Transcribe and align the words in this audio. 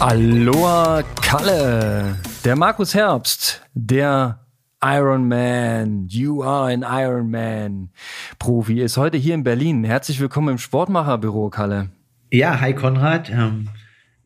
Aloha 0.00 1.02
Kalle, 1.20 2.16
der 2.44 2.54
Markus 2.54 2.94
Herbst, 2.94 3.62
der 3.74 4.38
Iron 4.80 5.26
Man, 5.26 6.06
you 6.08 6.42
are 6.44 6.72
an 6.72 6.84
Iron 6.88 7.30
Man 7.30 7.90
Profi, 8.38 8.80
ist 8.80 8.96
heute 8.96 9.16
hier 9.16 9.34
in 9.34 9.42
Berlin. 9.42 9.82
Herzlich 9.82 10.20
willkommen 10.20 10.50
im 10.50 10.58
Sportmacherbüro, 10.58 11.50
Kalle. 11.50 11.90
Ja, 12.30 12.60
hi 12.60 12.74
Konrad. 12.74 13.28
Ähm, 13.28 13.70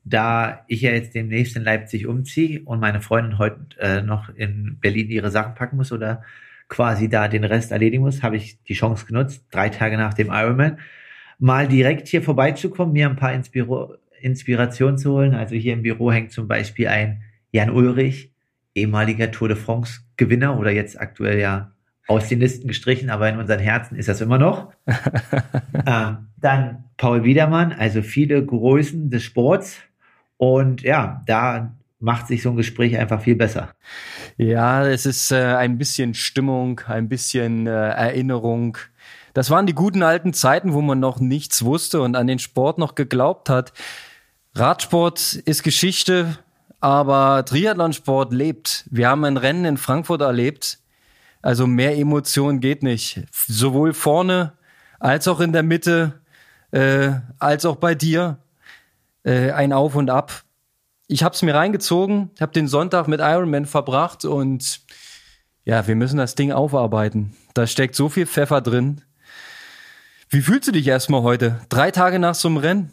da 0.04 0.64
ich 0.66 0.82
ja 0.82 0.90
jetzt 0.90 1.14
demnächst 1.14 1.56
in 1.56 1.62
Leipzig 1.62 2.06
umziehe 2.06 2.62
und 2.64 2.80
meine 2.80 3.00
Freundin 3.00 3.38
heute 3.38 3.58
äh, 3.78 4.02
noch 4.02 4.28
in 4.34 4.78
Berlin 4.80 5.08
ihre 5.10 5.30
Sachen 5.30 5.54
packen 5.54 5.76
muss 5.76 5.92
oder 5.92 6.22
quasi 6.68 7.08
da 7.08 7.28
den 7.28 7.44
Rest 7.44 7.70
erledigen 7.70 8.02
muss, 8.02 8.22
habe 8.22 8.36
ich 8.36 8.62
die 8.64 8.74
Chance 8.74 9.06
genutzt, 9.06 9.44
drei 9.50 9.68
Tage 9.68 9.96
nach 9.96 10.14
dem 10.14 10.28
Ironman 10.28 10.78
mal 11.38 11.68
direkt 11.68 12.08
hier 12.08 12.22
vorbeizukommen, 12.22 12.92
mir 12.92 13.08
ein 13.08 13.16
paar 13.16 13.32
Inspiro 13.32 13.96
Inspiration 14.20 14.96
zu 14.96 15.12
holen. 15.12 15.34
Also 15.34 15.56
hier 15.56 15.72
im 15.72 15.82
Büro 15.82 16.12
hängt 16.12 16.30
zum 16.30 16.46
Beispiel 16.46 16.86
ein 16.86 17.22
Jan 17.50 17.70
Ulrich, 17.70 18.32
ehemaliger 18.74 19.30
Tour 19.30 19.48
de 19.48 19.56
France 19.56 20.00
Gewinner 20.16 20.58
oder 20.58 20.70
jetzt 20.70 21.00
aktuell 21.00 21.40
ja 21.40 21.72
aus 22.06 22.28
den 22.28 22.40
Listen 22.40 22.68
gestrichen, 22.68 23.10
aber 23.10 23.28
in 23.28 23.38
unseren 23.38 23.58
Herzen 23.58 23.96
ist 23.96 24.08
das 24.08 24.20
immer 24.20 24.38
noch. 24.38 24.72
ähm, 25.86 26.28
dann 26.36 26.84
Paul 26.96 27.24
Wiedermann, 27.24 27.72
also 27.72 28.02
viele 28.02 28.44
Größen 28.44 29.10
des 29.10 29.22
Sports. 29.24 29.80
Und 30.42 30.82
ja, 30.82 31.22
da 31.26 31.72
macht 32.00 32.26
sich 32.26 32.42
so 32.42 32.50
ein 32.50 32.56
Gespräch 32.56 32.98
einfach 32.98 33.22
viel 33.22 33.36
besser. 33.36 33.68
Ja, 34.36 34.84
es 34.84 35.06
ist 35.06 35.30
äh, 35.30 35.36
ein 35.36 35.78
bisschen 35.78 36.14
Stimmung, 36.14 36.80
ein 36.88 37.08
bisschen 37.08 37.68
äh, 37.68 37.90
Erinnerung. 37.90 38.76
Das 39.34 39.50
waren 39.50 39.66
die 39.66 39.72
guten 39.72 40.02
alten 40.02 40.32
Zeiten, 40.32 40.72
wo 40.72 40.80
man 40.80 40.98
noch 40.98 41.20
nichts 41.20 41.64
wusste 41.64 42.02
und 42.02 42.16
an 42.16 42.26
den 42.26 42.40
Sport 42.40 42.78
noch 42.78 42.96
geglaubt 42.96 43.50
hat. 43.50 43.72
Radsport 44.56 45.34
ist 45.34 45.62
Geschichte, 45.62 46.36
aber 46.80 47.44
Triathlonsport 47.44 48.32
lebt. 48.32 48.88
Wir 48.90 49.10
haben 49.10 49.24
ein 49.24 49.36
Rennen 49.36 49.64
in 49.64 49.76
Frankfurt 49.76 50.22
erlebt. 50.22 50.80
Also 51.40 51.68
mehr 51.68 51.96
Emotion 51.96 52.58
geht 52.58 52.82
nicht. 52.82 53.22
Sowohl 53.30 53.94
vorne 53.94 54.54
als 54.98 55.28
auch 55.28 55.38
in 55.38 55.52
der 55.52 55.62
Mitte, 55.62 56.20
äh, 56.72 57.12
als 57.38 57.64
auch 57.64 57.76
bei 57.76 57.94
dir. 57.94 58.38
Äh, 59.24 59.52
ein 59.52 59.72
Auf 59.72 59.94
und 59.94 60.10
Ab. 60.10 60.44
Ich 61.06 61.22
habe 61.22 61.34
es 61.34 61.42
mir 61.42 61.54
reingezogen, 61.54 62.30
habe 62.40 62.52
den 62.52 62.68
Sonntag 62.68 63.06
mit 63.08 63.20
Ironman 63.20 63.66
verbracht 63.66 64.24
und 64.24 64.80
ja, 65.64 65.86
wir 65.86 65.94
müssen 65.94 66.16
das 66.16 66.34
Ding 66.34 66.52
aufarbeiten. 66.52 67.34
Da 67.54 67.66
steckt 67.66 67.94
so 67.94 68.08
viel 68.08 68.26
Pfeffer 68.26 68.60
drin. 68.60 69.02
Wie 70.30 70.40
fühlst 70.40 70.68
du 70.68 70.72
dich 70.72 70.88
erstmal 70.88 71.22
heute? 71.22 71.60
Drei 71.68 71.90
Tage 71.90 72.18
nach 72.18 72.34
so 72.34 72.48
einem 72.48 72.56
Rennen? 72.56 72.92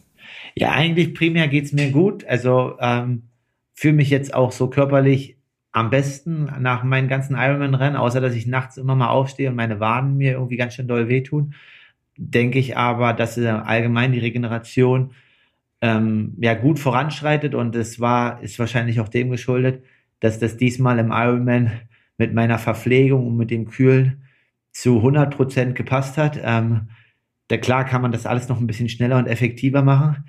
Ja, 0.55 0.71
eigentlich 0.71 1.13
primär 1.13 1.47
geht's 1.47 1.71
mir 1.71 1.91
gut. 1.91 2.25
Also 2.25 2.75
ähm, 2.79 3.29
fühle 3.73 3.93
mich 3.93 4.09
jetzt 4.09 4.33
auch 4.33 4.51
so 4.51 4.69
körperlich 4.69 5.37
am 5.71 5.89
besten 5.89 6.51
nach 6.59 6.83
meinen 6.83 7.07
ganzen 7.07 7.35
Ironman-Rennen, 7.37 7.95
außer 7.95 8.21
dass 8.21 8.35
ich 8.35 8.45
nachts 8.47 8.77
immer 8.77 8.95
mal 8.95 9.09
aufstehe 9.09 9.49
und 9.49 9.55
meine 9.55 9.79
Waden 9.79 10.17
mir 10.17 10.33
irgendwie 10.33 10.57
ganz 10.57 10.73
schön 10.73 10.87
doll 10.87 11.07
wehtun, 11.07 11.53
denke 12.17 12.59
ich 12.59 12.75
aber, 12.75 13.13
dass 13.13 13.37
äh, 13.37 13.47
allgemein 13.47 14.11
die 14.11 14.19
Regeneration 14.19 15.11
ähm, 15.81 16.35
ja 16.39 16.53
gut 16.55 16.79
voranschreitet 16.79 17.55
und 17.55 17.75
es 17.75 17.99
war, 17.99 18.41
ist 18.41 18.59
wahrscheinlich 18.59 18.99
auch 18.99 19.09
dem 19.09 19.29
geschuldet, 19.29 19.83
dass 20.19 20.39
das 20.39 20.57
diesmal 20.57 20.99
im 20.99 21.11
Ironman 21.11 21.71
mit 22.17 22.33
meiner 22.33 22.57
Verpflegung 22.57 23.27
und 23.27 23.37
mit 23.37 23.51
dem 23.51 23.65
Kühlen 23.69 24.23
zu 24.71 24.97
100 24.97 25.35
Prozent 25.35 25.75
gepasst 25.75 26.17
hat. 26.17 26.39
Ähm, 26.43 26.89
da 27.47 27.57
klar 27.57 27.85
kann 27.85 28.01
man 28.01 28.11
das 28.11 28.25
alles 28.25 28.49
noch 28.49 28.59
ein 28.59 28.67
bisschen 28.67 28.89
schneller 28.89 29.17
und 29.17 29.27
effektiver 29.27 29.81
machen. 29.81 30.25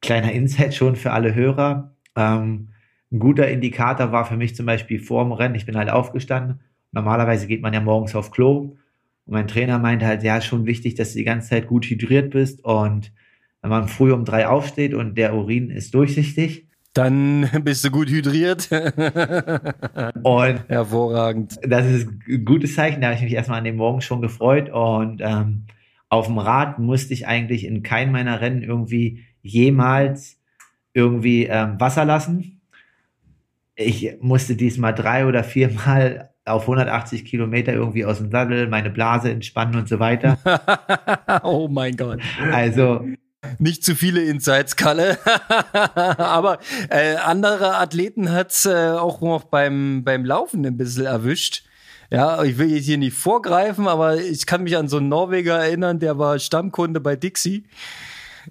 Kleiner 0.00 0.32
Insight 0.32 0.74
schon 0.74 0.96
für 0.96 1.12
alle 1.12 1.34
Hörer. 1.34 1.94
Ähm, 2.16 2.70
ein 3.10 3.20
guter 3.20 3.48
Indikator 3.48 4.12
war 4.12 4.26
für 4.26 4.36
mich 4.36 4.54
zum 4.54 4.66
Beispiel 4.66 5.00
vor 5.00 5.24
dem 5.24 5.32
Rennen, 5.32 5.54
ich 5.54 5.64
bin 5.64 5.76
halt 5.76 5.88
aufgestanden. 5.88 6.60
Normalerweise 6.92 7.46
geht 7.46 7.62
man 7.62 7.72
ja 7.72 7.80
morgens 7.80 8.14
auf 8.14 8.30
Klo. 8.30 8.76
Und 9.24 9.32
mein 9.32 9.48
Trainer 9.48 9.78
meinte 9.78 10.06
halt, 10.06 10.22
ja, 10.22 10.40
schon 10.40 10.66
wichtig, 10.66 10.94
dass 10.94 11.12
du 11.12 11.18
die 11.18 11.24
ganze 11.24 11.50
Zeit 11.50 11.68
gut 11.68 11.86
hydriert 11.86 12.30
bist. 12.30 12.64
Und 12.64 13.12
wenn 13.62 13.70
man 13.70 13.88
früh 13.88 14.12
um 14.12 14.24
drei 14.24 14.46
aufsteht 14.46 14.94
und 14.94 15.16
der 15.16 15.34
Urin 15.34 15.70
ist 15.70 15.94
durchsichtig, 15.94 16.68
dann 16.98 17.48
bist 17.64 17.84
du 17.84 17.90
gut 17.90 18.08
hydriert. 18.08 18.68
und 20.22 20.68
hervorragend. 20.68 21.58
Das 21.62 21.86
ist 21.86 22.08
ein 22.08 22.44
gutes 22.44 22.74
Zeichen. 22.74 23.00
Da 23.00 23.08
habe 23.08 23.16
ich 23.16 23.22
mich 23.22 23.34
erstmal 23.34 23.58
an 23.58 23.64
dem 23.64 23.76
Morgen 23.76 24.00
schon 24.00 24.20
gefreut. 24.20 24.70
Und 24.70 25.20
ähm, 25.20 25.66
auf 26.08 26.26
dem 26.26 26.38
Rad 26.38 26.78
musste 26.78 27.14
ich 27.14 27.26
eigentlich 27.26 27.64
in 27.64 27.82
keinem 27.82 28.12
meiner 28.12 28.40
Rennen 28.40 28.62
irgendwie 28.62 29.24
jemals 29.42 30.40
irgendwie 30.92 31.44
ähm, 31.46 31.78
Wasser 31.78 32.04
lassen. 32.04 32.60
Ich 33.76 34.16
musste 34.20 34.56
diesmal 34.56 34.92
drei 34.92 35.26
oder 35.26 35.44
viermal 35.44 36.30
auf 36.44 36.62
180 36.62 37.24
Kilometer 37.24 37.74
irgendwie 37.74 38.04
aus 38.04 38.18
dem 38.18 38.30
Sattel, 38.32 38.66
meine 38.68 38.90
Blase 38.90 39.30
entspannen 39.30 39.76
und 39.76 39.88
so 39.88 40.00
weiter. 40.00 40.38
oh 41.44 41.68
mein 41.68 41.96
Gott. 41.96 42.20
Also 42.52 43.04
nicht 43.58 43.84
zu 43.84 43.94
viele 43.94 44.22
Insights, 44.22 44.76
Kalle. 44.76 45.18
Aber 45.94 46.58
äh, 46.90 47.16
andere 47.16 47.76
Athleten 47.76 48.32
hat's 48.32 48.66
äh, 48.66 48.90
auch 48.90 49.20
noch 49.20 49.44
beim, 49.44 50.02
beim 50.04 50.24
Laufen 50.24 50.64
ein 50.66 50.76
bisschen 50.76 51.06
erwischt. 51.06 51.64
Ja, 52.10 52.42
ich 52.42 52.58
will 52.58 52.70
jetzt 52.70 52.86
hier 52.86 52.96
nicht 52.96 53.14
vorgreifen, 53.14 53.86
aber 53.86 54.16
ich 54.16 54.46
kann 54.46 54.62
mich 54.62 54.78
an 54.78 54.88
so 54.88 54.96
einen 54.96 55.10
Norweger 55.10 55.58
erinnern, 55.58 55.98
der 55.98 56.18
war 56.18 56.38
Stammkunde 56.38 57.00
bei 57.00 57.16
Dixie. 57.16 57.64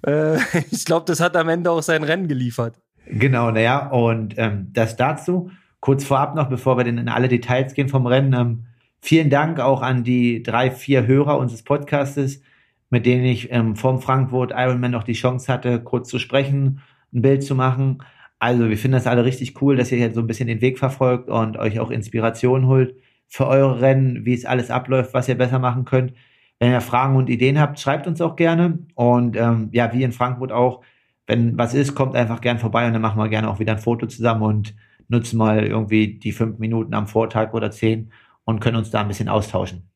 Äh, 0.06 0.38
ich 0.72 0.86
glaube, 0.86 1.06
das 1.08 1.20
hat 1.20 1.36
am 1.36 1.50
Ende 1.50 1.72
auch 1.72 1.82
sein 1.82 2.04
Rennen 2.04 2.28
geliefert. 2.28 2.76
Genau, 3.08 3.50
naja, 3.50 3.88
und 3.88 4.36
ähm, 4.38 4.68
das 4.74 4.96
dazu. 4.96 5.50
Kurz 5.80 6.04
vorab 6.04 6.36
noch, 6.36 6.50
bevor 6.50 6.78
wir 6.78 6.84
denn 6.84 6.98
in 6.98 7.10
alle 7.10 7.30
Details 7.30 7.74
gehen 7.74 7.90
vom 7.90 8.06
Rennen, 8.06 8.34
ähm, 8.34 8.66
vielen 9.00 9.30
Dank 9.30 9.60
auch 9.60 9.82
an 9.82 10.04
die 10.04 10.44
drei, 10.44 10.70
vier 10.70 11.08
Hörer 11.08 11.38
unseres 11.40 11.64
Podcastes, 11.64 12.42
mit 12.90 13.06
denen 13.06 13.26
ich 13.26 13.52
ähm, 13.52 13.76
vom 13.76 14.02
Frankfurt 14.02 14.52
Ironman 14.56 14.92
noch 14.92 15.04
die 15.04 15.14
Chance 15.14 15.52
hatte, 15.52 15.82
kurz 15.82 16.10
zu 16.10 16.20
sprechen, 16.20 16.82
ein 17.14 17.22
Bild 17.22 17.44
zu 17.44 17.56
machen. 17.56 18.04
Also 18.40 18.70
wir 18.70 18.78
finden 18.78 18.94
das 18.94 19.08
alle 19.08 19.26
richtig 19.26 19.62
cool, 19.62 19.76
dass 19.76 19.92
ihr 19.92 19.98
hier 19.98 20.14
so 20.14 20.22
ein 20.22 20.28
bisschen 20.28 20.48
den 20.48 20.62
Weg 20.62 20.80
verfolgt 20.80 21.30
und 21.30 21.58
euch 21.58 21.80
auch 21.80 21.92
Inspiration 21.92 22.68
holt 22.68 22.96
für 23.28 23.48
eure 23.48 23.82
Rennen, 23.82 24.26
wie 24.26 24.34
es 24.34 24.46
alles 24.46 24.72
abläuft, 24.72 25.14
was 25.14 25.28
ihr 25.28 25.38
besser 25.38 25.60
machen 25.60 25.86
könnt. 25.86 26.14
Wenn 26.60 26.72
ihr 26.72 26.82
Fragen 26.82 27.16
und 27.16 27.30
Ideen 27.30 27.60
habt, 27.60 27.80
schreibt 27.80 28.08
uns 28.08 28.22
auch 28.22 28.36
gerne. 28.36 28.80
Und 28.96 29.36
ähm, 29.38 29.70
ja, 29.74 29.94
wie 29.94 30.04
in 30.04 30.12
Frankfurt 30.12 30.52
auch, 30.52 30.82
wenn 31.28 31.58
was 31.58 31.74
ist, 31.74 31.94
kommt 31.96 32.16
einfach 32.16 32.42
gern 32.42 32.60
vorbei 32.60 32.88
und 32.88 32.94
dann 32.94 33.02
machen 33.02 33.20
wir 33.20 33.30
gerne 33.30 33.50
auch 33.50 33.60
wieder 33.60 33.74
ein 33.74 33.80
Foto 33.80 34.08
zusammen 34.08 34.44
und 34.44 34.76
nutzen 35.10 35.38
mal 35.38 35.64
irgendwie 35.66 36.20
die 36.20 36.32
fünf 36.32 36.60
Minuten 36.60 36.94
am 36.94 37.08
Vortag 37.08 37.54
oder 37.54 37.72
zehn 37.72 38.12
und 38.46 38.60
können 38.60 38.78
uns 38.78 38.92
da 38.92 39.02
ein 39.02 39.08
bisschen 39.08 39.30
austauschen. 39.30 39.90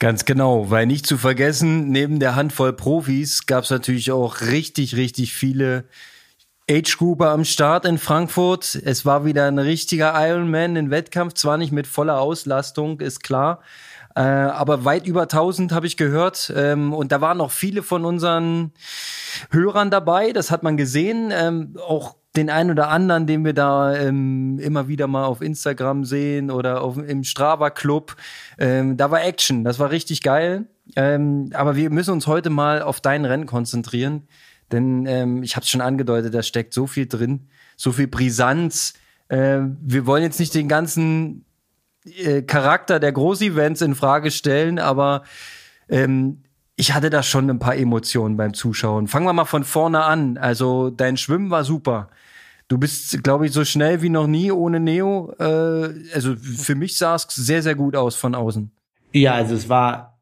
Ganz 0.00 0.24
genau, 0.24 0.70
weil 0.70 0.86
nicht 0.86 1.06
zu 1.06 1.18
vergessen, 1.18 1.90
neben 1.90 2.20
der 2.20 2.34
Handvoll 2.34 2.72
Profis 2.72 3.44
gab 3.44 3.64
es 3.64 3.70
natürlich 3.70 4.10
auch 4.10 4.40
richtig, 4.40 4.96
richtig 4.96 5.34
viele 5.34 5.84
Age-Grouper 6.70 7.28
am 7.28 7.44
Start 7.44 7.84
in 7.84 7.98
Frankfurt. 7.98 8.76
Es 8.76 9.04
war 9.04 9.26
wieder 9.26 9.46
ein 9.46 9.58
richtiger 9.58 10.14
Ironman 10.16 10.76
in 10.76 10.90
Wettkampf, 10.90 11.34
zwar 11.34 11.58
nicht 11.58 11.70
mit 11.70 11.86
voller 11.86 12.18
Auslastung, 12.18 12.98
ist 13.00 13.22
klar, 13.22 13.60
äh, 14.16 14.22
aber 14.22 14.86
weit 14.86 15.06
über 15.06 15.28
1000 15.28 15.70
habe 15.70 15.86
ich 15.86 15.98
gehört. 15.98 16.50
Ähm, 16.56 16.94
und 16.94 17.12
da 17.12 17.20
waren 17.20 17.36
noch 17.36 17.50
viele 17.50 17.82
von 17.82 18.06
unseren 18.06 18.72
Hörern 19.50 19.90
dabei, 19.90 20.32
das 20.32 20.50
hat 20.50 20.62
man 20.62 20.78
gesehen. 20.78 21.30
Ähm, 21.30 21.76
auch 21.78 22.16
den 22.36 22.48
einen 22.48 22.70
oder 22.70 22.88
anderen, 22.88 23.26
den 23.26 23.44
wir 23.44 23.54
da 23.54 23.94
ähm, 23.96 24.58
immer 24.60 24.86
wieder 24.86 25.06
mal 25.08 25.24
auf 25.24 25.40
Instagram 25.42 26.04
sehen 26.04 26.50
oder 26.50 26.82
auf, 26.82 26.96
im 26.96 27.24
Strava 27.24 27.70
Club. 27.70 28.16
Ähm, 28.58 28.96
da 28.96 29.10
war 29.10 29.24
Action, 29.24 29.64
das 29.64 29.78
war 29.78 29.90
richtig 29.90 30.22
geil. 30.22 30.66
Ähm, 30.96 31.50
aber 31.54 31.76
wir 31.76 31.90
müssen 31.90 32.12
uns 32.12 32.26
heute 32.26 32.50
mal 32.50 32.82
auf 32.82 33.00
dein 33.00 33.24
Rennen 33.24 33.46
konzentrieren. 33.46 34.28
Denn 34.70 35.06
ähm, 35.06 35.42
ich 35.42 35.56
habe 35.56 35.64
es 35.64 35.70
schon 35.70 35.80
angedeutet, 35.80 36.32
da 36.32 36.42
steckt 36.42 36.72
so 36.72 36.86
viel 36.86 37.06
drin, 37.06 37.48
so 37.76 37.90
viel 37.90 38.06
Brisanz. 38.06 38.94
Äh, 39.28 39.60
wir 39.80 40.06
wollen 40.06 40.22
jetzt 40.22 40.38
nicht 40.38 40.54
den 40.54 40.68
ganzen 40.68 41.44
äh, 42.04 42.42
Charakter 42.42 43.00
der 43.00 43.12
Großevents 43.12 43.82
in 43.82 43.96
Frage 43.96 44.30
stellen, 44.30 44.78
aber 44.78 45.24
ähm, 45.88 46.42
ich 46.80 46.94
hatte 46.94 47.10
da 47.10 47.22
schon 47.22 47.50
ein 47.50 47.58
paar 47.58 47.76
Emotionen 47.76 48.38
beim 48.38 48.54
Zuschauen. 48.54 49.06
Fangen 49.06 49.26
wir 49.26 49.34
mal 49.34 49.44
von 49.44 49.64
vorne 49.64 50.02
an. 50.02 50.38
Also 50.38 50.88
dein 50.88 51.18
Schwimmen 51.18 51.50
war 51.50 51.62
super. 51.62 52.08
Du 52.68 52.78
bist, 52.78 53.22
glaube 53.22 53.44
ich, 53.44 53.52
so 53.52 53.66
schnell 53.66 54.00
wie 54.00 54.08
noch 54.08 54.26
nie 54.26 54.50
ohne 54.50 54.80
Neo. 54.80 55.30
Äh, 55.38 55.90
also 56.14 56.34
für 56.36 56.74
mich 56.74 56.96
sah 56.96 57.16
es 57.16 57.24
sehr, 57.24 57.62
sehr 57.62 57.74
gut 57.74 57.96
aus 57.96 58.16
von 58.16 58.34
außen. 58.34 58.70
Ja, 59.12 59.34
also 59.34 59.54
es 59.54 59.68
war 59.68 60.18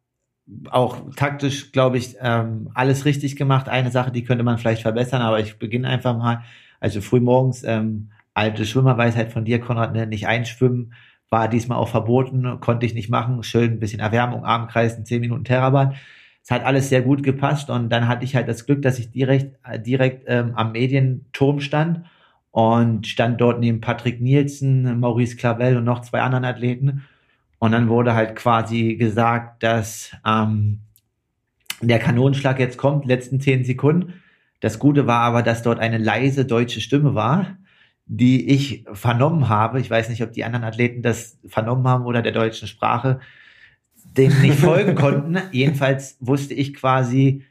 auch 0.68 1.14
taktisch, 1.14 1.70
glaube 1.70 1.98
ich, 1.98 2.16
ähm, 2.20 2.70
alles 2.74 3.04
richtig 3.04 3.36
gemacht. 3.36 3.68
Eine 3.68 3.92
Sache, 3.92 4.10
die 4.10 4.24
könnte 4.24 4.42
man 4.42 4.58
vielleicht 4.58 4.82
verbessern, 4.82 5.22
aber 5.22 5.38
ich 5.38 5.60
beginne 5.60 5.86
einfach 5.86 6.18
mal. 6.18 6.42
Also 6.80 7.00
früh 7.02 7.20
morgens, 7.20 7.62
ähm, 7.62 8.10
alte 8.34 8.66
Schwimmerweisheit 8.66 9.32
von 9.32 9.44
dir, 9.44 9.60
Konrad, 9.60 9.92
ne, 9.92 10.08
nicht 10.08 10.26
einschwimmen, 10.26 10.92
war 11.30 11.46
diesmal 11.46 11.78
auch 11.78 11.88
verboten, 11.88 12.58
konnte 12.58 12.84
ich 12.84 12.94
nicht 12.94 13.10
machen. 13.10 13.44
Schön 13.44 13.74
ein 13.74 13.78
bisschen 13.78 14.00
Erwärmung, 14.00 14.44
Armkreisen, 14.44 15.04
10 15.04 15.20
Minuten 15.20 15.44
Terrabahn. 15.44 15.94
Es 16.48 16.52
hat 16.52 16.64
alles 16.64 16.88
sehr 16.88 17.02
gut 17.02 17.22
gepasst 17.22 17.68
und 17.68 17.90
dann 17.90 18.08
hatte 18.08 18.24
ich 18.24 18.34
halt 18.34 18.48
das 18.48 18.64
Glück, 18.64 18.80
dass 18.80 18.98
ich 18.98 19.10
direkt, 19.10 19.58
äh, 19.66 19.78
direkt 19.78 20.24
ähm, 20.28 20.52
am 20.54 20.72
Medienturm 20.72 21.60
stand 21.60 22.06
und 22.52 23.06
stand 23.06 23.38
dort 23.38 23.60
neben 23.60 23.82
Patrick 23.82 24.22
Nielsen, 24.22 24.98
Maurice 24.98 25.36
Clavel 25.36 25.76
und 25.76 25.84
noch 25.84 26.00
zwei 26.00 26.22
anderen 26.22 26.46
Athleten. 26.46 27.04
Und 27.58 27.72
dann 27.72 27.90
wurde 27.90 28.14
halt 28.14 28.34
quasi 28.34 28.96
gesagt, 28.96 29.62
dass 29.62 30.12
ähm, 30.26 30.78
der 31.82 31.98
Kanonenschlag 31.98 32.58
jetzt 32.58 32.78
kommt, 32.78 33.04
letzten 33.04 33.42
zehn 33.42 33.62
Sekunden. 33.62 34.14
Das 34.60 34.78
Gute 34.78 35.06
war 35.06 35.20
aber, 35.20 35.42
dass 35.42 35.62
dort 35.62 35.80
eine 35.80 35.98
leise 35.98 36.46
deutsche 36.46 36.80
Stimme 36.80 37.14
war, 37.14 37.58
die 38.06 38.48
ich 38.48 38.86
vernommen 38.94 39.50
habe. 39.50 39.80
Ich 39.80 39.90
weiß 39.90 40.08
nicht, 40.08 40.22
ob 40.22 40.32
die 40.32 40.44
anderen 40.44 40.64
Athleten 40.64 41.02
das 41.02 41.38
vernommen 41.46 41.86
haben 41.86 42.06
oder 42.06 42.22
der 42.22 42.32
deutschen 42.32 42.68
Sprache, 42.68 43.20
dem 44.18 44.40
nicht 44.40 44.58
folgen 44.58 44.94
konnten. 44.94 45.38
Jedenfalls 45.52 46.16
wusste 46.20 46.54
ich 46.54 46.74
quasi, 46.74 47.44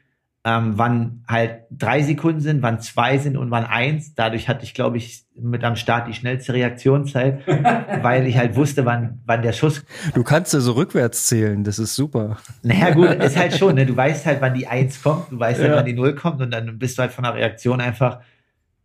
ähm, 0.44 0.74
wann 0.76 1.24
halt 1.26 1.62
drei 1.70 2.02
Sekunden 2.02 2.40
sind, 2.40 2.62
wann 2.62 2.80
zwei 2.80 3.18
sind 3.18 3.36
und 3.36 3.50
wann 3.50 3.64
eins. 3.64 4.14
Dadurch 4.14 4.48
hatte 4.48 4.64
ich, 4.64 4.74
glaube 4.74 4.96
ich, 4.96 5.24
mit 5.34 5.64
am 5.64 5.76
Start 5.76 6.06
die 6.06 6.14
schnellste 6.14 6.52
Reaktionszeit, 6.52 7.40
weil 8.02 8.26
ich 8.26 8.36
halt 8.36 8.54
wusste, 8.54 8.84
wann, 8.84 9.20
wann 9.26 9.42
der 9.42 9.52
Schuss. 9.52 9.84
Du 10.14 10.22
kannst 10.22 10.52
ja 10.52 10.60
so 10.60 10.72
rückwärts 10.72 11.26
zählen, 11.26 11.64
das 11.64 11.78
ist 11.78 11.94
super. 11.94 12.38
Naja, 12.62 12.90
gut, 12.90 13.14
ist 13.14 13.36
halt 13.36 13.54
schon, 13.54 13.74
ne? 13.74 13.86
Du 13.86 13.96
weißt 13.96 14.26
halt, 14.26 14.40
wann 14.40 14.54
die 14.54 14.66
eins 14.66 15.02
kommt, 15.02 15.32
du 15.32 15.38
weißt 15.38 15.60
halt, 15.60 15.72
wann 15.72 15.86
die 15.86 15.94
null 15.94 16.14
kommt 16.14 16.40
und 16.40 16.50
dann 16.50 16.78
bist 16.78 16.98
du 16.98 17.02
halt 17.02 17.12
von 17.12 17.24
der 17.24 17.34
Reaktion 17.34 17.80
einfach 17.80 18.20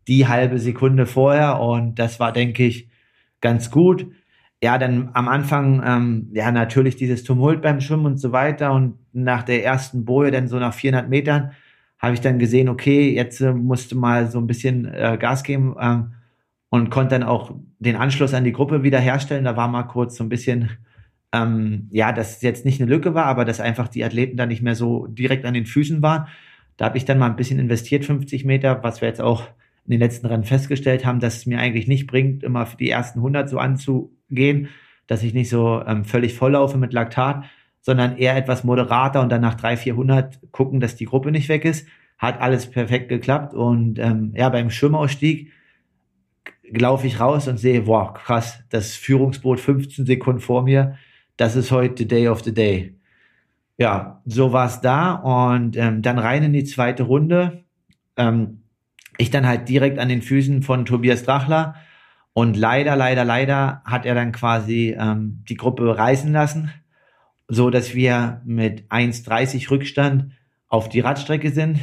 die 0.08 0.28
halbe 0.28 0.60
Sekunde 0.60 1.06
vorher 1.06 1.60
und 1.60 1.96
das 2.00 2.20
war, 2.20 2.34
denke 2.34 2.66
ich, 2.66 2.90
ganz 3.42 3.72
gut 3.72 4.08
ja, 4.64 4.78
dann 4.78 5.10
am 5.12 5.28
Anfang, 5.28 5.84
ähm, 5.86 6.30
ja, 6.32 6.50
natürlich 6.50 6.96
dieses 6.96 7.26
Tumult 7.26 7.62
beim 7.62 7.82
Schwimmen 7.82 8.06
und 8.06 8.18
so 8.18 8.32
weiter. 8.32 8.72
Und 8.72 8.98
nach 9.12 9.44
der 9.44 9.66
ersten 9.66 10.06
Boje, 10.06 10.32
dann 10.32 10.48
so 10.48 10.58
nach 10.58 10.74
400 10.74 11.10
Metern, 11.10 11.52
habe 12.00 12.14
ich 12.14 12.22
dann 12.22 12.40
gesehen, 12.40 12.70
okay, 12.70 13.14
jetzt 13.14 13.42
äh, 13.42 13.52
musste 13.52 13.96
mal 13.96 14.32
so 14.32 14.40
ein 14.40 14.48
bisschen 14.48 14.86
äh, 14.86 15.18
Gas 15.20 15.44
geben 15.44 15.76
ähm, 15.78 16.14
und 16.70 16.92
konnte 16.92 17.10
dann 17.16 17.24
auch 17.24 17.54
den 17.80 17.98
Anschluss 17.98 18.34
an 18.34 18.46
die 18.46 18.54
Gruppe 18.54 18.84
wieder 18.84 19.00
herstellen. 19.02 19.44
Da 19.44 19.58
war 19.58 19.68
mal 19.68 19.84
kurz 19.84 20.16
so 20.16 20.24
ein 20.24 20.30
bisschen, 20.30 20.70
ähm, 21.34 21.90
ja, 21.92 22.14
dass 22.14 22.38
es 22.38 22.42
jetzt 22.42 22.64
nicht 22.64 22.80
eine 22.80 22.90
Lücke 22.90 23.14
war, 23.14 23.26
aber 23.26 23.44
dass 23.44 23.60
einfach 23.60 23.90
die 23.90 24.06
Athleten 24.06 24.38
dann 24.38 24.48
nicht 24.48 24.62
mehr 24.62 24.76
so 24.76 25.08
direkt 25.08 25.44
an 25.44 25.56
den 25.56 25.66
Füßen 25.66 26.02
waren. 26.02 26.28
Da 26.78 26.86
habe 26.86 26.98
ich 26.98 27.04
dann 27.04 27.20
mal 27.20 27.30
ein 27.30 27.36
bisschen 27.36 27.60
investiert, 27.60 28.06
50 28.06 28.46
Meter, 28.46 28.82
was 28.82 29.02
wir 29.02 29.10
jetzt 29.10 29.22
auch 29.22 29.44
in 29.86 29.92
den 29.92 30.00
letzten 30.00 30.28
Rennen 30.28 30.44
festgestellt 30.44 31.06
haben, 31.06 31.20
dass 31.20 31.38
es 31.38 31.46
mir 31.46 31.60
eigentlich 31.60 31.88
nicht 31.88 32.08
bringt, 32.08 32.44
immer 32.44 32.66
für 32.66 32.78
die 32.78 32.90
ersten 32.90 33.20
100 33.20 33.50
so 33.50 33.58
anzugehen, 33.58 34.70
dass 35.08 35.24
ich 35.24 35.34
nicht 35.34 35.50
so 35.50 35.84
ähm, 35.86 36.06
völlig 36.06 36.34
volllaufe 36.36 36.78
mit 36.78 36.94
Laktat, 36.94 37.46
sondern 37.82 38.18
eher 38.18 38.38
etwas 38.38 38.64
moderater 38.64 39.22
und 39.22 39.30
dann 39.30 39.42
nach 39.42 39.56
300, 39.56 39.80
400 39.80 40.40
gucken, 40.52 40.80
dass 40.80 40.96
die 40.96 41.06
Gruppe 41.06 41.32
nicht 41.32 41.50
weg 41.50 41.66
ist. 41.66 41.88
Hat 42.18 42.40
alles 42.40 42.70
perfekt 42.70 43.10
geklappt 43.10 43.54
und 43.54 44.00
ähm, 44.00 44.32
ja, 44.36 44.48
beim 44.48 44.70
Schwimmausstieg 44.70 45.52
laufe 46.70 47.08
ich 47.08 47.20
raus 47.20 47.48
und 47.48 47.58
sehe, 47.58 47.86
wow, 47.86 48.14
krass, 48.14 48.64
das 48.70 48.96
Führungsboot 48.96 49.60
15 49.60 50.06
Sekunden 50.06 50.40
vor 50.40 50.64
mir, 50.64 50.98
das 51.36 51.56
ist 51.56 51.72
heute 51.72 51.96
the 51.98 52.08
day 52.08 52.28
of 52.30 52.42
the 52.44 52.54
day. 52.54 52.96
Ja, 53.78 54.22
so 54.26 54.54
war 54.54 54.68
es 54.68 54.82
da 54.82 55.14
und 55.14 55.76
ähm, 55.76 56.02
dann 56.02 56.20
rein 56.20 56.44
in 56.44 56.54
die 56.54 56.64
zweite 56.64 57.04
Runde. 57.04 57.64
Ähm, 58.16 58.63
ich 59.18 59.30
dann 59.30 59.48
halt 59.48 59.70
direkt 59.70 60.00
an 60.00 60.10
den 60.10 60.22
Füßen 60.22 60.64
von 60.64 60.86
Tobias 60.86 61.24
Drachler 61.24 61.76
und 62.34 62.58
leider, 62.58 62.96
leider, 62.96 63.24
leider 63.24 63.82
hat 63.86 64.06
er 64.06 64.16
dann 64.16 64.32
quasi 64.32 64.96
ähm, 64.98 65.44
die 65.48 65.56
Gruppe 65.56 65.98
reißen 65.98 66.32
lassen, 66.32 66.72
so 67.48 67.70
dass 67.70 67.94
wir 67.94 68.42
mit 68.46 68.90
1,30 68.90 69.70
Rückstand 69.70 70.32
auf 70.68 70.90
die 70.90 71.02
Radstrecke 71.02 71.52
sind. 71.52 71.80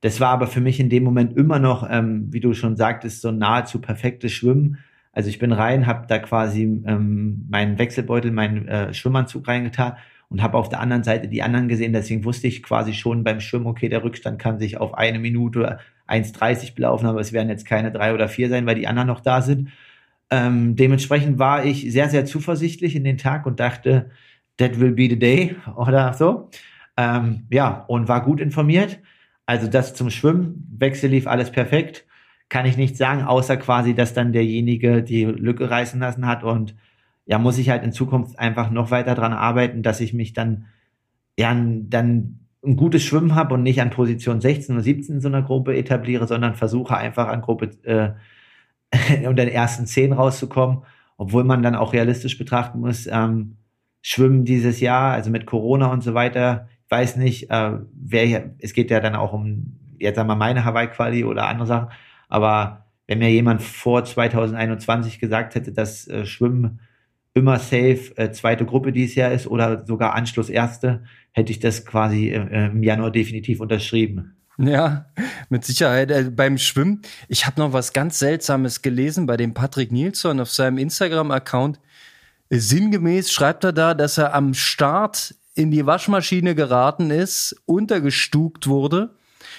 Das 0.00 0.20
war 0.20 0.30
aber 0.30 0.46
für 0.46 0.60
mich 0.60 0.78
in 0.78 0.88
dem 0.88 1.02
Moment 1.02 1.36
immer 1.36 1.58
noch, 1.58 1.88
ähm, 1.90 2.32
wie 2.32 2.40
du 2.40 2.54
schon 2.54 2.76
sagtest, 2.76 3.20
so 3.20 3.32
nahezu 3.32 3.80
perfektes 3.80 4.32
Schwimmen. 4.32 4.78
Also 5.12 5.28
ich 5.28 5.40
bin 5.40 5.50
rein, 5.50 5.88
habe 5.88 6.06
da 6.06 6.18
quasi 6.20 6.62
ähm, 6.62 7.46
meinen 7.50 7.78
Wechselbeutel, 7.78 8.30
meinen 8.30 8.68
äh, 8.68 8.94
Schwimmanzug 8.94 9.48
reingetan 9.48 9.96
und 10.30 10.42
habe 10.42 10.56
auf 10.56 10.68
der 10.68 10.80
anderen 10.80 11.02
Seite 11.02 11.28
die 11.28 11.42
anderen 11.42 11.68
gesehen. 11.68 11.92
Deswegen 11.92 12.24
wusste 12.24 12.46
ich 12.46 12.62
quasi 12.62 12.94
schon 12.94 13.24
beim 13.24 13.40
Schwimmen, 13.40 13.66
okay, 13.66 13.88
der 13.88 14.04
Rückstand 14.04 14.38
kann 14.38 14.58
sich 14.58 14.78
auf 14.78 14.94
eine 14.94 15.18
Minute 15.18 15.78
1,30 16.08 16.74
belaufen, 16.74 17.06
aber 17.06 17.20
es 17.20 17.32
werden 17.32 17.48
jetzt 17.48 17.66
keine 17.66 17.92
drei 17.92 18.14
oder 18.14 18.28
vier 18.28 18.48
sein, 18.48 18.64
weil 18.66 18.76
die 18.76 18.86
anderen 18.86 19.08
noch 19.08 19.20
da 19.20 19.42
sind. 19.42 19.70
Ähm, 20.30 20.76
dementsprechend 20.76 21.38
war 21.40 21.64
ich 21.64 21.90
sehr, 21.92 22.08
sehr 22.08 22.24
zuversichtlich 22.24 22.94
in 22.94 23.04
den 23.04 23.18
Tag 23.18 23.44
und 23.46 23.58
dachte, 23.58 24.10
that 24.56 24.78
will 24.78 24.92
be 24.92 25.08
the 25.08 25.18
day 25.18 25.56
oder 25.76 26.14
so. 26.14 26.48
Ähm, 26.96 27.46
ja, 27.50 27.84
und 27.88 28.08
war 28.08 28.22
gut 28.22 28.40
informiert. 28.40 29.00
Also 29.46 29.66
das 29.66 29.94
zum 29.94 30.10
Schwimmen, 30.10 30.68
Wechsel 30.78 31.10
lief 31.10 31.26
alles 31.26 31.50
perfekt. 31.50 32.06
Kann 32.48 32.66
ich 32.66 32.76
nicht 32.76 32.96
sagen, 32.96 33.22
außer 33.22 33.56
quasi, 33.56 33.94
dass 33.94 34.14
dann 34.14 34.32
derjenige 34.32 35.02
die 35.02 35.24
Lücke 35.24 35.70
reißen 35.70 35.98
lassen 35.98 36.26
hat 36.26 36.44
und 36.44 36.76
ja, 37.30 37.38
muss 37.38 37.58
ich 37.58 37.70
halt 37.70 37.84
in 37.84 37.92
Zukunft 37.92 38.38
einfach 38.40 38.70
noch 38.72 38.90
weiter 38.90 39.14
dran 39.14 39.32
arbeiten, 39.32 39.84
dass 39.84 40.00
ich 40.00 40.12
mich 40.12 40.32
dann, 40.32 40.66
ja, 41.38 41.54
dann 41.54 42.40
ein 42.64 42.76
gutes 42.76 43.04
Schwimmen 43.04 43.36
habe 43.36 43.54
und 43.54 43.62
nicht 43.62 43.80
an 43.80 43.90
Position 43.90 44.40
16 44.40 44.74
oder 44.74 44.82
17 44.82 45.14
in 45.14 45.20
so 45.20 45.28
einer 45.28 45.42
Gruppe 45.42 45.76
etabliere, 45.76 46.26
sondern 46.26 46.56
versuche 46.56 46.96
einfach 46.96 47.28
an 47.28 47.40
Gruppe 47.40 47.70
äh, 47.84 48.10
unter 49.28 49.44
den 49.44 49.54
ersten 49.54 49.86
10 49.86 50.12
rauszukommen, 50.12 50.82
obwohl 51.18 51.44
man 51.44 51.62
dann 51.62 51.76
auch 51.76 51.92
realistisch 51.92 52.36
betrachten 52.36 52.80
muss, 52.80 53.06
ähm, 53.06 53.58
Schwimmen 54.02 54.44
dieses 54.44 54.80
Jahr, 54.80 55.12
also 55.12 55.30
mit 55.30 55.46
Corona 55.46 55.92
und 55.92 56.02
so 56.02 56.14
weiter, 56.14 56.68
ich 56.84 56.90
weiß 56.90 57.14
nicht, 57.16 57.48
äh, 57.50 57.74
wer 57.94 58.54
es 58.58 58.72
geht 58.72 58.90
ja 58.90 58.98
dann 58.98 59.14
auch 59.14 59.32
um, 59.32 59.78
jetzt 60.00 60.16
sagen 60.16 60.28
wir 60.28 60.34
meine 60.34 60.64
Hawaii-Quali 60.64 61.24
oder 61.24 61.46
andere 61.46 61.68
Sachen, 61.68 61.90
aber 62.28 62.86
wenn 63.06 63.20
mir 63.20 63.30
jemand 63.30 63.62
vor 63.62 64.04
2021 64.04 65.20
gesagt 65.20 65.54
hätte, 65.54 65.70
dass 65.70 66.08
äh, 66.08 66.26
Schwimmen 66.26 66.80
immer 67.34 67.58
safe 67.58 68.12
äh, 68.16 68.32
zweite 68.32 68.66
Gruppe 68.66 68.92
dieses 68.92 69.14
Jahr 69.14 69.32
ist 69.32 69.46
oder 69.46 69.86
sogar 69.86 70.14
Anschluss 70.14 70.48
erste, 70.48 71.04
hätte 71.32 71.52
ich 71.52 71.60
das 71.60 71.84
quasi 71.86 72.30
äh, 72.30 72.66
im 72.66 72.82
Januar 72.82 73.10
definitiv 73.10 73.60
unterschrieben. 73.60 74.36
Ja, 74.58 75.06
mit 75.48 75.64
Sicherheit. 75.64 76.10
Äh, 76.10 76.30
beim 76.30 76.58
Schwimmen, 76.58 77.02
ich 77.28 77.46
habe 77.46 77.60
noch 77.60 77.72
was 77.72 77.92
ganz 77.92 78.18
Seltsames 78.18 78.82
gelesen 78.82 79.26
bei 79.26 79.36
dem 79.36 79.54
Patrick 79.54 79.92
Nilsson 79.92 80.40
auf 80.40 80.50
seinem 80.50 80.78
Instagram-Account. 80.78 81.80
Sinngemäß 82.50 83.32
schreibt 83.32 83.64
er 83.64 83.72
da, 83.72 83.94
dass 83.94 84.18
er 84.18 84.34
am 84.34 84.54
Start 84.54 85.34
in 85.54 85.70
die 85.70 85.86
Waschmaschine 85.86 86.54
geraten 86.54 87.10
ist, 87.10 87.62
untergestuckt 87.64 88.66
wurde 88.66 89.14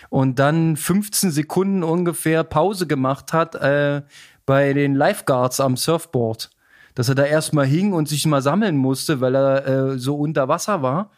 und 0.10 0.40
dann 0.40 0.76
15 0.76 1.32
Sekunden 1.32 1.84
ungefähr 1.84 2.44
Pause 2.44 2.86
gemacht 2.86 3.34
hat 3.34 3.56
äh, 3.56 4.02
bei 4.46 4.74
den 4.74 4.96
Lifeguards 4.96 5.60
am 5.60 5.78
Surfboard. 5.78 6.50
Dass 6.96 7.10
er 7.10 7.16
da 7.16 7.24
erstmal 7.24 7.66
hing 7.66 7.94
und 7.94 8.08
sich 8.08 8.26
mal 8.26 8.42
sammeln 8.42 8.78
musste, 8.78 9.22
weil 9.22 9.36
er 9.36 9.68
äh, 9.68 10.00
so 10.00 10.16
unter 10.16 10.48
Wasser 10.48 10.82
war. 10.82 11.12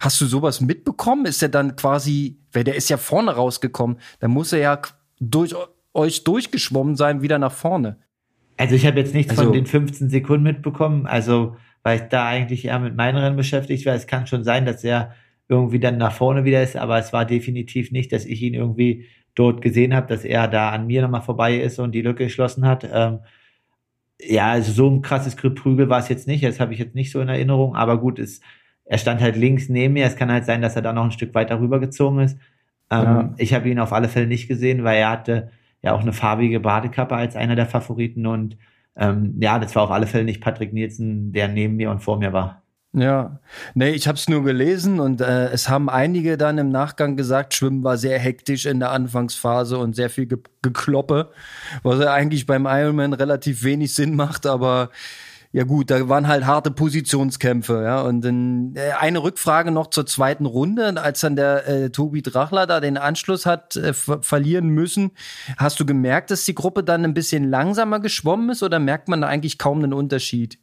Hast 0.00 0.20
du 0.20 0.26
sowas 0.26 0.60
mitbekommen? 0.60 1.26
Ist 1.26 1.42
er 1.42 1.48
dann 1.48 1.76
quasi, 1.76 2.38
weil 2.52 2.64
der 2.64 2.76
ist 2.76 2.88
ja 2.88 2.96
vorne 2.96 3.32
rausgekommen, 3.32 3.98
dann 4.20 4.30
muss 4.30 4.52
er 4.52 4.60
ja 4.60 4.80
durch 5.20 5.54
euch 5.92 6.24
durchgeschwommen 6.24 6.96
sein, 6.96 7.22
wieder 7.22 7.38
nach 7.38 7.52
vorne. 7.52 7.98
Also 8.56 8.74
ich 8.74 8.86
habe 8.86 8.98
jetzt 8.98 9.14
nichts 9.14 9.30
also, 9.30 9.44
von 9.44 9.52
den 9.52 9.66
15 9.66 10.10
Sekunden 10.10 10.42
mitbekommen, 10.44 11.06
also 11.06 11.56
weil 11.82 12.00
ich 12.00 12.08
da 12.08 12.26
eigentlich 12.26 12.64
eher 12.64 12.78
mit 12.78 12.96
meinen 12.96 13.16
Rennen 13.16 13.36
beschäftigt 13.36 13.86
war. 13.86 13.94
Es 13.94 14.06
kann 14.06 14.26
schon 14.26 14.44
sein, 14.44 14.66
dass 14.66 14.84
er 14.84 15.14
irgendwie 15.48 15.80
dann 15.80 15.96
nach 15.96 16.12
vorne 16.12 16.44
wieder 16.44 16.62
ist, 16.62 16.76
aber 16.76 16.98
es 16.98 17.12
war 17.12 17.24
definitiv 17.24 17.90
nicht, 17.92 18.12
dass 18.12 18.26
ich 18.26 18.42
ihn 18.42 18.54
irgendwie 18.54 19.06
dort 19.34 19.62
gesehen 19.62 19.94
habe, 19.94 20.06
dass 20.06 20.24
er 20.24 20.48
da 20.48 20.70
an 20.70 20.86
mir 20.86 21.02
nochmal 21.02 21.22
vorbei 21.22 21.56
ist 21.58 21.78
und 21.78 21.92
die 21.92 22.02
Lücke 22.02 22.24
geschlossen 22.24 22.66
hat. 22.66 22.88
Ähm, 22.92 23.20
ja, 24.20 24.50
also 24.52 24.72
so 24.72 24.88
ein 24.88 25.02
krasses 25.02 25.36
Prügel 25.36 25.88
war 25.88 26.00
es 26.00 26.08
jetzt 26.08 26.26
nicht, 26.26 26.44
das 26.44 26.60
habe 26.60 26.72
ich 26.72 26.78
jetzt 26.78 26.94
nicht 26.94 27.12
so 27.12 27.20
in 27.20 27.28
Erinnerung, 27.28 27.76
aber 27.76 27.98
gut, 27.98 28.18
es 28.18 28.40
er 28.88 28.98
stand 28.98 29.20
halt 29.20 29.36
links 29.36 29.68
neben 29.68 29.94
mir. 29.94 30.06
Es 30.06 30.16
kann 30.16 30.32
halt 30.32 30.46
sein, 30.46 30.62
dass 30.62 30.74
er 30.74 30.82
da 30.82 30.92
noch 30.92 31.04
ein 31.04 31.12
Stück 31.12 31.34
weiter 31.34 31.60
rübergezogen 31.60 32.20
ist. 32.20 32.38
Ähm, 32.90 33.04
ja. 33.04 33.34
Ich 33.36 33.52
habe 33.54 33.68
ihn 33.68 33.78
auf 33.78 33.92
alle 33.92 34.08
Fälle 34.08 34.26
nicht 34.26 34.48
gesehen, 34.48 34.82
weil 34.82 34.98
er 34.98 35.10
hatte 35.10 35.50
ja 35.82 35.92
auch 35.92 36.00
eine 36.00 36.14
farbige 36.14 36.60
Badekappe 36.60 37.14
als 37.14 37.36
einer 37.36 37.54
der 37.54 37.66
Favoriten 37.66 38.26
und 38.26 38.56
ähm, 38.96 39.36
ja, 39.40 39.58
das 39.58 39.76
war 39.76 39.84
auf 39.84 39.90
alle 39.90 40.06
Fälle 40.06 40.24
nicht 40.24 40.40
Patrick 40.40 40.72
Nielsen, 40.72 41.32
der 41.32 41.48
neben 41.48 41.76
mir 41.76 41.90
und 41.90 42.00
vor 42.00 42.18
mir 42.18 42.32
war. 42.32 42.62
Ja, 42.94 43.40
nee, 43.74 43.90
ich 43.90 44.08
habe 44.08 44.16
es 44.16 44.28
nur 44.28 44.42
gelesen 44.44 44.98
und 44.98 45.20
äh, 45.20 45.50
es 45.50 45.68
haben 45.68 45.90
einige 45.90 46.38
dann 46.38 46.56
im 46.56 46.70
Nachgang 46.70 47.16
gesagt, 47.16 47.52
Schwimmen 47.52 47.84
war 47.84 47.98
sehr 47.98 48.18
hektisch 48.18 48.64
in 48.64 48.80
der 48.80 48.92
Anfangsphase 48.92 49.76
und 49.76 49.94
sehr 49.94 50.08
viel 50.08 50.26
Ge 50.26 50.38
Gekloppe, 50.62 51.30
was 51.82 52.00
ja 52.00 52.12
eigentlich 52.12 52.46
beim 52.46 52.66
Ironman 52.66 53.12
relativ 53.12 53.62
wenig 53.62 53.94
Sinn 53.94 54.16
macht, 54.16 54.46
aber 54.46 54.90
ja 55.52 55.64
gut, 55.64 55.90
da 55.90 56.08
waren 56.08 56.28
halt 56.28 56.44
harte 56.46 56.70
Positionskämpfe, 56.70 57.82
ja. 57.82 58.02
Und 58.02 58.22
dann 58.22 58.74
äh, 58.76 58.92
eine 58.98 59.22
Rückfrage 59.22 59.70
noch 59.70 59.88
zur 59.88 60.04
zweiten 60.04 60.44
Runde, 60.44 61.00
als 61.00 61.20
dann 61.20 61.36
der 61.36 61.66
äh, 61.66 61.90
Tobi 61.90 62.20
Drachler 62.22 62.66
da 62.66 62.80
den 62.80 62.98
Anschluss 62.98 63.46
hat 63.46 63.76
äh, 63.76 63.94
verlieren 63.94 64.68
müssen. 64.68 65.12
Hast 65.56 65.80
du 65.80 65.86
gemerkt, 65.86 66.30
dass 66.30 66.44
die 66.44 66.54
Gruppe 66.54 66.84
dann 66.84 67.04
ein 67.04 67.14
bisschen 67.14 67.48
langsamer 67.48 68.00
geschwommen 68.00 68.50
ist 68.50 68.62
oder 68.62 68.78
merkt 68.78 69.08
man 69.08 69.22
da 69.22 69.28
eigentlich 69.28 69.56
kaum 69.58 69.78
einen 69.78 69.94
Unterschied? 69.94 70.58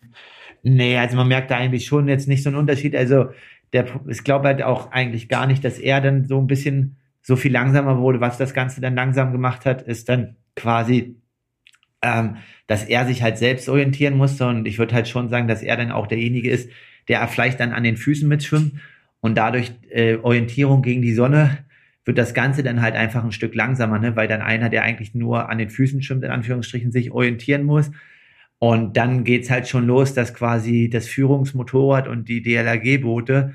Nee, 0.68 0.98
also 0.98 1.16
man 1.16 1.28
merkt 1.28 1.52
da 1.52 1.58
eigentlich 1.58 1.86
schon 1.86 2.08
jetzt 2.08 2.28
nicht 2.28 2.42
so 2.42 2.50
einen 2.50 2.58
Unterschied. 2.58 2.96
Also 2.96 3.28
der, 3.72 3.86
ich 4.08 4.24
glaube 4.24 4.48
halt 4.48 4.64
auch 4.64 4.92
eigentlich 4.92 5.30
gar 5.30 5.46
nicht, 5.46 5.64
dass 5.64 5.78
er 5.78 6.02
dann 6.02 6.26
so 6.26 6.40
ein 6.40 6.48
bisschen 6.48 6.96
so 7.22 7.36
viel 7.36 7.52
langsamer 7.52 8.00
wurde. 8.00 8.20
Was 8.20 8.40
das 8.40 8.56
Ganze 8.56 8.82
dann 8.82 8.96
langsam 8.96 9.32
gemacht 9.32 9.68
hat, 9.68 9.84
ist 9.84 10.10
dann 10.10 10.38
quasi, 10.56 11.18
ähm, 12.02 12.38
dass 12.66 12.84
er 12.84 13.06
sich 13.06 13.22
halt 13.22 13.38
selbst 13.38 13.70
orientieren 13.70 14.18
musste. 14.18 14.48
Und 14.48 14.68
ich 14.68 14.80
würde 14.80 14.96
halt 14.96 15.08
schon 15.08 15.30
sagen, 15.30 15.48
dass 15.48 15.62
er 15.62 15.78
dann 15.78 15.92
auch 15.92 16.08
derjenige 16.08 16.50
ist, 16.50 16.72
der 17.10 17.28
vielleicht 17.28 17.60
dann 17.60 17.72
an 17.72 17.84
den 17.84 17.96
Füßen 17.96 18.28
mitschwimmt 18.28 18.74
und 19.22 19.38
dadurch 19.38 19.72
äh, 19.92 20.16
Orientierung 20.16 20.82
gegen 20.82 21.04
die 21.04 21.14
Sonne 21.14 21.60
wird 22.06 22.18
das 22.18 22.34
Ganze 22.34 22.64
dann 22.64 22.82
halt 22.82 22.96
einfach 22.96 23.24
ein 23.24 23.32
Stück 23.32 23.54
langsamer, 23.54 24.00
ne? 24.00 24.16
weil 24.16 24.28
dann 24.28 24.42
einer, 24.42 24.70
der 24.70 24.82
eigentlich 24.82 25.14
nur 25.14 25.48
an 25.48 25.60
den 25.60 25.70
Füßen 25.70 26.02
schwimmt, 26.02 26.24
in 26.24 26.32
Anführungsstrichen, 26.32 26.92
sich 26.92 27.12
orientieren 27.12 27.64
muss. 27.66 27.92
Und 28.60 28.98
dann 28.98 29.24
geht's 29.24 29.50
halt 29.50 29.68
schon 29.68 29.86
los, 29.86 30.14
dass 30.14 30.34
quasi 30.34 30.90
das 30.90 31.08
Führungsmotorrad 31.08 32.08
und 32.08 32.30
die 32.30 32.42
DLRG-Boote 32.42 33.54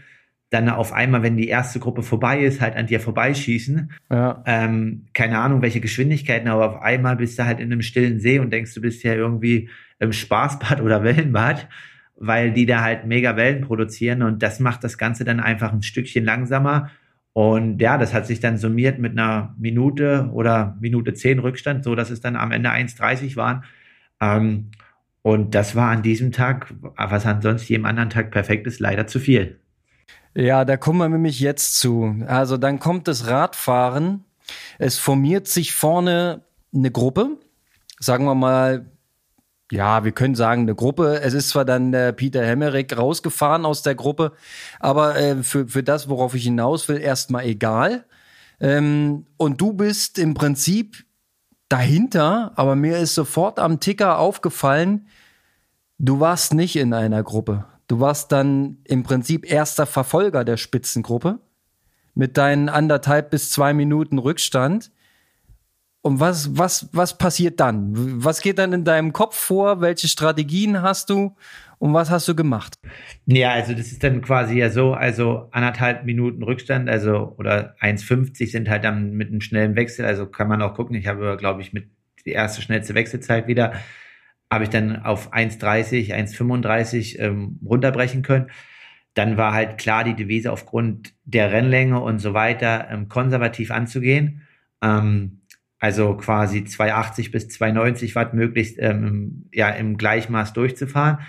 dann 0.51 0.69
auf 0.69 0.93
einmal, 0.93 1.23
wenn 1.23 1.37
die 1.37 1.49
erste 1.49 1.79
Gruppe 1.79 2.03
vorbei 2.03 2.41
ist, 2.41 2.61
halt 2.61 2.77
an 2.77 2.87
dir 2.87 3.01
vorbeischießen. 3.01 3.93
Ja. 4.11 4.43
Ähm, 4.47 5.07
keine 5.15 5.39
Ahnung, 5.39 5.63
welche 5.63 5.81
Geschwindigkeiten, 5.81 6.49
aber 6.49 6.69
auf 6.69 6.83
einmal 6.83 7.17
bist 7.17 7.39
du 7.39 7.45
halt 7.45 7.61
in 7.61 7.73
einem 7.73 7.83
stillen 7.83 8.19
See 8.19 8.41
und 8.41 8.53
denkst, 8.53 8.75
du 8.75 8.81
bist 8.81 9.03
ja 9.05 9.15
irgendwie 9.15 9.71
im 10.01 10.13
Spaßbad 10.13 10.81
oder 10.81 11.05
Wellenbad, 11.05 11.69
weil 12.17 12.53
die 12.53 12.67
da 12.67 12.83
halt 12.83 13.07
mega 13.07 13.37
Wellen 13.37 13.63
produzieren 13.63 14.23
und 14.23 14.43
das 14.43 14.59
macht 14.59 14.83
das 14.83 14.99
Ganze 14.99 15.25
dann 15.25 15.39
einfach 15.39 15.73
ein 15.73 15.83
Stückchen 15.83 16.25
langsamer 16.25 16.91
und 17.33 17.81
ja, 17.81 17.97
das 17.97 18.13
hat 18.13 18.27
sich 18.27 18.41
dann 18.41 18.59
summiert 18.59 18.99
mit 18.99 19.13
einer 19.13 19.55
Minute 19.59 20.31
oder 20.33 20.77
Minute 20.81 21.15
zehn 21.15 21.39
Rückstand, 21.39 21.85
so 21.85 21.95
dass 21.95 22.11
es 22.11 22.21
dann 22.21 22.37
am 22.37 22.51
Ende 22.51 22.71
1,30 22.71 23.37
waren. 23.37 23.65
Ähm, 24.21 24.71
und 25.23 25.55
das 25.55 25.77
war 25.77 25.91
an 25.91 26.03
diesem 26.03 26.33
Tag, 26.33 26.73
was 26.97 27.27
ansonsten 27.27 27.73
jedem 27.73 27.85
anderen 27.85 28.11
Tag 28.11 28.31
perfekt 28.31 28.67
ist, 28.67 28.81
leider 28.81 29.07
zu 29.07 29.19
viel. 29.19 29.61
Ja, 30.35 30.65
da 30.65 30.77
kommen 30.77 30.99
wir 30.99 31.09
nämlich 31.09 31.41
jetzt 31.41 31.79
zu. 31.79 32.23
Also 32.27 32.57
dann 32.57 32.79
kommt 32.79 33.09
das 33.09 33.27
Radfahren. 33.27 34.25
Es 34.79 34.99
formiert 34.99 35.49
sich 35.49 35.73
vorne 35.73 36.43
eine 36.73 36.91
Gruppe. 36.91 37.39
Sagen 37.99 38.25
wir 38.25 38.35
mal 38.35 38.87
ja, 39.71 40.05
wir 40.05 40.13
können 40.13 40.35
sagen, 40.35 40.63
eine 40.63 40.75
Gruppe. 40.75 41.21
Es 41.23 41.33
ist 41.33 41.51
zwar 41.51 41.65
dann 41.65 41.93
der 41.93 42.13
Peter 42.13 42.45
Hemmerich 42.45 42.97
rausgefahren 42.97 43.65
aus 43.65 43.83
der 43.83 43.95
Gruppe, 43.95 44.33
aber 44.81 45.17
äh, 45.17 45.43
für, 45.43 45.69
für 45.69 45.83
das, 45.83 46.09
worauf 46.09 46.35
ich 46.35 46.43
hinaus 46.43 46.89
will, 46.89 46.99
erstmal 46.99 47.45
egal. 47.45 48.05
Ähm, 48.59 49.27
und 49.37 49.61
du 49.61 49.73
bist 49.73 50.19
im 50.19 50.35
Prinzip 50.35 51.05
dahinter, 51.71 52.53
aber 52.57 52.77
mir 52.77 52.99
ist 52.99 53.15
sofort 53.15 53.59
am 53.59 53.81
Ticker 53.81 54.19
aufgefallen, 54.19 55.07
du 55.99 56.21
warst 56.21 56.53
nicht 56.53 56.77
in 56.77 56.93
einer 56.93 57.23
Gruppe. 57.23 57.65
Du 57.87 58.01
warst 58.01 58.33
dann 58.33 58.79
im 58.85 59.03
Prinzip 59.03 59.51
erster 59.51 59.87
Verfolger 59.87 60.45
der 60.45 60.59
Spitzengruppe 60.59 61.39
mit 62.15 62.37
deinen 62.37 62.69
anderthalb 62.69 63.31
bis 63.31 63.51
zwei 63.51 63.73
Minuten 63.73 64.19
Rückstand. 64.19 64.91
Und 66.03 66.21
was, 66.21 66.57
was, 66.57 66.89
was 66.93 67.19
passiert 67.19 67.61
dann? 67.61 67.93
Was 68.25 68.43
geht 68.43 68.59
dann 68.59 68.73
in 68.73 68.85
deinem 68.85 69.13
Kopf 69.13 69.37
vor? 69.37 69.81
Welche 69.81 70.09
Strategien 70.09 70.83
hast 70.83 71.11
du? 71.11 71.37
Und 71.81 71.95
was 71.95 72.11
hast 72.11 72.29
du 72.29 72.37
gemacht? 72.37 72.75
Ja, 73.25 73.53
also 73.53 73.73
das 73.73 73.91
ist 73.91 74.05
dann 74.05 74.21
quasi 74.21 74.59
ja 74.59 74.69
so, 74.69 74.93
also 74.93 75.49
anderthalb 75.51 76.05
Minuten 76.05 76.43
Rückstand, 76.43 76.91
also 76.91 77.35
oder 77.39 77.75
1,50 77.81 78.51
sind 78.51 78.69
halt 78.69 78.85
dann 78.85 79.13
mit 79.13 79.29
einem 79.29 79.41
schnellen 79.41 79.77
Wechsel, 79.77 80.05
also 80.05 80.27
kann 80.27 80.47
man 80.47 80.61
auch 80.61 80.75
gucken. 80.75 80.95
Ich 80.95 81.07
habe, 81.07 81.39
glaube 81.39 81.63
ich, 81.63 81.73
mit 81.73 81.89
die 82.27 82.33
erste 82.33 82.61
schnellste 82.61 82.95
Wechselzeit 82.95 83.49
wieder, 83.49 83.73
habe 84.53 84.65
ich 84.65 84.71
dann 84.71 85.05
auf 85.05 85.33
1,30, 85.33 86.13
1,35 86.13 87.19
ähm, 87.19 87.59
runterbrechen 87.65 88.21
können. 88.21 88.51
Dann 89.15 89.39
war 89.39 89.55
halt 89.55 89.79
klar 89.79 90.05
die 90.05 90.15
Devise 90.15 90.53
aufgrund 90.53 91.15
der 91.25 91.51
Rennlänge 91.51 91.99
und 91.99 92.19
so 92.19 92.35
weiter 92.35 92.89
ähm, 92.91 93.09
konservativ 93.09 93.71
anzugehen. 93.71 94.43
Ähm, 94.83 95.41
also 95.79 96.15
quasi 96.15 96.63
280 96.63 97.31
bis 97.31 97.49
290 97.49 98.15
Watt 98.17 98.35
möglichst 98.35 98.79
ähm, 98.79 99.47
ja, 99.51 99.71
im 99.71 99.97
Gleichmaß 99.97 100.53
durchzufahren. 100.53 101.21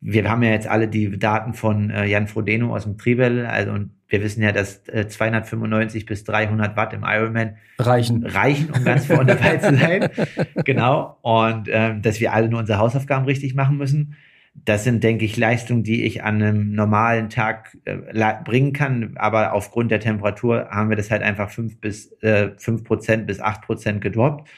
Wir 0.00 0.28
haben 0.30 0.42
ja 0.42 0.50
jetzt 0.50 0.66
alle 0.66 0.88
die 0.88 1.18
Daten 1.18 1.54
von 1.54 1.90
äh, 1.90 2.06
Jan 2.06 2.26
Frodeno 2.26 2.74
aus 2.74 2.84
dem 2.84 2.96
Trivel, 2.96 3.46
also 3.46 3.72
und 3.72 3.90
wir 4.08 4.22
wissen 4.22 4.42
ja, 4.42 4.50
dass 4.50 4.88
äh, 4.88 5.06
295 5.06 6.06
bis 6.06 6.24
300 6.24 6.76
Watt 6.76 6.92
im 6.92 7.04
Ironman 7.04 7.56
reichen, 7.78 8.26
reichen 8.26 8.70
um 8.70 8.84
ganz 8.84 9.06
vorne 9.06 9.36
dabei 9.36 9.58
zu 9.58 9.76
sein. 9.76 10.08
genau. 10.64 11.18
Und 11.22 11.68
ähm, 11.70 12.02
dass 12.02 12.18
wir 12.18 12.32
alle 12.32 12.48
nur 12.48 12.60
unsere 12.60 12.78
Hausaufgaben 12.78 13.26
richtig 13.26 13.54
machen 13.54 13.76
müssen 13.76 14.16
das 14.54 14.84
sind, 14.84 15.04
denke 15.04 15.24
ich, 15.24 15.36
Leistungen, 15.36 15.84
die 15.84 16.04
ich 16.04 16.22
an 16.24 16.42
einem 16.42 16.72
normalen 16.72 17.28
Tag 17.30 17.76
äh, 17.84 17.96
bringen 18.44 18.72
kann. 18.72 19.14
Aber 19.16 19.52
aufgrund 19.52 19.90
der 19.90 20.00
Temperatur 20.00 20.68
haben 20.70 20.90
wir 20.90 20.96
das 20.96 21.10
halt 21.10 21.22
einfach 21.22 21.50
fünf 21.50 21.80
bis 21.80 22.12
äh, 22.22 22.50
fünf 22.56 22.84
Prozent 22.84 23.26
bis 23.26 23.40
acht 23.40 23.62
Prozent 23.62 24.00
gedroppt. 24.00 24.48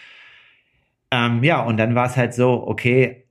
Ähm, 1.10 1.44
ja, 1.44 1.60
und 1.60 1.76
dann 1.76 1.94
war 1.94 2.06
es 2.06 2.16
halt 2.16 2.32
so, 2.34 2.66
okay, 2.66 3.21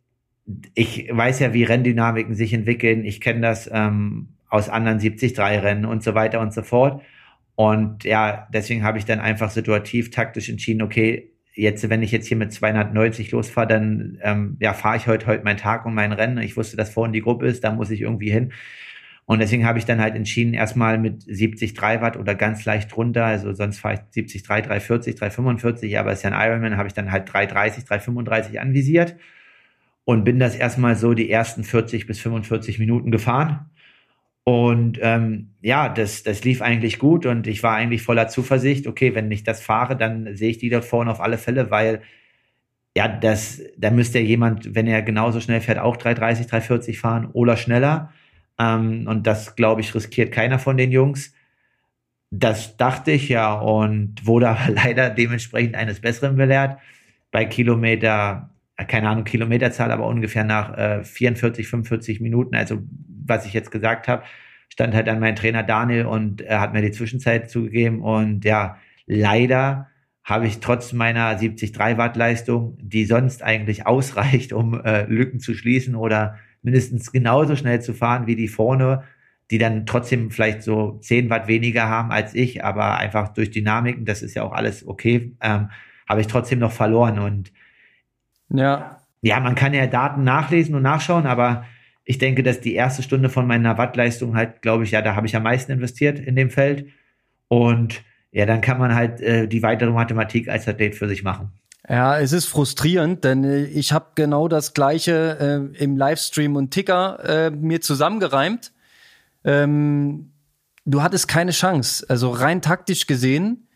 ich 0.73 1.09
weiß 1.11 1.39
ja, 1.39 1.53
wie 1.53 1.63
Renndynamiken 1.63 2.35
sich 2.35 2.53
entwickeln. 2.53 3.05
Ich 3.05 3.21
kenne 3.21 3.41
das 3.41 3.69
ähm, 3.71 4.29
aus 4.49 4.69
anderen 4.69 4.99
73-Rennen 4.99 5.85
und 5.85 6.03
so 6.03 6.15
weiter 6.15 6.39
und 6.39 6.53
so 6.53 6.61
fort. 6.61 7.01
Und 7.55 8.03
ja, 8.03 8.47
deswegen 8.53 8.83
habe 8.83 8.97
ich 8.97 9.05
dann 9.05 9.19
einfach 9.19 9.49
situativ 9.49 10.11
taktisch 10.11 10.49
entschieden, 10.49 10.81
okay, 10.81 11.31
jetzt, 11.53 11.89
wenn 11.89 12.01
ich 12.01 12.11
jetzt 12.11 12.27
hier 12.27 12.37
mit 12.37 12.51
290 12.53 13.31
losfahre, 13.31 13.67
dann 13.67 14.19
ähm, 14.23 14.57
ja, 14.59 14.73
fahre 14.73 14.97
ich 14.97 15.07
heute 15.07 15.27
heute 15.27 15.43
meinen 15.43 15.57
Tag 15.57 15.85
und 15.85 15.93
mein 15.93 16.11
Rennen. 16.11 16.37
Ich 16.39 16.57
wusste, 16.57 16.77
dass 16.77 16.91
vorhin 16.91 17.13
die 17.13 17.21
Gruppe 17.21 17.47
ist, 17.47 17.63
da 17.63 17.71
muss 17.71 17.91
ich 17.91 18.01
irgendwie 18.01 18.31
hin. 18.31 18.51
Und 19.25 19.39
deswegen 19.39 19.65
habe 19.65 19.79
ich 19.79 19.85
dann 19.85 20.01
halt 20.01 20.15
entschieden, 20.15 20.53
erstmal 20.53 20.97
mit 20.97 21.21
70 21.23 21.73
3 21.73 22.01
Watt 22.01 22.17
oder 22.17 22.35
ganz 22.35 22.65
leicht 22.65 22.93
drunter, 22.93 23.25
also 23.25 23.53
sonst 23.53 23.79
fahre 23.79 23.95
ich 23.95 23.99
70 24.09 24.43
3, 24.43 24.61
340, 24.61 25.15
345, 25.15 25.99
aber 25.99 26.11
es 26.11 26.19
ist 26.19 26.23
ja 26.23 26.31
ein 26.31 26.49
Ironman, 26.49 26.77
habe 26.77 26.87
ich 26.87 26.93
dann 26.93 27.11
halt 27.11 27.31
330, 27.31 27.85
335 27.85 28.59
anvisiert 28.59 29.15
und 30.05 30.23
bin 30.23 30.39
das 30.39 30.55
erstmal 30.55 30.95
so 30.95 31.13
die 31.13 31.29
ersten 31.29 31.63
40 31.63 32.07
bis 32.07 32.19
45 32.19 32.79
Minuten 32.79 33.11
gefahren. 33.11 33.69
Und 34.43 34.97
ähm, 35.01 35.51
ja, 35.61 35.87
das, 35.89 36.23
das 36.23 36.43
lief 36.43 36.61
eigentlich 36.61 36.97
gut 36.99 37.25
und 37.25 37.45
ich 37.45 37.61
war 37.61 37.75
eigentlich 37.75 38.01
voller 38.01 38.27
Zuversicht, 38.27 38.87
okay, 38.87 39.13
wenn 39.13 39.31
ich 39.31 39.43
das 39.43 39.61
fahre, 39.61 39.95
dann 39.95 40.35
sehe 40.35 40.49
ich 40.49 40.57
die 40.57 40.69
dort 40.69 40.85
vorne 40.85 41.11
auf 41.11 41.21
alle 41.21 41.37
Fälle, 41.37 41.69
weil 41.69 42.01
ja, 42.95 43.07
das, 43.07 43.61
da 43.77 43.91
müsste 43.91 44.19
ja 44.19 44.25
jemand, 44.25 44.75
wenn 44.75 44.87
er 44.87 45.01
genauso 45.01 45.39
schnell 45.39 45.61
fährt, 45.61 45.79
auch 45.79 45.95
330, 45.97 46.47
340 46.47 46.99
fahren 46.99 47.29
oder 47.31 47.55
schneller. 47.57 48.11
Ähm, 48.59 49.07
und 49.07 49.27
das, 49.27 49.55
glaube 49.55 49.81
ich, 49.81 49.95
riskiert 49.95 50.31
keiner 50.31 50.59
von 50.59 50.77
den 50.77 50.91
Jungs. 50.91 51.33
Das 52.31 52.77
dachte 52.77 53.11
ich 53.11 53.29
ja 53.29 53.53
und 53.53 54.25
wurde 54.25 54.49
aber 54.49 54.69
leider 54.73 55.09
dementsprechend 55.09 55.75
eines 55.75 56.01
Besseren 56.01 56.35
belehrt. 56.35 56.79
Bei 57.31 57.45
Kilometer, 57.45 58.50
keine 58.85 59.09
Ahnung, 59.09 59.23
Kilometerzahl, 59.23 59.91
aber 59.91 60.07
ungefähr 60.07 60.43
nach 60.43 60.77
äh, 60.77 61.03
44, 61.03 61.67
45 61.67 62.21
Minuten, 62.21 62.55
also 62.55 62.79
was 63.25 63.45
ich 63.45 63.53
jetzt 63.53 63.71
gesagt 63.71 64.07
habe, 64.07 64.23
stand 64.69 64.93
halt 64.93 65.07
dann 65.07 65.19
mein 65.19 65.35
Trainer 65.35 65.63
Daniel 65.63 66.05
und 66.05 66.41
er 66.41 66.61
hat 66.61 66.73
mir 66.73 66.81
die 66.81 66.91
Zwischenzeit 66.91 67.49
zugegeben 67.49 68.01
und 68.01 68.45
ja, 68.45 68.77
leider 69.05 69.87
habe 70.23 70.47
ich 70.47 70.59
trotz 70.59 70.93
meiner 70.93 71.35
73 71.35 71.77
Watt 71.77 72.15
Leistung, 72.15 72.77
die 72.81 73.05
sonst 73.05 73.43
eigentlich 73.43 73.85
ausreicht, 73.87 74.53
um 74.53 74.79
äh, 74.79 75.03
Lücken 75.05 75.39
zu 75.39 75.53
schließen 75.53 75.95
oder 75.95 76.37
mindestens 76.61 77.11
genauso 77.11 77.55
schnell 77.55 77.81
zu 77.81 77.93
fahren 77.93 78.27
wie 78.27 78.35
die 78.35 78.47
vorne, 78.47 79.03
die 79.49 79.57
dann 79.57 79.85
trotzdem 79.85 80.31
vielleicht 80.31 80.63
so 80.63 80.99
10 81.01 81.29
Watt 81.29 81.47
weniger 81.47 81.89
haben 81.89 82.11
als 82.11 82.33
ich, 82.33 82.63
aber 82.63 82.97
einfach 82.97 83.29
durch 83.29 83.51
Dynamiken, 83.51 84.05
das 84.05 84.21
ist 84.21 84.35
ja 84.35 84.43
auch 84.43 84.53
alles 84.53 84.87
okay, 84.87 85.35
ähm, 85.41 85.69
habe 86.07 86.21
ich 86.21 86.27
trotzdem 86.27 86.59
noch 86.59 86.71
verloren 86.71 87.19
und 87.19 87.51
ja. 88.53 88.97
Ja, 89.21 89.39
man 89.39 89.55
kann 89.55 89.73
ja 89.73 89.85
Daten 89.85 90.23
nachlesen 90.23 90.73
und 90.73 90.81
nachschauen, 90.81 91.27
aber 91.27 91.65
ich 92.05 92.17
denke, 92.17 92.41
dass 92.41 92.59
die 92.59 92.73
erste 92.73 93.03
Stunde 93.03 93.29
von 93.29 93.45
meiner 93.45 93.77
Wattleistung 93.77 94.35
halt, 94.35 94.61
glaube 94.61 94.83
ich, 94.83 94.91
ja, 94.91 95.01
da 95.01 95.15
habe 95.15 95.27
ich 95.27 95.35
am 95.35 95.43
meisten 95.43 95.71
investiert 95.71 96.19
in 96.19 96.35
dem 96.35 96.49
Feld. 96.49 96.87
Und 97.47 98.01
ja, 98.31 98.45
dann 98.45 98.61
kann 98.61 98.79
man 98.79 98.95
halt 98.95 99.21
äh, 99.21 99.47
die 99.47 99.61
weitere 99.61 99.91
Mathematik 99.91 100.49
als 100.49 100.67
Athlet 100.67 100.95
für 100.95 101.07
sich 101.07 101.23
machen. 101.23 101.51
Ja, 101.87 102.17
es 102.19 102.31
ist 102.31 102.45
frustrierend, 102.45 103.23
denn 103.23 103.43
äh, 103.43 103.63
ich 103.65 103.91
habe 103.91 104.07
genau 104.15 104.47
das 104.47 104.73
gleiche 104.73 105.71
äh, 105.77 105.83
im 105.83 105.97
Livestream 105.97 106.55
und 106.55 106.71
Ticker 106.71 107.19
äh, 107.23 107.51
mir 107.51 107.81
zusammengereimt. 107.81 108.71
Ähm, 109.43 110.31
du 110.85 111.03
hattest 111.03 111.27
keine 111.27 111.51
Chance. 111.51 112.05
Also 112.07 112.31
rein 112.31 112.61
taktisch 112.61 113.07
gesehen 113.07 113.67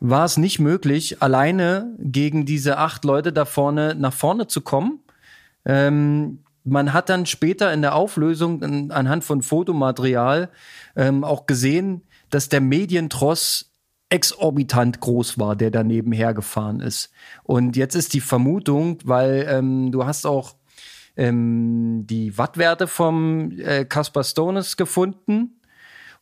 war 0.00 0.24
es 0.24 0.36
nicht 0.36 0.58
möglich, 0.58 1.22
alleine 1.22 1.94
gegen 1.98 2.44
diese 2.44 2.78
acht 2.78 3.04
Leute 3.04 3.32
da 3.32 3.44
vorne 3.44 3.94
nach 3.94 4.12
vorne 4.12 4.46
zu 4.46 4.60
kommen. 4.60 5.00
Ähm, 5.64 6.40
man 6.64 6.92
hat 6.92 7.08
dann 7.08 7.26
später 7.26 7.72
in 7.72 7.80
der 7.80 7.94
Auflösung 7.94 8.90
anhand 8.90 9.24
von 9.24 9.42
Fotomaterial 9.42 10.50
ähm, 10.96 11.24
auch 11.24 11.46
gesehen, 11.46 12.02
dass 12.30 12.48
der 12.48 12.60
Medientross 12.60 13.72
exorbitant 14.08 15.00
groß 15.00 15.38
war, 15.38 15.56
der 15.56 15.70
daneben 15.70 16.12
hergefahren 16.12 16.80
ist. 16.80 17.10
Und 17.44 17.76
jetzt 17.76 17.94
ist 17.94 18.14
die 18.14 18.20
Vermutung, 18.20 18.98
weil 19.04 19.46
ähm, 19.48 19.90
du 19.92 20.06
hast 20.06 20.26
auch 20.26 20.56
ähm, 21.16 22.06
die 22.06 22.36
Wattwerte 22.36 22.86
vom 22.86 23.52
äh, 23.58 23.84
Caspar 23.84 24.24
Stones 24.24 24.76
gefunden 24.76 25.60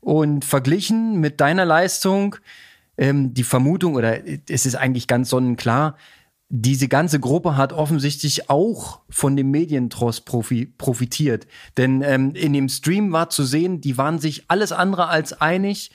und 0.00 0.44
verglichen 0.44 1.20
mit 1.20 1.40
deiner 1.40 1.64
Leistung. 1.64 2.36
Ähm, 2.96 3.34
die 3.34 3.44
Vermutung, 3.44 3.94
oder 3.94 4.18
es 4.48 4.66
ist 4.66 4.76
eigentlich 4.76 5.06
ganz 5.06 5.30
sonnenklar, 5.30 5.96
diese 6.48 6.88
ganze 6.88 7.18
Gruppe 7.18 7.56
hat 7.56 7.72
offensichtlich 7.72 8.48
auch 8.48 9.00
von 9.08 9.36
dem 9.36 9.50
Medientross 9.50 10.20
profi 10.20 10.66
profitiert. 10.66 11.46
Denn 11.76 12.02
ähm, 12.02 12.34
in 12.34 12.52
dem 12.52 12.68
Stream 12.68 13.12
war 13.12 13.30
zu 13.30 13.44
sehen, 13.44 13.80
die 13.80 13.98
waren 13.98 14.18
sich 14.18 14.44
alles 14.48 14.70
andere 14.70 15.08
als 15.08 15.32
einig. 15.32 15.90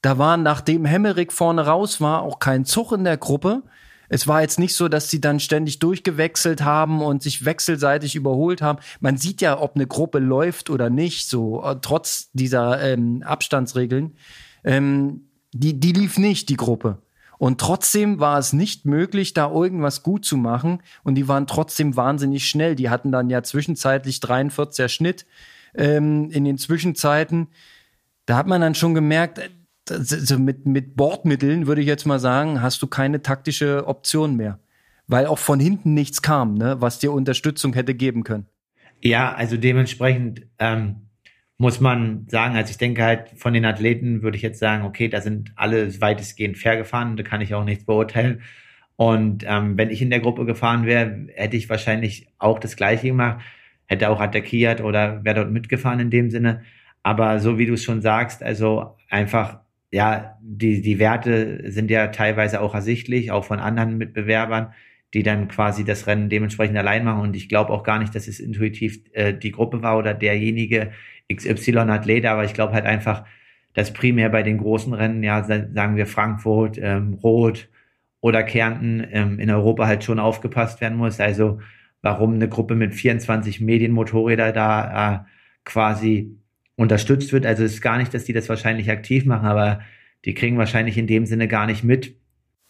Da 0.00 0.16
war, 0.16 0.36
nachdem 0.36 0.84
Hemmerich 0.84 1.32
vorne 1.32 1.66
raus 1.66 2.00
war, 2.00 2.22
auch 2.22 2.38
kein 2.38 2.64
Zug 2.64 2.92
in 2.92 3.04
der 3.04 3.18
Gruppe. 3.18 3.62
Es 4.08 4.26
war 4.26 4.40
jetzt 4.40 4.58
nicht 4.58 4.74
so, 4.74 4.88
dass 4.88 5.10
sie 5.10 5.20
dann 5.20 5.38
ständig 5.38 5.78
durchgewechselt 5.78 6.62
haben 6.62 7.02
und 7.02 7.22
sich 7.22 7.44
wechselseitig 7.44 8.16
überholt 8.16 8.62
haben. 8.62 8.80
Man 9.00 9.16
sieht 9.16 9.40
ja, 9.40 9.60
ob 9.60 9.76
eine 9.76 9.86
Gruppe 9.86 10.18
läuft 10.18 10.70
oder 10.70 10.88
nicht, 10.90 11.28
so 11.28 11.62
äh, 11.62 11.76
trotz 11.80 12.30
dieser 12.32 12.82
ähm, 12.82 13.22
Abstandsregeln. 13.24 14.16
Ähm, 14.64 15.29
die, 15.52 15.78
die 15.78 15.92
lief 15.92 16.18
nicht, 16.18 16.48
die 16.48 16.56
Gruppe. 16.56 16.98
Und 17.38 17.58
trotzdem 17.58 18.20
war 18.20 18.38
es 18.38 18.52
nicht 18.52 18.84
möglich, 18.84 19.32
da 19.32 19.50
irgendwas 19.50 20.02
gut 20.02 20.26
zu 20.26 20.36
machen. 20.36 20.82
Und 21.04 21.14
die 21.14 21.26
waren 21.26 21.46
trotzdem 21.46 21.96
wahnsinnig 21.96 22.46
schnell. 22.46 22.76
Die 22.76 22.90
hatten 22.90 23.10
dann 23.12 23.30
ja 23.30 23.42
zwischenzeitlich 23.42 24.18
43er 24.18 24.88
Schnitt 24.88 25.24
ähm, 25.74 26.30
in 26.30 26.44
den 26.44 26.58
Zwischenzeiten. 26.58 27.48
Da 28.26 28.36
hat 28.36 28.46
man 28.46 28.60
dann 28.60 28.74
schon 28.74 28.94
gemerkt, 28.94 29.40
also 29.88 30.38
mit, 30.38 30.66
mit 30.66 30.96
Bordmitteln 30.96 31.66
würde 31.66 31.80
ich 31.80 31.86
jetzt 31.86 32.04
mal 32.04 32.20
sagen, 32.20 32.60
hast 32.60 32.82
du 32.82 32.86
keine 32.86 33.22
taktische 33.22 33.86
Option 33.86 34.36
mehr. 34.36 34.58
Weil 35.06 35.24
auch 35.24 35.38
von 35.38 35.58
hinten 35.58 35.94
nichts 35.94 36.20
kam, 36.20 36.54
ne, 36.54 36.80
was 36.80 36.98
dir 36.98 37.10
Unterstützung 37.10 37.72
hätte 37.72 37.94
geben 37.94 38.22
können. 38.22 38.46
Ja, 39.00 39.32
also 39.32 39.56
dementsprechend 39.56 40.42
ähm, 40.58 41.08
muss 41.60 41.78
man 41.78 42.26
sagen, 42.26 42.56
also 42.56 42.70
ich 42.70 42.78
denke 42.78 43.04
halt 43.04 43.28
von 43.36 43.52
den 43.52 43.66
Athleten 43.66 44.22
würde 44.22 44.38
ich 44.38 44.42
jetzt 44.42 44.58
sagen, 44.58 44.82
okay, 44.86 45.08
da 45.08 45.20
sind 45.20 45.52
alle 45.56 46.00
weitestgehend 46.00 46.56
fair 46.56 46.78
gefahren, 46.78 47.18
da 47.18 47.22
kann 47.22 47.42
ich 47.42 47.54
auch 47.54 47.66
nichts 47.66 47.84
beurteilen. 47.84 48.40
Und 48.96 49.44
ähm, 49.46 49.76
wenn 49.76 49.90
ich 49.90 50.00
in 50.00 50.08
der 50.08 50.20
Gruppe 50.20 50.46
gefahren 50.46 50.86
wäre, 50.86 51.26
hätte 51.34 51.58
ich 51.58 51.68
wahrscheinlich 51.68 52.28
auch 52.38 52.60
das 52.60 52.76
Gleiche 52.76 53.08
gemacht, 53.08 53.44
hätte 53.84 54.08
auch 54.08 54.20
attackiert 54.20 54.80
oder 54.80 55.22
wäre 55.22 55.36
dort 55.36 55.50
mitgefahren 55.50 56.00
in 56.00 56.08
dem 56.08 56.30
Sinne. 56.30 56.62
Aber 57.02 57.40
so 57.40 57.58
wie 57.58 57.66
du 57.66 57.74
es 57.74 57.84
schon 57.84 58.00
sagst, 58.00 58.42
also 58.42 58.96
einfach, 59.10 59.60
ja, 59.90 60.38
die, 60.40 60.80
die 60.80 60.98
Werte 60.98 61.70
sind 61.70 61.90
ja 61.90 62.06
teilweise 62.06 62.62
auch 62.62 62.74
ersichtlich, 62.74 63.32
auch 63.32 63.44
von 63.44 63.58
anderen 63.60 63.98
Mitbewerbern, 63.98 64.72
die 65.12 65.22
dann 65.22 65.48
quasi 65.48 65.84
das 65.84 66.06
Rennen 66.06 66.30
dementsprechend 66.30 66.78
allein 66.78 67.04
machen. 67.04 67.20
Und 67.20 67.36
ich 67.36 67.50
glaube 67.50 67.70
auch 67.70 67.82
gar 67.82 67.98
nicht, 67.98 68.14
dass 68.14 68.28
es 68.28 68.40
intuitiv 68.40 69.00
äh, 69.12 69.34
die 69.34 69.50
Gruppe 69.50 69.82
war 69.82 69.98
oder 69.98 70.14
derjenige 70.14 70.92
XY-Athlet, 71.32 72.26
aber 72.26 72.44
ich 72.44 72.54
glaube 72.54 72.72
halt 72.72 72.86
einfach, 72.86 73.24
dass 73.74 73.92
primär 73.92 74.28
bei 74.28 74.42
den 74.42 74.58
großen 74.58 74.92
Rennen, 74.92 75.22
ja, 75.22 75.44
sagen 75.44 75.96
wir 75.96 76.06
Frankfurt, 76.06 76.78
ähm, 76.78 77.14
Rot 77.14 77.68
oder 78.20 78.42
Kärnten 78.42 79.06
ähm, 79.12 79.38
in 79.38 79.50
Europa 79.50 79.86
halt 79.86 80.04
schon 80.04 80.18
aufgepasst 80.18 80.80
werden 80.80 80.98
muss. 80.98 81.20
Also 81.20 81.60
warum 82.02 82.34
eine 82.34 82.48
Gruppe 82.48 82.74
mit 82.74 82.94
24 82.94 83.60
Medienmotorräder 83.60 84.52
da 84.52 85.14
äh, 85.14 85.18
quasi 85.64 86.36
unterstützt 86.76 87.32
wird. 87.32 87.46
Also 87.46 87.62
es 87.62 87.74
ist 87.74 87.82
gar 87.82 87.98
nicht, 87.98 88.12
dass 88.14 88.24
die 88.24 88.32
das 88.32 88.48
wahrscheinlich 88.48 88.90
aktiv 88.90 89.24
machen, 89.24 89.46
aber 89.46 89.80
die 90.24 90.34
kriegen 90.34 90.58
wahrscheinlich 90.58 90.96
in 90.98 91.06
dem 91.06 91.26
Sinne 91.26 91.46
gar 91.46 91.66
nicht 91.66 91.84
mit. 91.84 92.14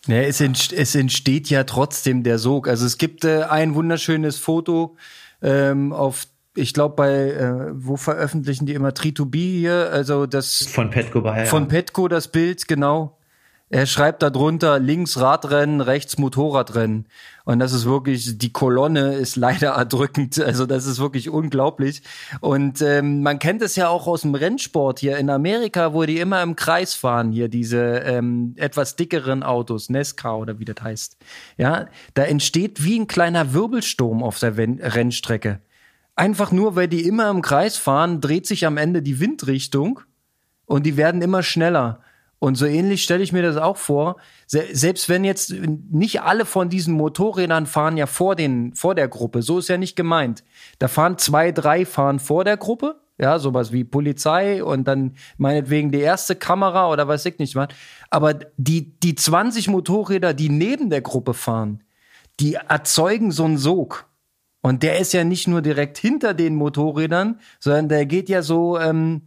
Ja, 0.06 0.16
es, 0.16 0.40
entsteht, 0.40 0.78
es 0.78 0.94
entsteht 0.94 1.50
ja 1.50 1.64
trotzdem 1.64 2.22
der 2.22 2.38
Sog. 2.38 2.68
Also 2.68 2.86
es 2.86 2.98
gibt 2.98 3.24
äh, 3.24 3.42
ein 3.42 3.74
wunderschönes 3.74 4.38
Foto 4.38 4.96
ähm, 5.42 5.92
auf 5.92 6.26
ich 6.56 6.74
glaube, 6.74 6.96
bei, 6.96 7.30
äh, 7.30 7.70
wo 7.72 7.96
veröffentlichen 7.96 8.66
die 8.66 8.74
immer 8.74 8.92
3 8.92 9.12
hier? 9.32 9.90
Also 9.92 10.26
das. 10.26 10.66
Von 10.66 10.90
Petco 10.90 11.20
bei. 11.20 11.46
Von 11.46 11.68
Petco 11.68 12.08
das 12.08 12.28
Bild, 12.28 12.66
genau. 12.66 13.16
Er 13.72 13.86
schreibt 13.86 14.24
darunter 14.24 14.80
links 14.80 15.16
Radrennen, 15.20 15.80
rechts 15.80 16.18
Motorradrennen. 16.18 17.06
Und 17.44 17.60
das 17.60 17.72
ist 17.72 17.84
wirklich, 17.84 18.36
die 18.36 18.52
Kolonne 18.52 19.14
ist 19.14 19.36
leider 19.36 19.68
erdrückend. 19.76 20.40
Also 20.40 20.66
das 20.66 20.86
ist 20.86 20.98
wirklich 20.98 21.30
unglaublich. 21.30 22.02
Und 22.40 22.82
ähm, 22.82 23.22
man 23.22 23.38
kennt 23.38 23.62
es 23.62 23.76
ja 23.76 23.88
auch 23.88 24.08
aus 24.08 24.22
dem 24.22 24.34
Rennsport 24.34 24.98
hier 24.98 25.18
in 25.18 25.30
Amerika, 25.30 25.94
wo 25.94 26.04
die 26.04 26.18
immer 26.18 26.42
im 26.42 26.56
Kreis 26.56 26.94
fahren, 26.94 27.30
hier 27.30 27.48
diese 27.48 27.78
ähm, 27.78 28.54
etwas 28.56 28.96
dickeren 28.96 29.44
Autos, 29.44 29.88
Nesca 29.88 30.34
oder 30.34 30.58
wie 30.58 30.64
das 30.64 30.82
heißt. 30.82 31.16
Ja, 31.56 31.86
da 32.14 32.24
entsteht 32.24 32.82
wie 32.82 32.98
ein 32.98 33.06
kleiner 33.06 33.54
Wirbelsturm 33.54 34.24
auf 34.24 34.40
der 34.40 34.56
Rennstrecke. 34.56 35.60
Einfach 36.20 36.52
nur, 36.52 36.76
weil 36.76 36.86
die 36.86 37.06
immer 37.06 37.30
im 37.30 37.40
Kreis 37.40 37.78
fahren, 37.78 38.20
dreht 38.20 38.46
sich 38.46 38.66
am 38.66 38.76
Ende 38.76 39.00
die 39.00 39.20
Windrichtung 39.20 40.00
und 40.66 40.84
die 40.84 40.98
werden 40.98 41.22
immer 41.22 41.42
schneller. 41.42 42.00
Und 42.38 42.56
so 42.56 42.66
ähnlich 42.66 43.02
stelle 43.02 43.22
ich 43.22 43.32
mir 43.32 43.40
das 43.40 43.56
auch 43.56 43.78
vor. 43.78 44.16
selbst 44.46 45.08
wenn 45.08 45.24
jetzt 45.24 45.54
nicht 45.90 46.20
alle 46.20 46.44
von 46.44 46.68
diesen 46.68 46.92
Motorrädern 46.92 47.64
fahren 47.64 47.96
ja 47.96 48.04
vor 48.04 48.36
den, 48.36 48.74
vor 48.74 48.94
der 48.94 49.08
Gruppe. 49.08 49.40
So 49.40 49.60
ist 49.60 49.70
ja 49.70 49.78
nicht 49.78 49.96
gemeint. 49.96 50.44
Da 50.78 50.88
fahren 50.88 51.16
zwei, 51.16 51.52
drei 51.52 51.86
fahren 51.86 52.18
vor 52.18 52.44
der 52.44 52.58
Gruppe. 52.58 53.00
Ja, 53.16 53.38
sowas 53.38 53.72
wie 53.72 53.84
Polizei 53.84 54.62
und 54.62 54.86
dann 54.86 55.14
meinetwegen 55.38 55.90
die 55.90 56.00
erste 56.00 56.36
Kamera 56.36 56.90
oder 56.90 57.08
was 57.08 57.24
ich 57.24 57.38
nicht 57.38 57.56
was. 57.56 57.68
Aber 58.10 58.34
die, 58.58 58.98
die 59.00 59.14
20 59.14 59.68
Motorräder, 59.68 60.34
die 60.34 60.50
neben 60.50 60.90
der 60.90 61.00
Gruppe 61.00 61.32
fahren, 61.32 61.82
die 62.40 62.56
erzeugen 62.56 63.32
so 63.32 63.44
einen 63.44 63.56
Sog. 63.56 64.09
Und 64.62 64.82
der 64.82 64.98
ist 64.98 65.12
ja 65.12 65.24
nicht 65.24 65.48
nur 65.48 65.62
direkt 65.62 65.98
hinter 65.98 66.34
den 66.34 66.54
Motorrädern, 66.54 67.40
sondern 67.58 67.88
der 67.88 68.06
geht 68.06 68.28
ja 68.28 68.42
so, 68.42 68.78
ähm, 68.78 69.22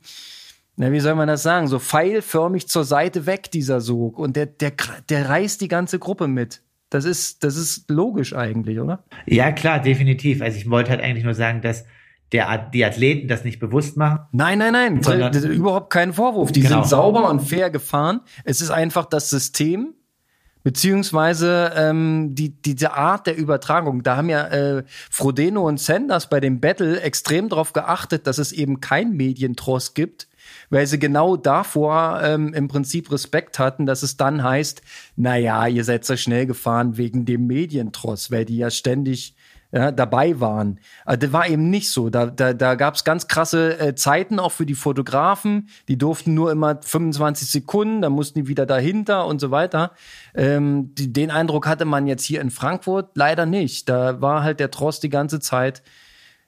na, 0.76 0.92
wie 0.92 1.00
soll 1.00 1.16
man 1.16 1.28
das 1.28 1.44
sagen, 1.44 1.68
so 1.68 1.80
pfeilförmig 1.80 2.68
zur 2.68 2.84
Seite 2.84 3.26
weg, 3.26 3.52
dieser 3.52 3.82
Sog. 3.82 4.20
Und 4.20 4.36
der, 4.36 4.46
der, 4.46 4.74
der 5.10 5.30
reißt 5.30 5.62
die 5.62 5.68
ganze 5.68 6.00
Gruppe 6.00 6.28
mit. 6.28 6.62
Das 6.90 7.06
ist, 7.06 7.44
das 7.44 7.58
ist 7.58 7.90
logisch 7.90 8.36
eigentlich, 8.36 8.80
oder? 8.80 9.04
Ja, 9.26 9.52
klar, 9.52 9.80
definitiv. 9.80 10.42
Also 10.42 10.58
ich 10.58 10.70
wollte 10.70 10.92
halt 10.92 11.02
eigentlich 11.02 11.24
nur 11.24 11.34
sagen, 11.34 11.62
dass 11.62 11.86
der, 12.32 12.70
die 12.72 12.86
Athleten 12.86 13.28
das 13.28 13.44
nicht 13.44 13.60
bewusst 13.60 13.98
machen. 13.98 14.20
Nein, 14.32 14.60
nein, 14.60 14.74
nein. 14.74 15.02
Das 15.02 15.36
ist 15.36 15.46
überhaupt 15.46 15.92
kein 15.92 16.14
Vorwurf. 16.14 16.52
Die 16.52 16.62
genau. 16.62 16.82
sind 16.82 16.90
sauber 16.90 17.30
und 17.30 17.42
fair 17.42 17.70
gefahren. 17.70 18.22
Es 18.44 18.62
ist 18.62 18.70
einfach 18.70 19.06
das 19.06 19.30
System, 19.30 19.94
beziehungsweise 20.64 21.74
ähm, 21.76 22.36
die, 22.36 22.50
diese 22.50 22.94
Art 22.94 23.28
der 23.28 23.38
Übertragung. 23.38 24.04
Da 24.04 24.18
haben 24.18 24.30
ja 24.30 24.48
äh, 24.48 24.84
Frodeno 25.12 25.68
und 25.68 25.80
Sanders 25.80 26.30
bei 26.30 26.40
dem 26.40 26.60
Battle 26.60 27.02
extrem 27.02 27.50
darauf 27.50 27.74
geachtet, 27.74 28.28
dass 28.28 28.38
es 28.38 28.52
eben 28.52 28.80
kein 28.80 29.12
Medientross 29.12 29.94
gibt, 29.94 30.28
weil 30.70 30.88
sie 30.88 31.00
genau 31.00 31.36
davor 31.36 32.22
ähm, 32.24 32.54
im 32.54 32.68
Prinzip 32.68 33.12
Respekt 33.12 33.60
hatten, 33.60 33.86
dass 33.86 34.04
es 34.04 34.18
dann 34.18 34.44
heißt, 34.44 34.82
na 35.16 35.36
ja, 35.36 35.68
ihr 35.68 35.84
seid 35.84 36.06
so 36.06 36.16
schnell 36.16 36.46
gefahren 36.46 36.98
wegen 36.98 37.26
dem 37.26 37.46
Medientross, 37.48 38.32
weil 38.32 38.46
die 38.46 38.58
ja 38.58 38.72
ständig 38.72 39.36
ja, 39.74 39.92
dabei 39.92 40.40
waren. 40.40 40.80
Aber 41.04 41.18
das 41.18 41.34
war 41.34 41.48
eben 41.48 41.70
nicht 41.72 41.90
so. 41.90 42.12
Da, 42.12 42.28
da, 42.28 42.54
da 42.54 42.76
gab 42.76 42.94
es 42.94 43.04
ganz 43.04 43.28
krasse 43.28 43.80
äh, 43.80 43.96
Zeiten 43.96 44.40
auch 44.40 44.52
für 44.52 44.68
die 44.68 44.76
Fotografen. 44.76 45.68
Die 45.88 45.98
durften 45.98 46.36
nur 46.36 46.52
immer 46.52 46.80
25 46.80 47.50
Sekunden, 47.50 48.04
dann 48.04 48.12
mussten 48.12 48.40
die 48.40 48.48
wieder 48.48 48.68
dahinter 48.68 49.26
und 49.26 49.42
so 49.42 49.50
weiter. 49.50 49.92
Ähm, 50.36 50.94
die, 50.94 51.12
den 51.12 51.32
Eindruck 51.32 51.68
hatte 51.68 51.86
man 51.86 52.06
jetzt 52.06 52.24
hier 52.24 52.40
in 52.40 52.52
Frankfurt 52.52 53.10
leider 53.16 53.48
nicht. 53.48 53.90
Da 53.90 54.22
war 54.22 54.44
halt 54.44 54.60
der 54.60 54.70
Trost 54.70 55.02
die 55.02 55.10
ganze 55.10 55.40
Zeit 55.40 55.82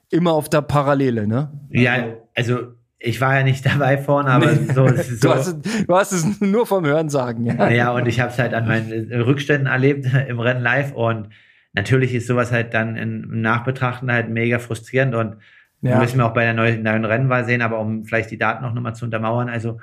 immer 0.08 0.32
auf 0.32 0.48
der 0.48 0.62
Parallele, 0.62 1.26
ne? 1.26 1.50
Ja, 1.70 2.14
also 2.36 2.74
ich 3.00 3.20
war 3.20 3.36
ja 3.36 3.42
nicht 3.42 3.66
dabei 3.72 3.98
vorne, 3.98 4.30
aber 4.30 4.52
nee. 4.52 4.72
so, 4.72 4.86
so. 4.86 5.28
Du, 5.28 5.34
hast 5.34 5.46
es, 5.48 5.84
du 5.84 5.96
hast 5.96 6.12
es 6.12 6.40
nur 6.40 6.64
vom 6.64 6.86
Hören 6.86 7.08
sagen, 7.08 7.44
ja. 7.44 7.68
Ja, 7.70 7.90
und 7.92 8.06
ich 8.06 8.20
habe 8.20 8.30
es 8.30 8.38
halt 8.38 8.54
an 8.54 8.68
meinen 8.68 9.12
Rückständen 9.12 9.66
erlebt 9.66 10.06
im 10.28 10.38
Rennen 10.38 10.62
live 10.62 10.92
und 10.92 11.30
natürlich 11.76 12.14
ist 12.14 12.26
sowas 12.26 12.50
halt 12.50 12.74
dann 12.74 12.96
im 12.96 13.40
Nachbetrachten 13.42 14.10
halt 14.10 14.28
mega 14.30 14.58
frustrierend 14.58 15.14
und 15.14 15.36
ja. 15.82 16.00
müssen 16.00 16.18
wir 16.18 16.26
auch 16.26 16.34
bei 16.34 16.42
der 16.42 16.54
neuen, 16.54 16.82
neuen 16.82 17.04
Rennwahl 17.04 17.44
sehen, 17.44 17.62
aber 17.62 17.78
um 17.78 18.04
vielleicht 18.04 18.30
die 18.30 18.38
Daten 18.38 18.64
noch 18.64 18.74
nochmal 18.74 18.96
zu 18.96 19.04
untermauern, 19.04 19.48
also 19.48 19.78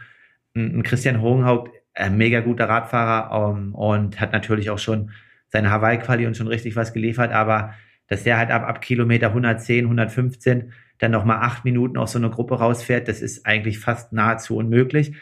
ein, 0.55 0.83
Christian 0.83 1.21
Hogenhaupt, 1.21 1.71
ein 1.93 2.17
mega 2.17 2.41
guter 2.41 2.67
Radfahrer 2.67 3.49
um, 3.49 3.75
und 3.75 4.19
hat 4.19 4.33
natürlich 4.33 4.71
auch 4.71 4.79
schon 4.79 5.11
seine 5.47 5.69
Hawaii-Quali 5.69 6.25
und 6.25 6.35
schon 6.35 6.47
richtig 6.47 6.75
was 6.75 6.93
geliefert, 6.93 7.31
aber 7.31 7.75
dass 8.07 8.23
der 8.23 8.37
halt 8.37 8.51
ab, 8.51 8.63
ab 8.63 8.81
Kilometer 8.81 9.27
110, 9.27 9.85
115 9.85 10.73
dann 10.97 11.11
nochmal 11.11 11.37
acht 11.41 11.63
Minuten 11.63 11.97
aus 11.97 12.13
so 12.13 12.19
einer 12.19 12.29
Gruppe 12.29 12.55
rausfährt, 12.55 13.07
das 13.07 13.21
ist 13.21 13.45
eigentlich 13.45 13.79
fast 13.79 14.13
nahezu 14.13 14.57
unmöglich. 14.57 15.15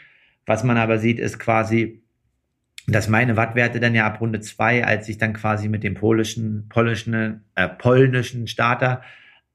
Was 0.46 0.64
man 0.64 0.76
aber 0.78 0.98
sieht, 0.98 1.18
ist 1.18 1.38
quasi, 1.38 2.01
dass 2.86 3.08
meine 3.08 3.36
Wattwerte 3.36 3.80
dann 3.80 3.94
ja 3.94 4.06
ab 4.06 4.20
Runde 4.20 4.40
zwei, 4.40 4.84
als 4.84 5.08
ich 5.08 5.18
dann 5.18 5.34
quasi 5.34 5.68
mit 5.68 5.84
dem 5.84 5.94
polnischen, 5.94 6.68
polnischen, 6.68 7.42
äh, 7.54 7.68
polnischen 7.68 8.46
Starter, 8.46 9.02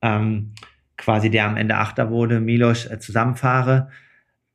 ähm, 0.01 0.53
quasi 0.95 1.29
der 1.29 1.45
am 1.45 1.57
Ende 1.57 1.75
Achter 1.75 2.09
wurde, 2.09 2.39
Milos, 2.39 2.85
äh, 2.85 2.99
zusammenfahre, 2.99 3.89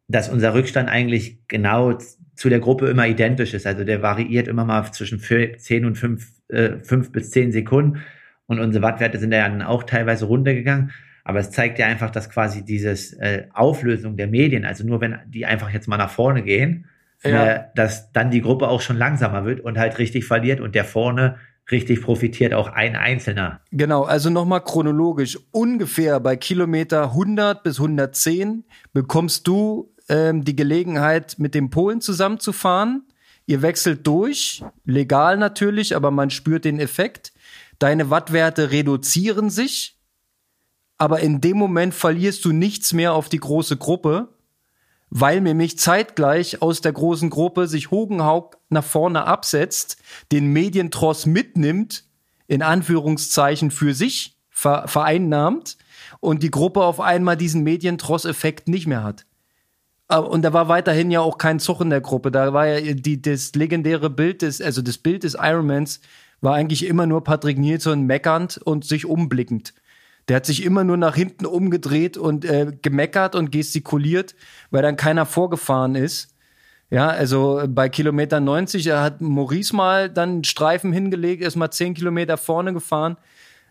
dass 0.08 0.28
unser 0.28 0.54
Rückstand 0.54 0.88
eigentlich 0.88 1.46
genau 1.48 1.98
zu 2.34 2.48
der 2.48 2.60
Gruppe 2.60 2.88
immer 2.88 3.06
identisch 3.06 3.54
ist. 3.54 3.66
Also 3.66 3.84
der 3.84 4.02
variiert 4.02 4.48
immer 4.48 4.64
mal 4.64 4.90
zwischen 4.92 5.20
10 5.20 5.84
und 5.84 5.96
5, 5.96 6.28
äh, 6.48 6.78
5 6.82 7.12
bis 7.12 7.30
10 7.30 7.52
Sekunden. 7.52 8.00
und 8.46 8.58
unsere 8.60 8.82
Wattwerte 8.82 9.18
sind 9.18 9.32
ja 9.32 9.48
dann 9.48 9.62
auch 9.62 9.84
teilweise 9.84 10.26
runtergegangen. 10.26 10.90
Aber 11.24 11.38
es 11.38 11.52
zeigt 11.52 11.78
ja 11.78 11.86
einfach, 11.86 12.10
dass 12.10 12.28
quasi 12.28 12.64
dieses 12.64 13.14
äh, 13.14 13.46
Auflösung 13.54 14.16
der 14.16 14.26
Medien, 14.26 14.64
also 14.66 14.84
nur 14.84 15.00
wenn 15.00 15.20
die 15.26 15.46
einfach 15.46 15.70
jetzt 15.70 15.88
mal 15.88 15.96
nach 15.96 16.10
vorne 16.10 16.42
gehen, 16.42 16.86
ja. 17.24 17.46
äh, 17.46 17.64
dass 17.74 18.12
dann 18.12 18.30
die 18.30 18.40
Gruppe 18.40 18.68
auch 18.68 18.80
schon 18.80 18.96
langsamer 18.96 19.44
wird 19.44 19.60
und 19.60 19.78
halt 19.78 19.98
richtig 19.98 20.24
verliert 20.24 20.60
und 20.60 20.74
der 20.74 20.84
vorne 20.84 21.36
richtig 21.70 22.02
profitiert 22.02 22.54
auch 22.54 22.68
ein 22.68 22.96
Einzelner. 22.96 23.60
Genau, 23.70 24.02
also 24.02 24.30
nochmal 24.30 24.62
chronologisch. 24.62 25.38
Ungefähr 25.52 26.18
bei 26.20 26.36
Kilometer 26.36 27.04
100 27.04 27.62
bis 27.62 27.78
110 27.78 28.64
bekommst 28.92 29.46
du 29.46 29.92
ähm, 30.08 30.44
die 30.44 30.56
Gelegenheit, 30.56 31.36
mit 31.38 31.54
dem 31.54 31.70
Polen 31.70 32.00
zusammenzufahren. 32.00 33.06
Ihr 33.46 33.62
wechselt 33.62 34.06
durch, 34.06 34.62
legal 34.84 35.36
natürlich, 35.36 35.96
aber 35.96 36.10
man 36.10 36.30
spürt 36.30 36.64
den 36.64 36.80
Effekt. 36.80 37.32
Deine 37.78 38.10
Wattwerte 38.10 38.70
reduzieren 38.70 39.50
sich, 39.50 39.98
aber 40.98 41.20
in 41.20 41.40
dem 41.40 41.56
Moment 41.56 41.94
verlierst 41.94 42.44
du 42.44 42.52
nichts 42.52 42.92
mehr 42.92 43.14
auf 43.14 43.28
die 43.28 43.40
große 43.40 43.76
Gruppe, 43.76 44.28
weil 45.14 45.42
nämlich 45.42 45.78
zeitgleich 45.78 46.62
aus 46.62 46.80
der 46.80 46.94
großen 46.94 47.28
Gruppe 47.28 47.68
sich 47.68 47.90
Hogenhaug 47.90 48.56
nach 48.70 48.82
vorne 48.82 49.26
absetzt, 49.26 49.98
den 50.32 50.46
Medientross 50.54 51.26
mitnimmt, 51.26 52.04
in 52.46 52.62
Anführungszeichen 52.62 53.70
für 53.70 53.92
sich 53.92 54.38
vereinnahmt 54.48 55.76
und 56.20 56.42
die 56.42 56.50
Gruppe 56.50 56.82
auf 56.82 56.98
einmal 56.98 57.36
diesen 57.36 57.62
Medientross-Effekt 57.62 58.68
nicht 58.68 58.86
mehr 58.86 59.02
hat. 59.02 59.26
Ah, 60.08 60.16
und 60.16 60.40
da 60.42 60.54
war 60.54 60.68
weiterhin 60.68 61.10
ja 61.10 61.20
auch 61.20 61.36
kein 61.36 61.60
Zug 61.60 61.82
in 61.82 61.90
der 61.90 62.00
Gruppe. 62.00 62.30
Da 62.30 62.54
war 62.54 62.66
ja 62.66 62.94
die, 62.94 63.20
das 63.20 63.54
legendäre 63.54 64.08
Bild 64.08 64.40
des, 64.40 64.62
also 64.62 64.80
das 64.80 64.96
Bild 64.96 65.24
des 65.24 65.34
Ironmans 65.38 66.00
war 66.40 66.54
eigentlich 66.54 66.86
immer 66.86 67.06
nur 67.06 67.22
Patrick 67.22 67.58
Nielsen 67.58 68.06
meckernd 68.06 68.56
und 68.64 68.86
sich 68.86 69.04
umblickend. 69.04 69.74
Der 70.28 70.36
hat 70.36 70.46
sich 70.46 70.64
immer 70.64 70.84
nur 70.84 70.96
nach 70.96 71.14
hinten 71.14 71.46
umgedreht 71.46 72.16
und 72.16 72.44
äh, 72.44 72.72
gemeckert 72.80 73.34
und 73.34 73.50
gestikuliert, 73.50 74.34
weil 74.70 74.82
dann 74.82 74.96
keiner 74.96 75.26
vorgefahren 75.26 75.94
ist. 75.94 76.34
Ja, 76.90 77.08
also 77.08 77.62
bei 77.68 77.88
Kilometer 77.88 78.38
90 78.38 78.90
hat 78.90 79.20
Maurice 79.22 79.74
mal 79.74 80.10
dann 80.10 80.28
einen 80.28 80.44
Streifen 80.44 80.92
hingelegt, 80.92 81.42
ist 81.42 81.56
mal 81.56 81.70
zehn 81.70 81.94
Kilometer 81.94 82.36
vorne 82.36 82.74
gefahren. 82.74 83.16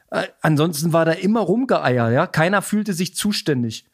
Äh, 0.10 0.28
ansonsten 0.42 0.92
war 0.92 1.06
da 1.06 1.12
immer 1.12 1.42
rumgeeiert, 1.42 2.12
ja. 2.12 2.28
Keiner 2.28 2.62
fühlte 2.62 2.94
sich 2.94 3.16
zuständig. 3.16 3.86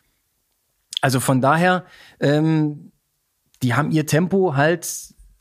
Also 1.01 1.19
von 1.19 1.41
daher, 1.41 1.85
ähm, 2.19 2.91
die 3.63 3.73
haben 3.73 3.91
ihr 3.91 4.05
Tempo 4.05 4.55
halt 4.55 4.87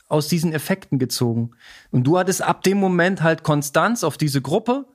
aus 0.07 0.27
diesen 0.27 0.53
Effekten 0.53 0.99
gezogen. 0.99 1.51
Und 1.91 2.05
du 2.05 2.17
hattest 2.17 2.41
ab 2.41 2.63
dem 2.63 2.77
Moment 2.77 3.23
halt 3.23 3.43
Konstanz 3.43 4.03
auf 4.03 4.17
diese 4.17 4.41
Gruppe, 4.41 4.85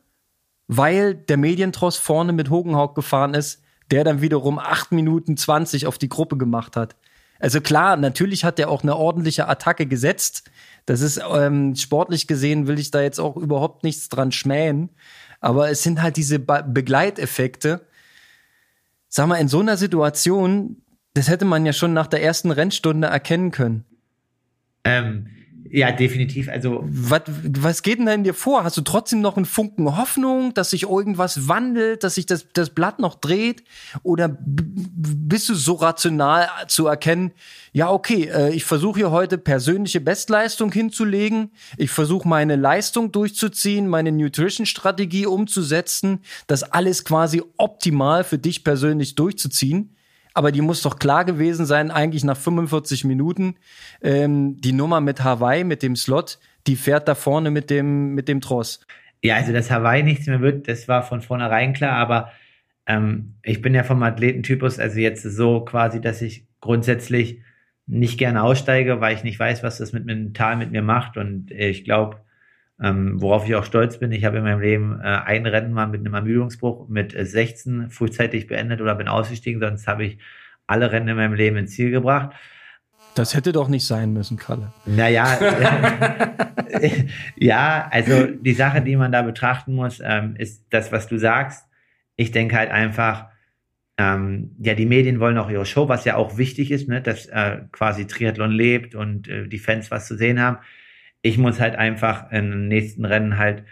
weil 0.69 1.15
der 1.15 1.37
Medientross 1.37 1.97
vorne 1.97 2.33
mit 2.33 2.51
Hogenhaug 2.51 2.95
gefahren 2.95 3.35
ist, 3.35 3.63
der 3.91 4.05
dann 4.05 4.23
wiederum 4.23 4.59
8 4.59 4.93
Minuten 4.93 5.37
20 5.37 5.87
auf 5.87 5.99
die 5.99 6.09
Gruppe 6.09 6.37
gemacht 6.37 6.77
hat. 6.77 6.97
Also 7.41 7.61
klar, 7.61 7.97
natürlich 7.97 8.45
hat 8.45 8.59
er 8.59 8.71
auch 8.71 8.83
eine 8.83 8.97
ordentliche 8.97 9.49
Attacke 9.49 9.87
gesetzt. 9.87 10.51
Das 10.87 11.01
ist 11.01 11.21
ähm, 11.33 11.75
sportlich 11.75 12.27
gesehen, 12.27 12.69
will 12.69 12.79
ich 12.79 12.91
da 12.91 13.01
jetzt 13.03 13.19
auch 13.19 13.37
überhaupt 13.37 13.83
nichts 13.83 14.09
dran 14.09 14.31
schmähen. 14.31 14.91
Aber 15.41 15.71
es 15.71 15.83
sind 15.83 16.01
halt 16.01 16.17
diese 16.17 16.39
Be 16.39 16.65
Begleiteffekte, 16.67 17.85
Sag 19.15 19.27
mal, 19.27 19.37
in 19.37 19.49
so 19.49 19.61
einer 19.61 19.77
Situation, 19.77 20.81
das 21.13 21.29
hätte 21.29 21.45
man 21.45 21.67
ja 21.67 21.75
schon 21.75 21.93
nach 21.93 22.07
der 22.07 22.23
ersten 22.23 22.51
Rennstunde 22.51 23.09
erkennen 23.09 23.51
können. 23.51 23.85
Ähm, 24.85 25.29
ja, 25.75 25.91
definitiv. 25.91 26.51
Also 26.51 26.85
was, 26.85 27.23
was 27.27 27.83
geht 27.83 27.99
denn 27.99 28.05
da 28.05 28.13
in 28.13 28.25
dir 28.25 28.35
vor? 28.35 28.63
Hast 28.63 28.77
du 28.77 28.83
trotzdem 28.83 29.23
noch 29.23 29.39
einen 29.39 29.47
Funken 29.47 29.97
Hoffnung, 29.97 30.53
dass 30.53 30.69
sich 30.69 30.83
irgendwas 30.83 31.49
wandelt, 31.49 32.05
dass 32.05 32.17
sich 32.17 32.27
das, 32.27 32.47
das 32.53 32.69
Blatt 32.69 32.99
noch 32.99 33.15
dreht? 33.15 33.65
Oder 34.03 34.37
bist 34.39 35.49
du 35.49 35.55
so 35.55 35.73
rational 35.73 36.47
zu 36.69 36.89
erkennen, 36.89 37.33
ja, 37.73 37.91
okay, 37.91 38.25
äh, 38.25 38.53
ich 38.53 38.65
versuche 38.65 38.99
hier 38.99 39.11
heute 39.11 39.39
persönliche 39.39 40.03
Bestleistung 40.03 40.71
hinzulegen, 40.71 41.53
ich 41.79 41.91
versuche 41.91 42.29
meine 42.29 42.57
Leistung 42.57 43.11
durchzuziehen, 43.11 43.89
meine 43.89 44.13
Nutrition-Strategie 44.13 45.25
umzusetzen, 45.25 46.21
das 46.49 46.65
alles 46.65 47.03
quasi 47.03 47.43
optimal 47.57 48.25
für 48.25 48.37
dich 48.37 48.63
persönlich 48.63 49.15
durchzuziehen 49.15 49.97
aber 50.35 50.53
die 50.53 50.61
muss 50.61 50.83
doch 50.83 50.99
klar 50.99 51.25
gewesen 51.25 51.67
sein, 51.67 51.91
eigentlich 51.91 52.25
nach 52.25 52.37
45 52.37 53.05
Minuten. 53.05 53.57
Ähm, 54.03 54.61
die 54.61 54.73
Nummer 54.73 55.01
mit 55.01 55.23
Hawaii, 55.25 55.65
mit 55.65 55.83
dem 55.83 55.97
Slot, 55.97 56.39
die 56.67 56.77
fährt 56.77 57.09
da 57.09 57.15
vorne 57.15 57.51
mit 57.51 57.71
dem, 57.71 58.15
mit 58.15 58.29
dem 58.29 58.41
Tross. 58.41 58.81
Ja, 59.23 59.37
also 59.37 59.53
dass 59.53 59.71
Hawaii 59.71 60.03
nichts 60.03 60.27
mehr 60.27 60.41
wird, 60.41 60.69
das 60.69 60.89
war 60.89 61.03
von 61.03 61.23
vornherein 61.23 61.73
klar, 61.73 61.97
aber 61.97 62.33
ähm, 62.87 63.35
ich 63.43 63.63
bin 63.63 63.75
ja 63.75 63.85
vom 63.85 64.03
Athletentypus, 64.03 64.79
also 64.79 64.99
jetzt 64.99 65.23
so 65.23 65.65
quasi, 65.65 66.01
dass 66.01 66.23
ich 66.23 66.47
grundsätzlich 66.61 67.41
nicht 67.87 68.19
gerne 68.19 68.43
aussteige, 68.43 69.01
weil 69.01 69.15
ich 69.15 69.25
nicht 69.25 69.39
weiß, 69.39 69.63
was 69.63 69.79
das 69.79 69.93
mit 69.93 70.07
mental 70.07 70.57
mit 70.57 70.73
mir 70.73 70.83
macht 70.83 71.17
und 71.17 71.51
ich 71.51 71.85
glaube, 71.85 72.19
ähm, 72.83 73.21
worauf 73.21 73.47
ich 73.47 73.55
auch 73.55 73.65
stolz 73.65 73.99
bin, 73.99 74.13
ich 74.13 74.25
habe 74.25 74.39
in 74.39 74.45
meinem 74.45 74.61
Leben 74.61 75.01
äh, 75.01 75.05
ein 75.05 75.47
Rennen 75.47 75.73
mal 75.73 75.87
mit 75.87 76.01
einem 76.01 76.15
Ermüdungsbruch 76.15 76.89
mit 76.89 77.15
16 77.17 77.91
frühzeitig 77.91 78.49
beendet 78.49 78.81
oder 78.81 78.95
bin 78.95 79.09
ausgestiegen, 79.09 79.61
sonst 79.61 79.87
habe 79.87 80.05
ich 80.05 80.19
alle 80.67 80.91
Rennen 80.91 81.09
in 81.09 81.17
meinem 81.17 81.35
Leben 81.35 81.57
ins 81.57 81.73
Ziel 81.73 81.91
gebracht. 81.91 82.35
Das 83.15 83.35
hätte 83.35 83.53
doch 83.53 83.69
nicht 83.69 83.87
sein 83.87 84.13
müssen, 84.13 84.37
Kalle. 84.37 84.73
Naja, 84.87 85.39
ja, 87.37 87.89
also 87.91 88.27
die 88.27 88.55
Sache, 88.55 88.83
die 88.83 88.97
man 88.97 89.13
da 89.13 89.23
betrachten 89.23 89.75
muss, 89.75 90.01
ähm, 90.03 90.35
ist 90.37 90.65
das, 90.71 90.93
was 90.93 91.07
du 91.07 91.19
sagst. 91.19 91.67
Ich 92.17 92.31
denke 92.31 92.57
halt 92.57 92.71
einfach, 92.71 93.27
ähm, 93.99 94.57
ja, 94.59 94.75
die 94.75 94.87
Medien 94.87 95.21
wollen 95.21 95.39
auch 95.39 95.51
ihre 95.51 95.67
Show, 95.67 95.89
was 95.89 96.05
ja 96.05 96.17
auch 96.17 96.39
wichtig 96.39 96.71
ist, 96.71 96.89
ne, 96.89 97.01
dass 97.01 97.27
äh, 97.27 97.61
quasi 97.71 98.07
Triathlon 98.07 98.51
lebt 98.51 98.95
und 98.95 99.29
äh, 99.29 99.47
die 99.47 99.59
Fans 99.59 99.91
was 99.91 100.07
zu 100.07 100.17
sehen 100.17 100.41
haben. 100.41 100.59
Ich 101.23 101.39
muss 101.39 101.61
halt 101.61 101.77
einfach 101.77 102.31
in 102.31 102.51
den 102.51 102.69
nächsten 102.69 103.05
Rennen 103.05 103.39
halt 103.39 103.65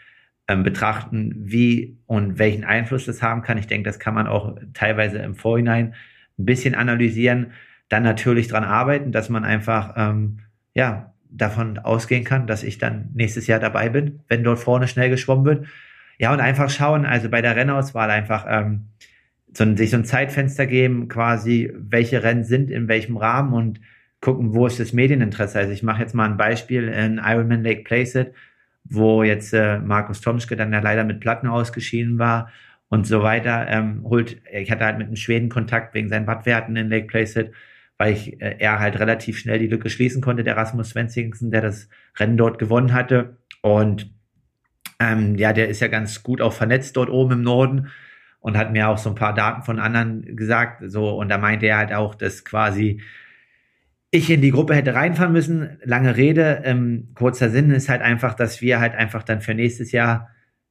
ähm, 0.49 0.63
betrachten, 0.63 1.35
wie 1.37 1.99
und 2.07 2.39
welchen 2.39 2.65
Einfluss 2.65 3.07
das 3.07 3.23
haben 3.23 3.43
kann. 3.43 3.59
Ich 3.59 3.67
denke, 3.67 3.89
das 3.89 3.99
kann 3.99 4.15
man 4.15 4.27
auch 4.27 4.57
teilweise 4.73 5.19
im 5.19 5.35
Vorhinein 5.35 5.95
ein 6.39 6.45
bisschen 6.45 6.75
analysieren, 6.75 7.53
dann 7.89 8.03
natürlich 8.03 8.49
dran 8.49 8.65
arbeiten, 8.65 9.13
dass 9.13 9.29
man 9.29 9.45
einfach 9.45 9.95
ähm, 9.97 10.41
ja 10.75 11.13
davon 11.31 11.79
ausgehen 11.79 12.25
kann, 12.25 12.47
dass 12.47 12.63
ich 12.63 12.79
dann 12.79 13.11
nächstes 13.15 13.47
Jahr 13.47 13.61
dabei 13.61 13.89
bin, 13.89 14.21
wenn 14.29 14.43
dort 14.43 14.59
vorne 14.59 14.89
schnell 14.89 15.11
geschwommen 15.11 15.45
wird. 15.45 15.67
Ja, 16.19 16.33
und 16.33 16.41
einfach 16.41 16.69
schauen, 16.69 17.07
also 17.07 17.29
bei 17.29 17.41
der 17.41 17.57
Rennauswahl 17.57 18.11
einfach 18.11 18.47
ähm, 18.49 18.89
so, 19.53 19.77
sich 19.77 19.91
so 19.91 19.97
ein 19.97 20.05
Zeitfenster 20.05 20.67
geben, 20.67 21.09
quasi, 21.09 21.73
welche 21.75 22.23
Rennen 22.23 22.45
sind 22.45 22.71
in 22.71 22.89
welchem 22.89 23.17
Rahmen 23.17 23.53
und 23.53 23.81
gucken, 24.21 24.55
wo 24.55 24.67
ist 24.67 24.81
das 24.81 24.93
Medieninteresse. 24.93 25.59
Also 25.59 25.73
ich 25.73 25.83
mache 25.83 26.03
jetzt 26.03 26.15
mal 26.15 26.27
ein 26.27 26.37
Beispiel 26.37 26.89
in 26.89 27.19
Ironman 27.19 27.65
Lake 27.65 27.83
Placid, 27.85 28.33
wo 28.85 29.23
jetzt 29.23 29.53
äh, 29.53 29.79
Markus 29.79 30.21
Tomschke 30.21 30.57
dann 30.57 30.73
ja 30.73 30.81
leider 30.81 31.05
mit 31.05 31.21
Platten 31.21 31.47
ausgeschieden 31.47 32.19
war 32.19 32.51
und 32.89 33.07
so 33.07 33.23
weiter. 33.23 33.67
Ähm, 33.69 34.03
holt, 34.05 34.41
ich 34.53 34.71
hatte 34.71 34.85
halt 34.85 34.99
mit 34.99 35.07
einem 35.07 35.17
Schweden 35.17 35.49
Kontakt 35.49 35.95
wegen 35.95 36.09
seinen 36.09 36.27
Wattwerten 36.27 36.77
in 36.77 36.91
Lake 36.91 37.07
Placid, 37.07 37.53
weil 37.97 38.13
ich 38.13 38.41
äh, 38.43 38.57
er 38.59 38.79
halt 38.79 38.99
relativ 38.99 39.39
schnell 39.39 39.59
die 39.59 39.69
Lücke 39.69 39.89
schließen 39.89 40.21
konnte, 40.21 40.45
der 40.45 40.57
Rasmus 40.57 40.91
Svensingsen, 40.91 41.51
der 41.51 41.63
das 41.63 41.89
Rennen 42.19 42.37
dort 42.37 42.59
gewonnen 42.59 42.93
hatte. 42.93 43.39
Und 43.63 44.13
ähm, 44.99 45.37
ja, 45.37 45.53
der 45.53 45.69
ist 45.69 45.81
ja 45.81 45.89
ganz 45.89 46.23
gut 46.23 46.43
auch 46.43 46.53
vernetzt 46.53 46.97
dort 46.97 47.11
oben 47.11 47.33
im 47.33 47.43
Norden 47.43 47.89
und 48.41 48.57
hat 48.57 48.73
mir 48.73 48.89
auch 48.89 48.99
so 48.99 49.11
ein 49.11 49.15
paar 49.15 49.35
Daten 49.35 49.63
von 49.63 49.79
anderen 49.79 50.37
gesagt. 50.37 50.83
So, 50.87 51.11
und 51.11 51.29
da 51.29 51.39
meinte 51.39 51.67
er 51.67 51.79
halt 51.79 51.93
auch, 51.93 52.15
dass 52.15 52.45
quasi 52.45 53.01
ich 54.11 54.31
in 54.31 54.43
die 54.43 54.51
Gruppe 54.51 54.75
hätte 54.75 54.95
reinfahren 54.95 55.33
müssen. 55.33 55.79
Lange 55.85 56.17
Rede, 56.17 56.63
ähm, 56.65 57.11
kurzer 57.15 57.51
Sinn 57.51 57.71
ist 57.71 57.89
halt 57.89 58.03
einfach, 58.03 58.35
dass 58.35 58.61
wir 58.61 58.81
halt 58.81 58.95
einfach 58.95 59.23
dann 59.23 59.41
für 59.41 59.55
nächstes 59.55 59.93
Jahr 59.93 60.31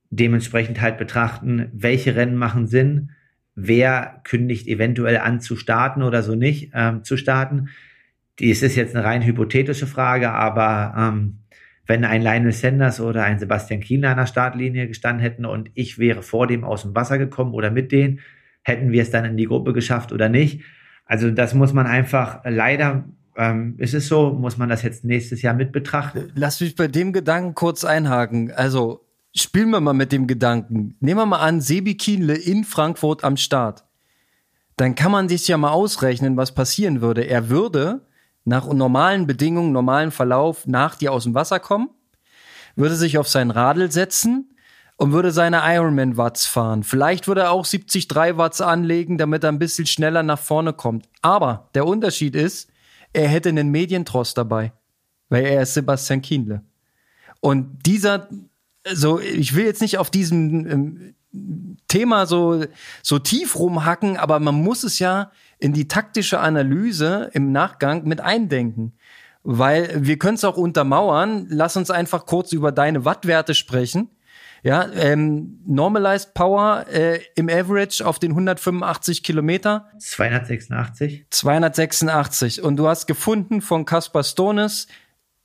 dementsprechend 0.09 0.81
halt 0.81 0.97
betrachten, 0.97 1.69
welche 1.71 2.15
Rennen 2.15 2.35
machen 2.35 2.67
Sinn, 2.67 3.11
wer 3.55 4.21
kündigt 4.23 4.67
eventuell 4.67 5.17
an 5.17 5.39
zu 5.39 5.55
starten 5.55 6.03
oder 6.03 6.23
so 6.23 6.35
nicht 6.35 6.71
ähm, 6.73 7.03
zu 7.03 7.15
starten. 7.15 7.69
Dies 8.39 8.61
ist 8.61 8.75
jetzt 8.75 8.95
eine 8.95 9.05
rein 9.05 9.23
hypothetische 9.23 9.87
Frage, 9.87 10.31
aber 10.31 10.93
ähm, 10.97 11.39
wenn 11.85 12.05
ein 12.05 12.21
Lionel 12.21 12.51
Sanders 12.51 12.99
oder 13.01 13.23
ein 13.23 13.39
Sebastian 13.39 13.81
Kienler 13.81 14.11
an 14.11 14.17
der 14.17 14.25
Startlinie 14.25 14.87
gestanden 14.87 15.21
hätten 15.21 15.45
und 15.45 15.71
ich 15.73 15.97
wäre 15.97 16.21
vor 16.23 16.47
dem 16.47 16.63
aus 16.63 16.83
dem 16.83 16.95
Wasser 16.95 17.17
gekommen 17.17 17.53
oder 17.53 17.71
mit 17.71 17.91
denen, 17.91 18.19
hätten 18.63 18.91
wir 18.91 19.01
es 19.01 19.11
dann 19.11 19.25
in 19.25 19.37
die 19.37 19.45
Gruppe 19.45 19.73
geschafft 19.73 20.11
oder 20.11 20.29
nicht. 20.29 20.61
Also 21.05 21.31
das 21.31 21.53
muss 21.53 21.73
man 21.73 21.87
einfach 21.87 22.41
leider 22.45 23.05
ähm, 23.39 23.75
ist 23.77 23.93
es 23.93 24.07
so? 24.07 24.31
Muss 24.31 24.57
man 24.57 24.67
das 24.67 24.83
jetzt 24.83 25.05
nächstes 25.05 25.41
Jahr 25.41 25.53
mit 25.53 25.71
betrachten? 25.71 26.31
Lass 26.35 26.59
mich 26.59 26.75
bei 26.75 26.87
dem 26.89 27.13
Gedanken 27.13 27.55
kurz 27.55 27.85
einhaken. 27.85 28.51
Also 28.51 29.05
spielen 29.33 29.69
wir 29.69 29.79
mal 29.79 29.93
mit 29.93 30.11
dem 30.11 30.27
Gedanken. 30.27 30.97
Nehmen 30.99 31.21
wir 31.21 31.25
mal 31.25 31.39
an, 31.39 31.61
Sebi 31.61 31.95
Kienle 31.95 32.35
in 32.35 32.65
Frankfurt 32.65 33.23
am 33.23 33.37
Start. 33.37 33.85
Dann 34.75 34.95
kann 34.95 35.11
man 35.11 35.29
sich 35.29 35.47
ja 35.47 35.57
mal 35.57 35.71
ausrechnen, 35.71 36.35
was 36.35 36.53
passieren 36.53 37.01
würde. 37.01 37.23
Er 37.23 37.49
würde 37.49 38.05
nach 38.43 38.71
normalen 38.71 39.25
Bedingungen, 39.25 39.71
normalen 39.71 40.11
Verlauf 40.11 40.67
nach 40.67 40.95
dir 40.95 41.13
aus 41.13 41.23
dem 41.23 41.33
Wasser 41.33 41.59
kommen, 41.59 41.89
würde 42.75 42.95
sich 42.95 43.17
auf 43.17 43.27
sein 43.29 43.51
Radl 43.51 43.91
setzen, 43.91 44.49
und 44.99 45.13
würde 45.13 45.31
seine 45.31 45.61
Ironman 45.63 46.17
Watts 46.17 46.45
fahren. 46.45 46.83
Vielleicht 46.83 47.29
würde 47.29 47.41
er 47.41 47.51
auch 47.51 47.65
73 47.65 48.09
Watts 48.35 48.59
anlegen, 48.59 49.17
damit 49.17 49.45
er 49.45 49.49
ein 49.49 49.57
bisschen 49.57 49.85
schneller 49.85 50.23
nach 50.23 50.39
vorne 50.39 50.73
kommt. 50.73 51.07
Aber 51.21 51.69
der 51.73 51.87
Unterschied 51.87 52.35
ist, 52.35 52.68
er 53.13 53.27
hätte 53.27 53.49
einen 53.49 53.69
Medientrost 53.69 54.37
dabei, 54.37 54.73
weil 55.29 55.45
er 55.45 55.61
ist 55.63 55.73
Sebastian 55.73 56.21
Kienle. 56.21 56.63
Und 57.41 57.85
dieser, 57.85 58.27
so, 58.91 59.19
ich 59.19 59.55
will 59.55 59.65
jetzt 59.65 59.81
nicht 59.81 59.97
auf 59.97 60.09
diesem 60.09 60.67
ähm, 60.67 61.15
Thema 61.87 62.25
so, 62.25 62.65
so 63.03 63.19
tief 63.19 63.57
rumhacken, 63.57 64.17
aber 64.17 64.39
man 64.39 64.55
muss 64.55 64.83
es 64.83 64.99
ja 64.99 65.31
in 65.57 65.73
die 65.73 65.87
taktische 65.87 66.39
Analyse 66.39 67.29
im 67.33 67.51
Nachgang 67.51 68.05
mit 68.05 68.21
eindenken. 68.21 68.93
Weil 69.43 70.05
wir 70.05 70.19
können 70.19 70.35
es 70.35 70.43
auch 70.43 70.57
untermauern. 70.57 71.47
Lass 71.49 71.77
uns 71.77 71.91
einfach 71.91 72.25
kurz 72.25 72.51
über 72.51 72.71
deine 72.71 73.05
Wattwerte 73.05 73.55
sprechen. 73.55 74.09
Ja, 74.63 74.89
ähm, 74.93 75.59
Normalized 75.65 76.33
Power 76.33 76.85
äh, 76.91 77.19
im 77.35 77.49
Average 77.49 78.05
auf 78.05 78.19
den 78.19 78.31
185 78.31 79.23
Kilometer. 79.23 79.87
286. 79.99 81.25
286. 81.29 82.61
Und 82.61 82.75
du 82.77 82.87
hast 82.87 83.07
gefunden 83.07 83.61
von 83.61 83.85
Caspar 83.85 84.23
Stones, 84.23 84.87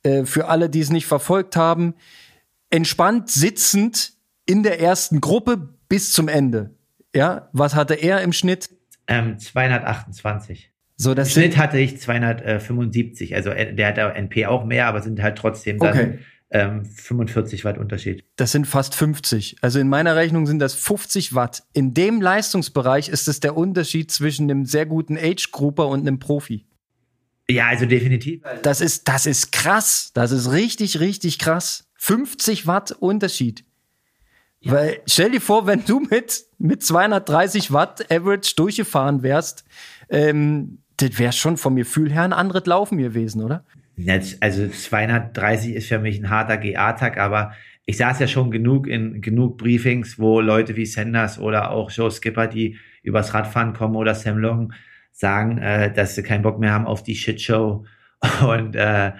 äh, 0.03 0.25
für 0.25 0.49
alle, 0.49 0.69
die 0.69 0.81
es 0.81 0.91
nicht 0.91 1.05
verfolgt 1.05 1.55
haben, 1.55 1.95
entspannt 2.69 3.29
sitzend 3.29 4.13
in 4.45 4.63
der 4.63 4.81
ersten 4.81 5.21
Gruppe 5.21 5.75
bis 5.87 6.11
zum 6.11 6.27
Ende. 6.27 6.75
Ja, 7.15 7.49
was 7.53 7.75
hatte 7.75 7.93
er 7.93 8.21
im 8.21 8.33
Schnitt? 8.33 8.69
Ähm, 9.07 9.39
228. 9.39 10.71
So, 10.97 11.11
Im 11.11 11.25
Schnitt 11.25 11.57
hatte 11.57 11.77
ich 11.77 11.99
275. 11.99 13.35
Also 13.35 13.49
äh, 13.49 13.73
der 13.73 13.87
hat 13.87 13.97
NP 13.97 14.45
auch 14.45 14.65
mehr, 14.65 14.87
aber 14.87 15.01
sind 15.01 15.21
halt 15.21 15.37
trotzdem 15.37 15.77
dann 15.79 15.89
okay. 15.89 16.19
Ähm, 16.51 16.85
45 16.85 17.65
Watt 17.65 17.77
Unterschied. 17.77 18.23
Das 18.35 18.51
sind 18.51 18.67
fast 18.67 18.95
50. 18.95 19.57
Also 19.61 19.79
in 19.79 19.89
meiner 19.89 20.15
Rechnung 20.15 20.45
sind 20.45 20.59
das 20.59 20.73
50 20.75 21.33
Watt. 21.33 21.63
In 21.73 21.93
dem 21.93 22.21
Leistungsbereich 22.21 23.09
ist 23.09 23.27
es 23.27 23.39
der 23.39 23.57
Unterschied 23.57 24.11
zwischen 24.11 24.49
einem 24.49 24.65
sehr 24.65 24.85
guten 24.85 25.17
Age-Grouper 25.17 25.87
und 25.87 26.01
einem 26.01 26.19
Profi. 26.19 26.65
Ja, 27.49 27.67
also 27.67 27.85
definitiv. 27.85 28.41
Das 28.63 28.81
ist, 28.81 29.07
das 29.07 29.25
ist 29.25 29.51
krass. 29.51 30.11
Das 30.13 30.31
ist 30.31 30.51
richtig, 30.51 30.99
richtig 30.99 31.39
krass. 31.39 31.87
50 31.95 32.67
Watt 32.67 32.91
Unterschied. 32.91 33.65
Ja. 34.61 34.73
Weil 34.73 35.01
stell 35.05 35.31
dir 35.31 35.41
vor, 35.41 35.67
wenn 35.67 35.85
du 35.85 35.99
mit, 35.99 36.45
mit 36.57 36.83
230 36.83 37.71
Watt 37.71 38.11
Average 38.11 38.55
durchgefahren 38.55 39.21
wärst, 39.21 39.63
ähm, 40.09 40.79
das 40.97 41.19
wäre 41.19 41.33
schon 41.33 41.57
vom 41.57 41.75
Gefühl 41.75 42.11
her 42.11 42.23
ein 42.23 42.33
anderes 42.33 42.65
Laufen 42.65 42.97
gewesen, 42.97 43.43
oder? 43.43 43.65
Also 44.41 44.67
230 44.67 45.75
ist 45.75 45.87
für 45.87 45.99
mich 45.99 46.19
ein 46.19 46.29
harter 46.29 46.57
GA-Tag, 46.57 47.17
aber 47.17 47.53
ich 47.85 47.97
saß 47.97 48.19
ja 48.19 48.27
schon 48.27 48.51
genug 48.51 48.87
in 48.87 49.21
genug 49.21 49.57
Briefings, 49.57 50.19
wo 50.19 50.41
Leute 50.41 50.75
wie 50.75 50.85
Sanders 50.85 51.39
oder 51.39 51.71
auch 51.71 51.91
Joe 51.91 52.11
Skipper, 52.11 52.47
die 52.47 52.77
übers 53.03 53.33
Radfahren 53.33 53.73
kommen 53.73 53.95
oder 53.95 54.15
Sam 54.15 54.37
Long 54.37 54.73
sagen, 55.11 55.59
äh, 55.59 55.93
dass 55.93 56.15
sie 56.15 56.23
keinen 56.23 56.41
Bock 56.41 56.59
mehr 56.59 56.73
haben 56.73 56.87
auf 56.87 57.03
die 57.03 57.15
Shitshow 57.15 57.85
und 58.47 58.75
äh, 58.75 59.11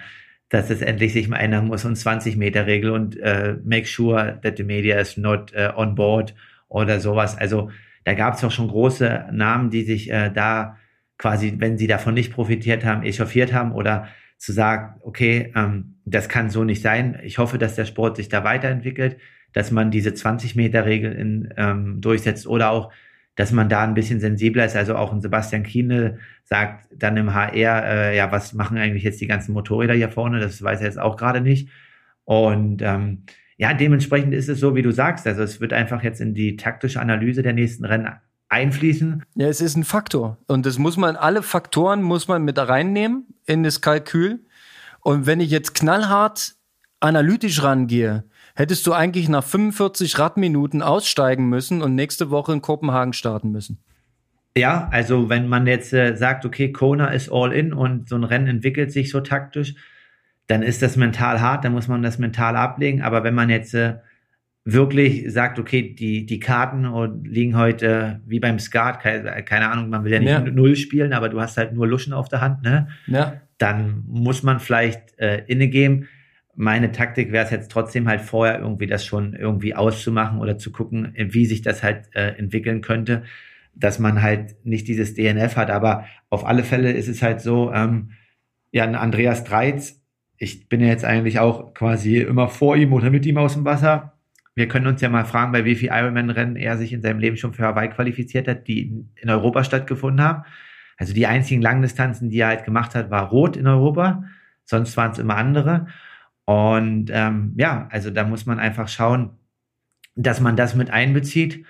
dass 0.48 0.70
es 0.70 0.82
endlich 0.82 1.12
sich 1.12 1.28
mal 1.28 1.38
ändern 1.38 1.66
muss 1.66 1.84
und 1.84 1.96
20 1.96 2.36
Meter 2.36 2.66
Regel 2.66 2.90
und 2.90 3.18
äh, 3.18 3.56
make 3.64 3.86
sure 3.86 4.38
that 4.42 4.56
the 4.56 4.64
media 4.64 4.98
is 4.98 5.16
not 5.16 5.52
uh, 5.54 5.76
on 5.76 5.94
board 5.94 6.34
oder 6.68 7.00
sowas. 7.00 7.36
Also 7.36 7.70
da 8.04 8.14
gab 8.14 8.34
es 8.34 8.44
auch 8.44 8.50
schon 8.50 8.68
große 8.68 9.26
Namen, 9.32 9.70
die 9.70 9.82
sich 9.82 10.10
äh, 10.10 10.30
da 10.30 10.76
quasi, 11.18 11.54
wenn 11.58 11.78
sie 11.78 11.86
davon 11.86 12.14
nicht 12.14 12.32
profitiert 12.32 12.84
haben, 12.84 13.02
echauffiert 13.02 13.52
haben 13.52 13.72
oder 13.72 14.08
zu 14.38 14.52
sagen, 14.52 15.00
okay, 15.00 15.52
ähm, 15.56 15.96
das 16.04 16.28
kann 16.28 16.50
so 16.50 16.64
nicht 16.64 16.82
sein. 16.82 17.18
Ich 17.22 17.38
hoffe, 17.38 17.58
dass 17.58 17.74
der 17.74 17.84
Sport 17.84 18.16
sich 18.16 18.28
da 18.28 18.44
weiterentwickelt, 18.44 19.18
dass 19.52 19.70
man 19.70 19.90
diese 19.90 20.14
20 20.14 20.56
Meter 20.56 20.84
Regel 20.84 21.12
in, 21.12 21.54
ähm, 21.56 22.00
durchsetzt 22.00 22.46
oder 22.46 22.70
auch 22.70 22.92
dass 23.36 23.52
man 23.52 23.68
da 23.68 23.84
ein 23.84 23.94
bisschen 23.94 24.18
sensibler 24.18 24.64
ist. 24.64 24.76
Also 24.76 24.96
auch 24.96 25.12
ein 25.12 25.20
Sebastian 25.20 25.62
Kiene 25.62 26.18
sagt 26.42 26.86
dann 26.96 27.16
im 27.18 27.34
HR, 27.34 27.84
äh, 27.84 28.16
ja, 28.16 28.32
was 28.32 28.54
machen 28.54 28.78
eigentlich 28.78 29.04
jetzt 29.04 29.20
die 29.20 29.26
ganzen 29.26 29.52
Motorräder 29.52 29.94
hier 29.94 30.08
vorne? 30.08 30.40
Das 30.40 30.62
weiß 30.62 30.80
er 30.80 30.86
jetzt 30.86 30.98
auch 30.98 31.16
gerade 31.16 31.42
nicht. 31.42 31.68
Und 32.24 32.82
ähm, 32.82 33.24
ja, 33.58 33.74
dementsprechend 33.74 34.34
ist 34.34 34.48
es 34.48 34.58
so, 34.58 34.74
wie 34.74 34.82
du 34.82 34.90
sagst. 34.90 35.26
Also 35.26 35.42
es 35.42 35.60
wird 35.60 35.74
einfach 35.74 36.02
jetzt 36.02 36.20
in 36.20 36.34
die 36.34 36.56
taktische 36.56 37.00
Analyse 37.00 37.42
der 37.42 37.52
nächsten 37.52 37.84
Rennen 37.84 38.08
einfließen. 38.48 39.24
Ja, 39.34 39.48
es 39.48 39.60
ist 39.60 39.76
ein 39.76 39.84
Faktor. 39.84 40.38
Und 40.46 40.66
das 40.66 40.78
muss 40.78 40.96
man, 40.96 41.16
alle 41.16 41.42
Faktoren 41.42 42.02
muss 42.02 42.28
man 42.28 42.44
mit 42.44 42.58
reinnehmen 42.58 43.26
in 43.46 43.62
das 43.62 43.80
Kalkül. 43.80 44.44
Und 45.00 45.26
wenn 45.26 45.40
ich 45.40 45.50
jetzt 45.50 45.74
knallhart 45.74 46.54
analytisch 47.00 47.62
rangehe, 47.62 48.24
hättest 48.54 48.86
du 48.86 48.92
eigentlich 48.92 49.28
nach 49.28 49.44
45 49.44 50.18
Radminuten 50.18 50.82
aussteigen 50.82 51.48
müssen 51.48 51.82
und 51.82 51.94
nächste 51.94 52.30
Woche 52.30 52.52
in 52.52 52.62
Kopenhagen 52.62 53.12
starten 53.12 53.52
müssen. 53.52 53.78
Ja, 54.56 54.88
also 54.90 55.28
wenn 55.28 55.48
man 55.48 55.66
jetzt 55.66 55.92
äh, 55.92 56.16
sagt, 56.16 56.46
okay, 56.46 56.72
Kona 56.72 57.08
ist 57.08 57.30
all 57.30 57.52
in 57.52 57.74
und 57.74 58.08
so 58.08 58.16
ein 58.16 58.24
Rennen 58.24 58.46
entwickelt 58.46 58.90
sich 58.90 59.10
so 59.10 59.20
taktisch, 59.20 59.74
dann 60.46 60.62
ist 60.62 60.80
das 60.80 60.96
mental 60.96 61.40
hart, 61.40 61.64
dann 61.64 61.72
muss 61.72 61.88
man 61.88 62.02
das 62.02 62.18
mental 62.18 62.56
ablegen. 62.56 63.02
Aber 63.02 63.22
wenn 63.22 63.34
man 63.34 63.50
jetzt 63.50 63.74
äh, 63.74 63.96
wirklich 64.66 65.32
sagt, 65.32 65.58
okay, 65.58 65.94
die, 65.94 66.26
die 66.26 66.40
Karten 66.40 66.84
liegen 67.24 67.56
heute 67.56 68.20
wie 68.26 68.40
beim 68.40 68.58
Skat, 68.58 69.00
keine, 69.00 69.42
keine 69.44 69.70
Ahnung, 69.70 69.88
man 69.88 70.04
will 70.04 70.12
ja 70.12 70.18
nicht 70.18 70.28
ja. 70.28 70.40
null 70.40 70.76
spielen, 70.76 71.12
aber 71.12 71.28
du 71.28 71.40
hast 71.40 71.56
halt 71.56 71.72
nur 71.72 71.86
Luschen 71.86 72.12
auf 72.12 72.28
der 72.28 72.40
Hand, 72.40 72.62
ne? 72.62 72.88
Ja. 73.06 73.40
Dann 73.58 74.02
muss 74.06 74.42
man 74.42 74.60
vielleicht 74.60 75.18
äh, 75.18 75.44
innegeben 75.46 76.08
meine 76.56 76.90
Taktik 76.90 77.32
wäre 77.32 77.44
es 77.44 77.50
jetzt 77.50 77.70
trotzdem 77.70 78.08
halt 78.08 78.22
vorher 78.22 78.58
irgendwie 78.58 78.86
das 78.86 79.04
schon 79.04 79.34
irgendwie 79.34 79.74
auszumachen 79.74 80.40
oder 80.40 80.56
zu 80.58 80.72
gucken, 80.72 81.12
wie 81.14 81.44
sich 81.44 81.60
das 81.60 81.82
halt 81.82 82.08
äh, 82.14 82.30
entwickeln 82.38 82.80
könnte, 82.80 83.24
dass 83.74 83.98
man 83.98 84.22
halt 84.22 84.56
nicht 84.64 84.88
dieses 84.88 85.14
DNF 85.14 85.56
hat. 85.56 85.70
Aber 85.70 86.06
auf 86.30 86.46
alle 86.46 86.64
Fälle 86.64 86.92
ist 86.92 87.08
es 87.08 87.22
halt 87.22 87.42
so, 87.42 87.70
ähm, 87.72 88.12
ja, 88.72 88.84
ein 88.84 88.94
Andreas 88.94 89.44
Dreiz, 89.44 90.02
ich 90.38 90.68
bin 90.68 90.80
ja 90.80 90.88
jetzt 90.88 91.04
eigentlich 91.04 91.38
auch 91.38 91.74
quasi 91.74 92.18
immer 92.18 92.48
vor 92.48 92.76
ihm 92.76 92.92
oder 92.94 93.10
mit 93.10 93.26
ihm 93.26 93.38
aus 93.38 93.52
dem 93.52 93.64
Wasser. 93.64 94.14
Wir 94.56 94.68
können 94.68 94.86
uns 94.86 95.02
ja 95.02 95.10
mal 95.10 95.26
fragen, 95.26 95.52
bei 95.52 95.66
wie 95.66 95.76
viel 95.76 95.90
Ironman-Rennen 95.92 96.56
er 96.56 96.78
sich 96.78 96.92
in 96.92 97.02
seinem 97.02 97.20
Leben 97.20 97.36
schon 97.36 97.52
für 97.52 97.62
Hawaii 97.62 97.90
qualifiziert 97.90 98.48
hat, 98.48 98.66
die 98.66 99.04
in 99.14 99.30
Europa 99.30 99.62
stattgefunden 99.62 100.24
haben. 100.24 100.44
Also 100.96 101.12
die 101.12 101.26
einzigen 101.26 101.60
Langdistanzen, 101.60 102.30
die 102.30 102.38
er 102.38 102.48
halt 102.48 102.64
gemacht 102.64 102.94
hat, 102.94 103.10
war 103.10 103.28
rot 103.28 103.58
in 103.58 103.66
Europa. 103.66 104.24
Sonst 104.64 104.96
waren 104.96 105.12
es 105.12 105.18
immer 105.18 105.36
andere. 105.36 105.88
Und 106.46 107.10
ähm, 107.12 107.52
ja, 107.58 107.86
also 107.90 108.10
da 108.10 108.24
muss 108.24 108.46
man 108.46 108.58
einfach 108.58 108.88
schauen, 108.88 109.38
dass 110.14 110.40
man 110.40 110.56
das 110.56 110.74
mit 110.74 110.90
einbezieht. 110.90 111.66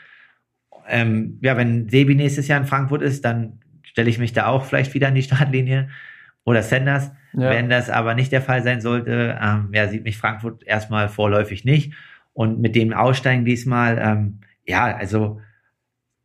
Ähm, 0.89 1.41
ja, 1.43 1.57
wenn 1.57 1.89
Sebi 1.89 2.15
nächstes 2.15 2.47
Jahr 2.47 2.61
in 2.61 2.67
Frankfurt 2.67 3.03
ist, 3.03 3.25
dann 3.25 3.59
stelle 3.83 4.11
ich 4.11 4.19
mich 4.19 4.33
da 4.33 4.47
auch 4.47 4.65
vielleicht 4.65 4.95
wieder 4.95 5.09
an 5.09 5.17
die 5.17 5.23
Startlinie 5.25 5.89
oder 6.45 6.63
Sanders. 6.63 7.11
Ja. 7.33 7.51
Wenn 7.51 7.69
das 7.69 7.91
aber 7.91 8.15
nicht 8.15 8.31
der 8.31 8.43
Fall 8.43 8.63
sein 8.63 8.81
sollte, 8.81 9.37
ähm, 9.43 9.71
ja, 9.73 9.89
sieht 9.89 10.05
mich 10.05 10.17
Frankfurt 10.17 10.63
erstmal 10.63 11.09
vorläufig 11.09 11.65
nicht. 11.65 11.93
Und 12.37 12.61
mit 12.61 12.77
dem 12.77 12.93
Aussteigen 12.93 13.47
diesmal, 13.47 13.99
ähm, 13.99 14.41
ja, 14.67 14.95
also 14.95 15.41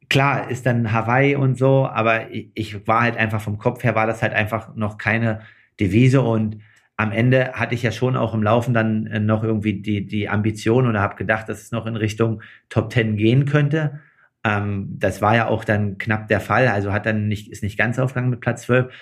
klar 0.10 0.52
ist 0.52 0.66
dann 0.66 0.92
Hawaii 0.92 1.38
und 1.38 1.58
so, 1.58 1.88
aber 1.88 2.32
ich, 2.32 2.52
ich 2.54 2.86
war 2.86 3.04
halt 3.04 3.16
einfach 3.16 3.40
vom 3.40 3.58
Kopf 3.58 3.82
her, 3.86 3.96
war 3.96 4.08
das 4.08 4.22
halt 4.22 4.34
einfach 4.34 4.76
noch 4.76 4.98
keine 4.98 5.40
Devise 5.80 6.20
und 6.20 6.58
am 6.98 7.14
Ende 7.14 7.54
hatte 7.54 7.76
ich 7.76 7.82
ja 7.82 7.94
schon 7.94 8.18
auch 8.18 8.34
im 8.34 8.44
Laufen 8.44 8.74
dann 8.74 9.08
äh, 9.08 9.22
noch 9.22 9.42
irgendwie 9.46 9.82
die, 9.82 10.06
die 10.06 10.28
Ambition 10.28 10.86
oder 10.86 11.00
habe 11.00 11.16
gedacht, 11.16 11.48
dass 11.48 11.62
es 11.62 11.72
noch 11.72 11.86
in 11.86 11.96
Richtung 11.96 12.42
Top 12.68 12.92
10 12.92 13.16
gehen 13.16 13.46
könnte. 13.46 14.02
Ähm, 14.44 14.98
das 15.00 15.22
war 15.22 15.34
ja 15.34 15.48
auch 15.48 15.64
dann 15.64 15.98
knapp 15.98 16.28
der 16.28 16.42
Fall, 16.42 16.68
also 16.68 16.92
hat 16.92 17.06
dann 17.06 17.30
nicht, 17.30 17.50
ist 17.50 17.64
nicht 17.64 17.78
ganz 17.78 18.00
aufgegangen 18.00 18.32
mit 18.32 18.42
Platz 18.42 18.64
12. 18.64 18.94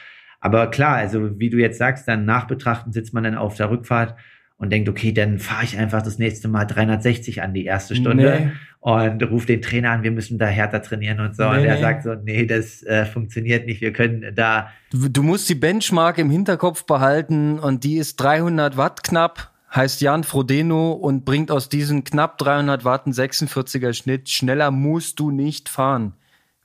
Aber 0.42 0.68
klar, 0.70 0.98
also 0.98 1.40
wie 1.40 1.50
du 1.50 1.58
jetzt 1.58 1.80
sagst, 1.80 2.08
dann 2.08 2.26
nachbetrachten 2.26 2.94
sitzt 2.94 3.16
man 3.16 3.24
dann 3.24 3.36
auf 3.36 3.56
der 3.56 3.72
Rückfahrt 3.72 4.16
und 4.60 4.72
denkt, 4.72 4.90
okay, 4.90 5.14
dann 5.14 5.40
fahre 5.40 5.64
ich 5.64 5.78
einfach 5.78 6.02
das 6.02 6.20
nächste 6.20 6.50
Mal 6.50 6.66
360 6.66 7.42
an 7.42 7.54
die 7.54 7.64
erste 7.64 7.96
Stunde 7.96 8.42
nee. 8.42 8.52
und 8.82 9.24
rufe 9.24 9.48
den 9.48 9.62
Trainer 9.62 9.92
an, 9.92 10.04
wir 10.04 10.12
müssen 10.12 10.38
da 10.38 10.48
härter 10.48 10.82
trainieren 10.82 11.22
und 11.22 11.36
so. 11.36 11.44
Nee, 11.44 11.60
und 11.60 11.66
er 11.66 11.76
nee. 11.76 11.82
sagt 11.82 12.04
so, 12.04 12.14
nee, 12.14 12.46
das 12.46 12.84
äh, 12.84 13.06
funktioniert 13.06 13.66
nicht, 13.66 13.80
wir 13.80 13.94
können 13.94 14.36
da. 14.36 14.70
Du, 14.92 15.08
du, 15.08 15.24
musst 15.24 15.50
die 15.50 15.56
Benchmark 15.56 16.18
im 16.18 16.30
Hinterkopf 16.30 16.84
behalten 16.84 17.58
und 17.58 17.86
die 17.86 17.96
ist 17.96 18.18
300 18.18 18.76
Watt 18.76 19.02
knapp, 19.02 19.54
heißt 19.74 20.02
Jan 20.02 20.26
Frodeno 20.26 20.92
und 20.92 21.24
bringt 21.24 21.52
aus 21.52 21.70
diesen 21.70 22.04
knapp 22.04 22.38
300 22.38 22.84
Watt 22.84 23.06
einen 23.06 23.14
46er 23.14 23.94
Schnitt. 23.94 24.30
Schneller 24.30 24.72
musst 24.72 25.22
du 25.22 25.32
nicht 25.32 25.70
fahren. 25.70 26.14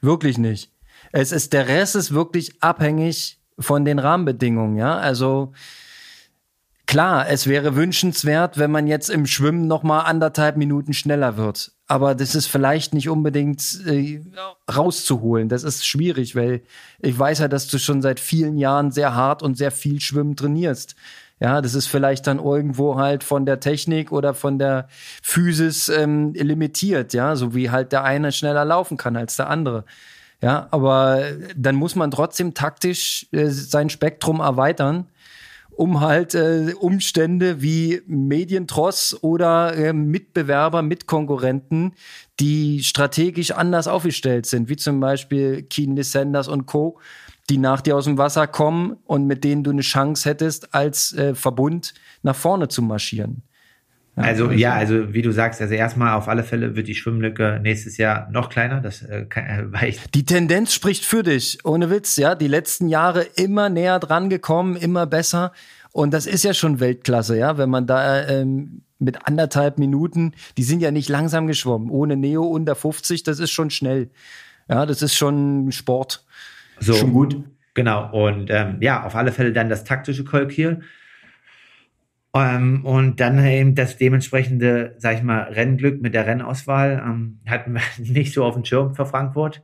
Wirklich 0.01 0.37
nicht. 0.37 0.73
Es 1.13 1.31
ist, 1.31 1.53
der 1.53 1.69
Rest 1.69 1.95
ist 1.95 2.13
wirklich 2.13 2.61
abhängig 2.61 3.39
von 3.57 3.85
den 3.85 4.01
Rahmenbedingungen, 4.01 4.77
ja. 4.77 4.97
Also, 4.97 5.53
Klar, 6.87 7.29
es 7.29 7.47
wäre 7.47 7.77
wünschenswert, 7.77 8.59
wenn 8.59 8.71
man 8.71 8.87
jetzt 8.87 9.09
im 9.09 9.27
Schwimmen 9.27 9.67
noch 9.67 9.83
mal 9.83 10.01
anderthalb 10.01 10.57
Minuten 10.57 10.93
schneller 10.93 11.37
wird. 11.37 11.73
Aber 11.87 12.15
das 12.15 12.35
ist 12.35 12.47
vielleicht 12.47 12.95
nicht 12.95 13.09
unbedingt 13.09 13.81
äh, 13.87 14.23
rauszuholen. 14.75 15.49
Das 15.49 15.65
ist 15.65 15.87
schwierig, 15.87 16.37
weil 16.37 16.63
ich 17.01 17.19
weiß 17.19 17.41
ja, 17.41 17.49
dass 17.49 17.69
du 17.69 17.79
schon 17.79 18.03
seit 18.03 18.21
vielen 18.21 18.59
Jahren 18.59 18.91
sehr 18.91 19.15
hart 19.15 19.43
und 19.43 19.57
sehr 19.57 19.71
viel 19.71 20.01
Schwimmen 20.01 20.37
trainierst. 20.37 20.95
Ja, 21.41 21.61
das 21.61 21.75
ist 21.75 21.89
vielleicht 21.89 22.27
dann 22.27 22.39
irgendwo 22.39 22.97
halt 22.97 23.25
von 23.25 23.45
der 23.45 23.61
Technik 23.61 24.13
oder 24.13 24.35
von 24.35 24.59
der 24.59 24.89
Physis 25.23 25.89
ähm, 25.89 26.33
limitiert, 26.35 27.13
ja, 27.13 27.35
so 27.35 27.55
wie 27.55 27.71
halt 27.71 27.93
der 27.93 28.05
eine 28.05 28.31
schneller 28.31 28.65
laufen 28.65 28.97
kann 28.97 29.17
als 29.17 29.37
der 29.37 29.51
andere. 29.51 29.85
Ja, 30.41 30.69
aber 30.71 31.25
dann 31.57 31.75
muss 31.75 31.97
man 31.97 32.11
trotzdem 32.11 32.55
taktisch 32.55 33.27
äh, 33.33 33.47
sein 33.49 33.91
Spektrum 33.91 34.41
erweitern, 34.41 35.07
um 35.77 36.01
halt 36.01 36.35
äh, 36.35 36.75
Umstände 36.79 37.63
wie 37.63 38.03
Medientross 38.07 39.17
oder 39.23 39.77
äh, 39.77 39.93
Mitbewerber, 39.93 40.83
Mitkonkurrenten, 40.83 41.95
die 42.41 42.83
strategisch 42.83 43.51
anders 43.51 43.89
aufgestellt 43.89 44.47
sind, 44.47 44.69
wie 44.69 44.77
zum 44.77 45.01
Beispiel 45.01 45.63
Keen 45.63 46.01
Sanders 46.03 46.49
und 46.49 46.67
Co., 46.67 46.99
die 47.51 47.59
nach 47.59 47.83
dir 47.83 47.97
aus 47.97 48.05
dem 48.05 48.17
Wasser 48.17 48.47
kommen 48.47 48.97
und 49.05 49.27
mit 49.27 49.45
denen 49.45 49.65
du 49.65 49.71
eine 49.71 49.83
Chance 49.83 50.29
hättest, 50.29 50.75
als 50.75 51.13
äh, 51.13 51.35
Verbund 51.35 51.93
nach 52.23 52.37
vorne 52.37 52.69
zu 52.69 52.81
marschieren. 52.81 53.43
Also, 54.17 54.53
ja, 54.53 54.75
also 54.75 55.13
wie 55.13 55.23
du 55.23 55.33
sagst, 55.33 55.61
also 55.61 55.75
erstmal 55.75 56.15
auf 56.15 56.29
alle 56.29 56.45
Fälle 56.45 56.77
wird 56.77 56.87
die 56.87 56.95
Schwimmlücke 56.95 57.59
nächstes 57.61 57.97
Jahr 57.97 58.29
noch 58.31 58.49
kleiner. 58.49 58.81
Das 58.81 59.03
äh, 59.03 59.27
äh, 59.35 59.93
Die 60.15 60.25
Tendenz 60.25 60.73
spricht 60.73 61.05
für 61.05 61.25
dich, 61.25 61.59
ohne 61.65 61.91
Witz, 61.91 62.17
ja. 62.17 62.37
Die 62.37 62.47
letzten 62.47 62.89
Jahre 62.89 63.23
immer 63.23 63.69
näher 63.69 63.99
dran 63.99 64.31
gekommen, 64.31 64.77
immer 64.77 65.07
besser. 65.07 65.53
Und 65.91 66.13
das 66.13 66.27
ist 66.27 66.45
ja 66.45 66.55
schon 66.55 66.81
Weltklasse, 66.81 67.37
ja, 67.37 67.59
wenn 67.59 67.71
man 67.71 67.87
da 67.87 68.27
ähm, 68.29 68.83
mit 68.99 69.27
anderthalb 69.27 69.79
Minuten, 69.79 70.33
die 70.57 70.65
sind 70.65 70.81
ja 70.81 70.91
nicht 70.91 71.09
langsam 71.09 71.47
geschwommen, 71.47 71.91
ohne 71.91 72.17
Neo 72.17 72.45
unter 72.45 72.75
50, 72.75 73.23
das 73.23 73.39
ist 73.41 73.51
schon 73.51 73.71
schnell. 73.71 74.11
Ja, 74.69 74.87
das 74.87 75.03
ist 75.03 75.15
schon 75.15 75.71
Sport. 75.73 76.25
So, 76.81 76.95
schon 76.95 77.13
gut. 77.13 77.45
Genau. 77.75 78.11
Und 78.13 78.51
ähm, 78.51 78.79
ja, 78.81 79.05
auf 79.05 79.15
alle 79.17 79.33
Fälle 79.33 79.53
dann 79.53 79.69
das 79.69 79.85
taktische 79.85 80.25
Kolkieren. 80.25 80.85
Ähm, 82.35 82.85
und 82.85 83.21
dann 83.21 83.45
eben 83.45 83.77
das 83.77 83.97
dementsprechende, 83.97 84.97
sag 84.99 85.17
ich 85.17 85.23
mal, 85.23 85.43
Rennglück 85.45 86.03
mit 86.03 86.15
der 86.15 86.27
Rennauswahl 86.27 87.03
ähm, 87.05 87.41
hatten 87.47 87.75
wir 87.75 87.81
nicht 87.99 88.35
so 88.35 88.45
auf 88.45 88.55
dem 88.55 88.65
Schirm 88.65 88.95
für 88.95 89.07
Frankfurt. 89.07 89.63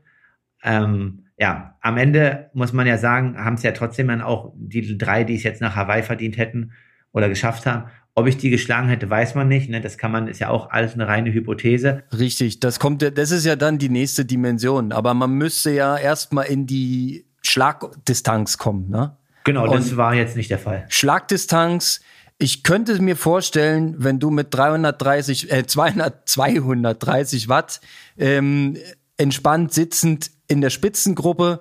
Ähm, 0.62 1.24
ja, 1.36 1.76
am 1.80 1.96
Ende 1.96 2.50
muss 2.52 2.72
man 2.72 2.86
ja 2.86 2.98
sagen, 2.98 3.42
haben 3.42 3.54
es 3.54 3.62
ja 3.62 3.72
trotzdem 3.72 4.08
dann 4.08 4.20
auch 4.20 4.52
die 4.56 4.96
drei, 4.96 5.24
die 5.24 5.34
es 5.34 5.42
jetzt 5.42 5.60
nach 5.60 5.74
Hawaii 5.74 6.02
verdient 6.02 6.36
hätten 6.36 6.72
oder 7.12 7.28
geschafft 7.28 7.66
haben. 7.66 7.84
Ob 8.14 8.26
ich 8.26 8.36
die 8.36 8.50
geschlagen 8.50 8.88
hätte, 8.88 9.08
weiß 9.08 9.34
man 9.34 9.48
nicht. 9.48 9.70
Ne? 9.70 9.80
Das 9.80 9.96
kann 9.96 10.12
man, 10.12 10.28
ist 10.28 10.38
ja 10.38 10.50
auch 10.50 10.70
alles 10.70 10.94
eine 10.94 11.08
reine 11.08 11.32
Hypothese. 11.32 12.02
Richtig, 12.16 12.60
das 12.60 12.78
kommt, 12.78 13.02
das 13.02 13.30
ist 13.30 13.46
ja 13.46 13.56
dann 13.56 13.78
die 13.78 13.88
nächste 13.88 14.24
Dimension. 14.24 14.92
Aber 14.92 15.14
man 15.14 15.32
müsste 15.32 15.70
ja 15.70 15.96
erstmal 15.96 16.46
in 16.46 16.66
die 16.66 17.24
Schlagdistanz 17.42 18.58
kommen. 18.58 18.90
Ne? 18.90 19.16
Genau, 19.44 19.66
das 19.66 19.90
Und 19.90 19.96
war 19.96 20.14
jetzt 20.14 20.36
nicht 20.36 20.50
der 20.50 20.58
Fall. 20.58 20.84
Schlagdistanz, 20.88 22.00
ich 22.40 22.62
könnte 22.62 23.00
mir 23.02 23.16
vorstellen, 23.16 23.96
wenn 23.98 24.18
du 24.18 24.30
mit 24.30 24.52
330, 24.52 25.52
äh, 25.52 25.66
200, 25.66 26.26
230 26.26 27.48
Watt 27.48 27.82
ähm, 28.18 28.78
entspannt 29.18 29.74
sitzend 29.74 30.30
in 30.48 30.62
der 30.62 30.70
Spitzengruppe 30.70 31.60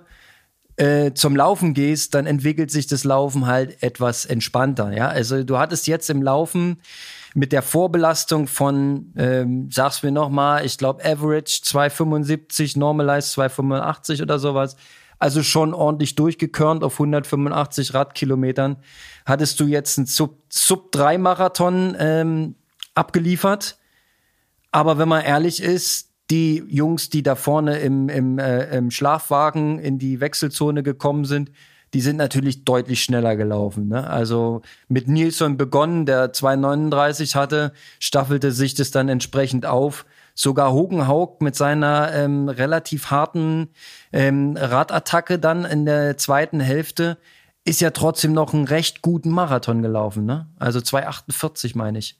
äh, 0.77 1.11
zum 1.13 1.35
Laufen 1.35 1.73
gehst, 1.73 2.15
dann 2.15 2.25
entwickelt 2.25 2.71
sich 2.71 2.87
das 2.87 3.03
Laufen 3.03 3.45
halt 3.45 3.83
etwas 3.83 4.25
entspannter. 4.25 4.93
Ja, 4.95 5.09
also 5.09 5.43
du 5.43 5.57
hattest 5.57 5.85
jetzt 5.87 6.09
im 6.09 6.23
Laufen 6.23 6.77
mit 7.35 7.51
der 7.51 7.61
Vorbelastung 7.61 8.47
von, 8.47 9.13
ähm, 9.17 9.69
sag's 9.69 10.01
mir 10.01 10.11
noch 10.11 10.29
mal, 10.29 10.65
ich 10.65 10.77
glaube 10.77 11.03
Average 11.03 11.59
275, 11.61 12.77
Normalized 12.77 13.31
285 13.33 14.21
oder 14.21 14.39
sowas. 14.39 14.77
Also 15.19 15.43
schon 15.43 15.73
ordentlich 15.73 16.15
durchgekörnt 16.15 16.83
auf 16.83 16.93
185 16.93 17.93
Radkilometern. 17.93 18.77
Hattest 19.25 19.59
du 19.59 19.65
jetzt 19.65 19.97
einen 19.97 20.07
Sub, 20.07 20.39
Sub 20.49 20.91
3 20.93 21.17
Marathon 21.17 21.95
ähm, 21.99 22.55
abgeliefert. 22.95 23.77
Aber 24.71 24.97
wenn 24.97 25.09
man 25.09 25.23
ehrlich 25.23 25.61
ist, 25.61 26.09
die 26.29 26.63
Jungs, 26.67 27.09
die 27.09 27.23
da 27.23 27.35
vorne 27.35 27.79
im, 27.79 28.07
im, 28.07 28.39
äh, 28.39 28.77
im 28.77 28.91
Schlafwagen 28.91 29.79
in 29.79 29.97
die 29.97 30.19
Wechselzone 30.21 30.83
gekommen 30.83 31.25
sind, 31.25 31.51
die 31.93 32.01
sind 32.01 32.17
natürlich 32.17 32.65
deutlich 32.65 33.03
schneller 33.03 33.35
gelaufen. 33.35 33.87
Ne? 33.87 34.07
Also 34.07 34.61
mit 34.87 35.07
Nilsson 35.07 35.57
begonnen, 35.57 36.05
der 36.05 36.33
2,39 36.33 37.35
hatte, 37.35 37.73
staffelte 37.99 38.51
sich 38.51 38.75
das 38.75 38.91
dann 38.91 39.09
entsprechend 39.09 39.65
auf. 39.65 40.05
Sogar 40.41 40.71
Hogenhaug 40.71 41.41
mit 41.41 41.57
seiner 41.57 42.13
ähm, 42.13 42.47
relativ 42.47 43.11
harten 43.11 43.67
ähm, 44.13 44.55
Radattacke 44.57 45.37
dann 45.37 45.65
in 45.65 45.85
der 45.85 46.15
zweiten 46.15 46.61
Hälfte 46.61 47.17
ist 47.65 47.81
ja 47.81 47.89
trotzdem 47.89 48.31
noch 48.31 48.53
einen 48.53 48.63
recht 48.63 49.01
guten 49.01 49.31
Marathon 49.31 49.81
gelaufen. 49.81 50.25
Ne? 50.25 50.47
Also 50.57 50.79
2,48 50.79 51.77
meine 51.77 51.99
ich. 51.99 52.17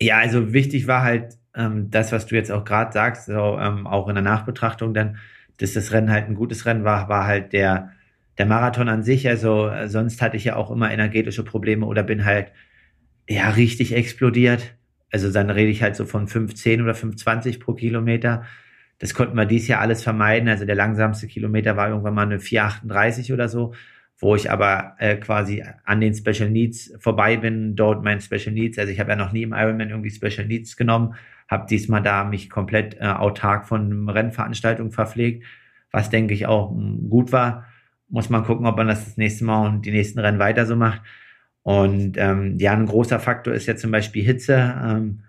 Ja, 0.00 0.16
also 0.16 0.54
wichtig 0.54 0.86
war 0.86 1.02
halt 1.02 1.36
ähm, 1.54 1.90
das, 1.90 2.12
was 2.12 2.24
du 2.24 2.34
jetzt 2.34 2.50
auch 2.50 2.64
gerade 2.64 2.94
sagst, 2.94 3.26
so, 3.26 3.58
ähm, 3.60 3.86
auch 3.86 4.08
in 4.08 4.14
der 4.14 4.24
Nachbetrachtung 4.24 4.94
dann, 4.94 5.18
dass 5.58 5.74
das 5.74 5.92
Rennen 5.92 6.10
halt 6.10 6.28
ein 6.28 6.36
gutes 6.36 6.64
Rennen 6.64 6.84
war, 6.84 7.10
war 7.10 7.26
halt 7.26 7.52
der, 7.52 7.90
der 8.38 8.46
Marathon 8.46 8.88
an 8.88 9.02
sich. 9.02 9.28
Also 9.28 9.68
äh, 9.68 9.86
sonst 9.86 10.22
hatte 10.22 10.38
ich 10.38 10.44
ja 10.44 10.56
auch 10.56 10.70
immer 10.70 10.90
energetische 10.90 11.44
Probleme 11.44 11.84
oder 11.84 12.04
bin 12.04 12.24
halt 12.24 12.52
ja 13.28 13.50
richtig 13.50 13.94
explodiert. 13.94 14.74
Also 15.12 15.32
dann 15.32 15.50
rede 15.50 15.70
ich 15.70 15.82
halt 15.82 15.96
so 15.96 16.04
von 16.04 16.26
5,10 16.26 16.82
oder 16.82 16.92
5,20 16.92 17.60
pro 17.60 17.74
Kilometer. 17.74 18.44
Das 18.98 19.14
konnten 19.14 19.36
wir 19.36 19.46
dies 19.46 19.68
Jahr 19.68 19.80
alles 19.80 20.02
vermeiden. 20.02 20.48
Also 20.48 20.64
der 20.64 20.76
langsamste 20.76 21.26
Kilometer 21.26 21.76
war 21.76 21.88
irgendwann 21.88 22.14
mal 22.14 22.22
eine 22.22 22.38
4,38 22.38 23.32
oder 23.32 23.48
so 23.48 23.72
wo 24.20 24.36
ich 24.36 24.50
aber 24.50 24.96
äh, 24.98 25.16
quasi 25.16 25.64
an 25.84 26.00
den 26.00 26.14
Special 26.14 26.50
Needs 26.50 26.92
vorbei 26.98 27.38
bin, 27.38 27.74
dort 27.74 28.04
mein 28.04 28.20
Special 28.20 28.52
Needs. 28.52 28.78
Also 28.78 28.92
ich 28.92 29.00
habe 29.00 29.10
ja 29.10 29.16
noch 29.16 29.32
nie 29.32 29.42
im 29.42 29.54
Ironman 29.54 29.88
irgendwie 29.88 30.10
Special 30.10 30.46
Needs 30.46 30.76
genommen, 30.76 31.14
habe 31.48 31.66
diesmal 31.68 32.02
da 32.02 32.24
mich 32.24 32.50
komplett 32.50 32.96
äh, 33.00 33.06
autark 33.06 33.66
von 33.66 34.08
Rennveranstaltungen 34.08 34.92
verpflegt, 34.92 35.44
was 35.90 36.10
denke 36.10 36.34
ich 36.34 36.46
auch 36.46 36.70
mh, 36.70 36.80
hm, 36.80 37.10
gut 37.10 37.32
war. 37.32 37.64
Muss 38.08 38.28
man 38.28 38.44
gucken, 38.44 38.66
ob 38.66 38.76
man 38.76 38.88
das 38.88 39.06
das 39.06 39.16
nächste 39.16 39.44
Mal 39.44 39.66
und 39.66 39.86
die 39.86 39.92
nächsten 39.92 40.18
Rennen 40.18 40.38
weiter 40.38 40.66
so 40.66 40.76
macht. 40.76 41.00
Und 41.62 42.16
ähm, 42.16 42.58
ja, 42.58 42.72
ein 42.72 42.86
großer 42.86 43.20
Faktor 43.20 43.54
ist 43.54 43.66
ja 43.66 43.76
zum 43.76 43.90
Beispiel 43.90 44.24
Hitze. 44.24 44.74
Ähm, 44.82 45.24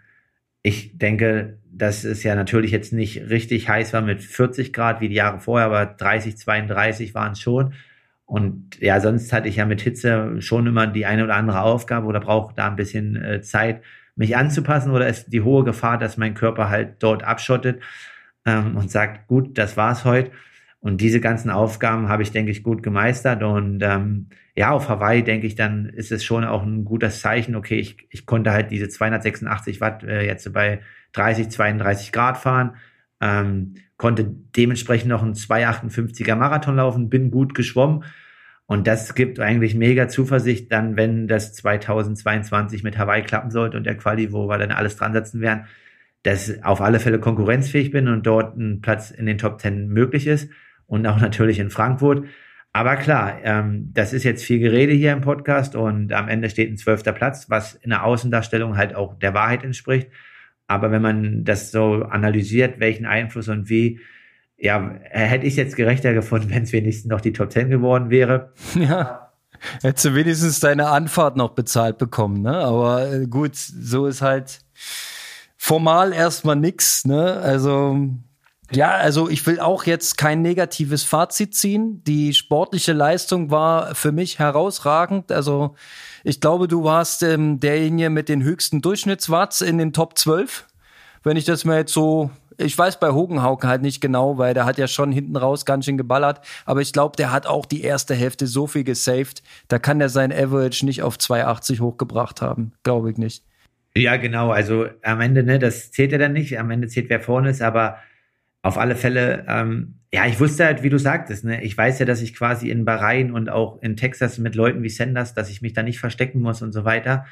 ich 0.63 0.97
denke, 0.97 1.59
dass 1.71 2.03
es 2.03 2.23
ja 2.23 2.35
natürlich 2.35 2.71
jetzt 2.71 2.93
nicht 2.93 3.29
richtig 3.29 3.67
heiß 3.67 3.93
war 3.93 4.01
mit 4.01 4.21
40 4.21 4.73
Grad 4.73 5.01
wie 5.01 5.09
die 5.09 5.15
Jahre 5.15 5.39
vorher, 5.39 5.67
aber 5.67 5.85
30, 5.85 6.37
32 6.37 7.15
waren 7.15 7.33
es 7.33 7.39
schon. 7.39 7.73
Und 8.25 8.79
ja, 8.79 9.01
sonst 9.01 9.33
hatte 9.33 9.49
ich 9.49 9.57
ja 9.57 9.65
mit 9.65 9.81
Hitze 9.81 10.41
schon 10.41 10.67
immer 10.67 10.87
die 10.87 11.05
eine 11.05 11.25
oder 11.25 11.35
andere 11.35 11.61
Aufgabe 11.63 12.07
oder 12.07 12.21
brauche 12.21 12.53
da 12.55 12.67
ein 12.67 12.77
bisschen 12.77 13.17
äh, 13.21 13.41
Zeit, 13.41 13.81
mich 14.15 14.37
anzupassen 14.37 14.91
oder 14.91 15.07
ist 15.07 15.33
die 15.33 15.41
hohe 15.41 15.63
Gefahr, 15.63 15.97
dass 15.97 16.17
mein 16.17 16.33
Körper 16.33 16.69
halt 16.69 16.95
dort 16.99 17.23
abschottet 17.23 17.81
ähm, 18.45 18.77
und 18.77 18.91
sagt, 18.91 19.27
gut, 19.27 19.57
das 19.57 19.77
war's 19.77 20.05
heute. 20.05 20.31
Und 20.81 20.99
diese 20.99 21.21
ganzen 21.21 21.51
Aufgaben 21.51 22.09
habe 22.09 22.23
ich, 22.23 22.31
denke 22.31 22.51
ich, 22.51 22.63
gut 22.63 22.81
gemeistert. 22.81 23.43
Und 23.43 23.81
ähm, 23.83 24.29
ja, 24.55 24.71
auf 24.71 24.89
Hawaii, 24.89 25.23
denke 25.23 25.45
ich, 25.45 25.53
dann 25.53 25.85
ist 25.85 26.11
es 26.11 26.23
schon 26.23 26.43
auch 26.43 26.63
ein 26.63 26.85
gutes 26.85 27.21
Zeichen. 27.21 27.55
Okay, 27.55 27.79
ich, 27.79 28.07
ich 28.09 28.25
konnte 28.25 28.51
halt 28.51 28.71
diese 28.71 28.89
286 28.89 29.79
Watt 29.79 30.03
äh, 30.03 30.25
jetzt 30.25 30.51
bei 30.51 30.81
30, 31.13 31.49
32 31.49 32.11
Grad 32.11 32.37
fahren. 32.39 32.75
Ähm, 33.21 33.75
konnte 33.97 34.25
dementsprechend 34.25 35.09
noch 35.09 35.21
einen 35.21 35.35
258er 35.35 36.35
Marathon 36.35 36.77
laufen, 36.77 37.09
bin 37.11 37.29
gut 37.29 37.53
geschwommen. 37.53 38.03
Und 38.65 38.87
das 38.87 39.13
gibt 39.13 39.39
eigentlich 39.39 39.75
mega 39.75 40.07
Zuversicht 40.07 40.71
dann, 40.71 40.97
wenn 40.97 41.27
das 41.27 41.53
2022 41.53 42.81
mit 42.81 42.97
Hawaii 42.97 43.21
klappen 43.21 43.51
sollte 43.51 43.77
und 43.77 43.83
der 43.83 43.97
Quali, 43.97 44.33
wo 44.33 44.47
wir 44.47 44.57
dann 44.57 44.71
alles 44.71 44.95
dran 44.95 45.13
setzen 45.13 45.41
werden, 45.41 45.65
dass 46.23 46.63
auf 46.63 46.81
alle 46.81 46.99
Fälle 46.99 47.19
konkurrenzfähig 47.19 47.91
bin 47.91 48.07
und 48.07 48.25
dort 48.25 48.57
ein 48.57 48.81
Platz 48.81 49.11
in 49.11 49.27
den 49.27 49.37
Top 49.37 49.59
Ten 49.59 49.89
möglich 49.89 50.25
ist 50.25 50.49
und 50.91 51.07
auch 51.07 51.19
natürlich 51.21 51.59
in 51.59 51.69
Frankfurt. 51.69 52.25
Aber 52.73 52.95
klar, 52.97 53.39
ähm, 53.43 53.89
das 53.93 54.13
ist 54.13 54.23
jetzt 54.23 54.43
viel 54.43 54.59
Gerede 54.59 54.93
hier 54.93 55.11
im 55.11 55.21
Podcast 55.21 55.75
und 55.75 56.13
am 56.13 56.29
Ende 56.29 56.49
steht 56.49 56.69
ein 56.69 56.77
zwölfter 56.77 57.11
Platz, 57.11 57.49
was 57.49 57.73
in 57.75 57.89
der 57.89 58.05
Außendarstellung 58.05 58.77
halt 58.77 58.95
auch 58.95 59.17
der 59.17 59.33
Wahrheit 59.33 59.63
entspricht. 59.63 60.09
Aber 60.67 60.91
wenn 60.91 61.01
man 61.01 61.43
das 61.43 61.71
so 61.71 62.03
analysiert, 62.03 62.79
welchen 62.79 63.05
Einfluss 63.05 63.49
und 63.49 63.69
wie, 63.69 63.99
ja, 64.57 64.95
hätte 65.09 65.45
ich 65.45 65.55
jetzt 65.55 65.75
gerechter 65.75 66.13
gefunden, 66.13 66.49
wenn 66.53 66.63
es 66.63 66.71
wenigstens 66.71 67.09
noch 67.09 67.21
die 67.21 67.33
Top 67.33 67.49
Ten 67.49 67.69
geworden 67.69 68.09
wäre. 68.09 68.53
Ja. 68.75 69.27
Hättest 69.83 70.05
du 70.05 70.15
wenigstens 70.15 70.59
deine 70.59 70.87
Anfahrt 70.87 71.37
noch 71.37 71.51
bezahlt 71.51 71.99
bekommen, 71.99 72.41
ne? 72.41 72.55
Aber 72.55 73.13
äh, 73.13 73.27
gut, 73.27 73.55
so 73.55 74.07
ist 74.07 74.23
halt 74.23 74.61
formal 75.55 76.13
erstmal 76.13 76.55
nix, 76.55 77.05
ne? 77.05 77.33
Also, 77.35 78.09
ja, 78.71 78.91
also 78.91 79.29
ich 79.29 79.45
will 79.45 79.59
auch 79.59 79.85
jetzt 79.85 80.17
kein 80.17 80.41
negatives 80.41 81.03
Fazit 81.03 81.55
ziehen. 81.55 82.03
Die 82.05 82.33
sportliche 82.33 82.93
Leistung 82.93 83.51
war 83.51 83.95
für 83.95 84.11
mich 84.11 84.39
herausragend. 84.39 85.31
Also 85.31 85.75
ich 86.23 86.41
glaube, 86.41 86.67
du 86.67 86.83
warst 86.83 87.23
ähm, 87.23 87.59
derjenige 87.59 88.09
mit 88.09 88.29
den 88.29 88.43
höchsten 88.43 88.81
Durchschnittswatts 88.81 89.61
in 89.61 89.77
den 89.77 89.93
Top 89.93 90.17
12. 90.17 90.67
Wenn 91.23 91.37
ich 91.37 91.45
das 91.45 91.65
mal 91.65 91.77
jetzt 91.77 91.93
so 91.93 92.31
Ich 92.57 92.77
weiß 92.77 92.99
bei 92.99 93.11
Hogenhauken 93.11 93.69
halt 93.69 93.81
nicht 93.81 94.01
genau, 94.01 94.37
weil 94.37 94.53
der 94.53 94.65
hat 94.65 94.77
ja 94.77 94.87
schon 94.87 95.11
hinten 95.11 95.35
raus 95.35 95.65
ganz 95.65 95.85
schön 95.85 95.97
geballert. 95.97 96.41
Aber 96.65 96.81
ich 96.81 96.93
glaube, 96.93 97.15
der 97.17 97.31
hat 97.31 97.47
auch 97.47 97.65
die 97.65 97.81
erste 97.81 98.15
Hälfte 98.15 98.47
so 98.47 98.67
viel 98.67 98.83
gesaved. 98.83 99.43
Da 99.67 99.79
kann 99.79 99.99
der 99.99 100.09
sein 100.09 100.31
Average 100.31 100.85
nicht 100.85 101.03
auf 101.03 101.17
280 101.17 101.81
hochgebracht 101.81 102.41
haben. 102.41 102.73
Glaube 102.83 103.11
ich 103.11 103.17
nicht. 103.17 103.43
Ja, 103.95 104.15
genau. 104.15 104.51
Also 104.51 104.87
am 105.01 105.19
Ende, 105.19 105.43
ne, 105.43 105.59
das 105.59 105.91
zählt 105.91 106.11
ja 106.11 106.17
dann 106.17 106.33
nicht. 106.33 106.57
Am 106.57 106.71
Ende 106.71 106.87
zählt, 106.87 107.09
wer 107.09 107.19
vorne 107.19 107.49
ist. 107.49 107.61
Aber 107.61 107.97
auf 108.61 108.77
alle 108.77 108.95
Fälle, 108.95 109.45
ähm, 109.47 109.95
ja, 110.13 110.25
ich 110.25 110.39
wusste 110.39 110.65
halt, 110.65 110.83
wie 110.83 110.89
du 110.89 110.99
sagtest, 110.99 111.45
ne, 111.45 111.63
ich 111.63 111.77
weiß 111.77 111.99
ja, 111.99 112.05
dass 112.05 112.21
ich 112.21 112.35
quasi 112.35 112.69
in 112.69 112.85
Bahrain 112.85 113.31
und 113.31 113.49
auch 113.49 113.81
in 113.81 113.97
Texas 113.97 114.37
mit 114.37 114.55
Leuten 114.55 114.83
wie 114.83 114.89
Sanders, 114.89 115.33
dass 115.33 115.49
ich 115.49 115.61
mich 115.61 115.73
da 115.73 115.83
nicht 115.83 115.99
verstecken 115.99 116.41
muss 116.41 116.61
und 116.61 116.73
so 116.73 116.85
weiter 116.85 117.25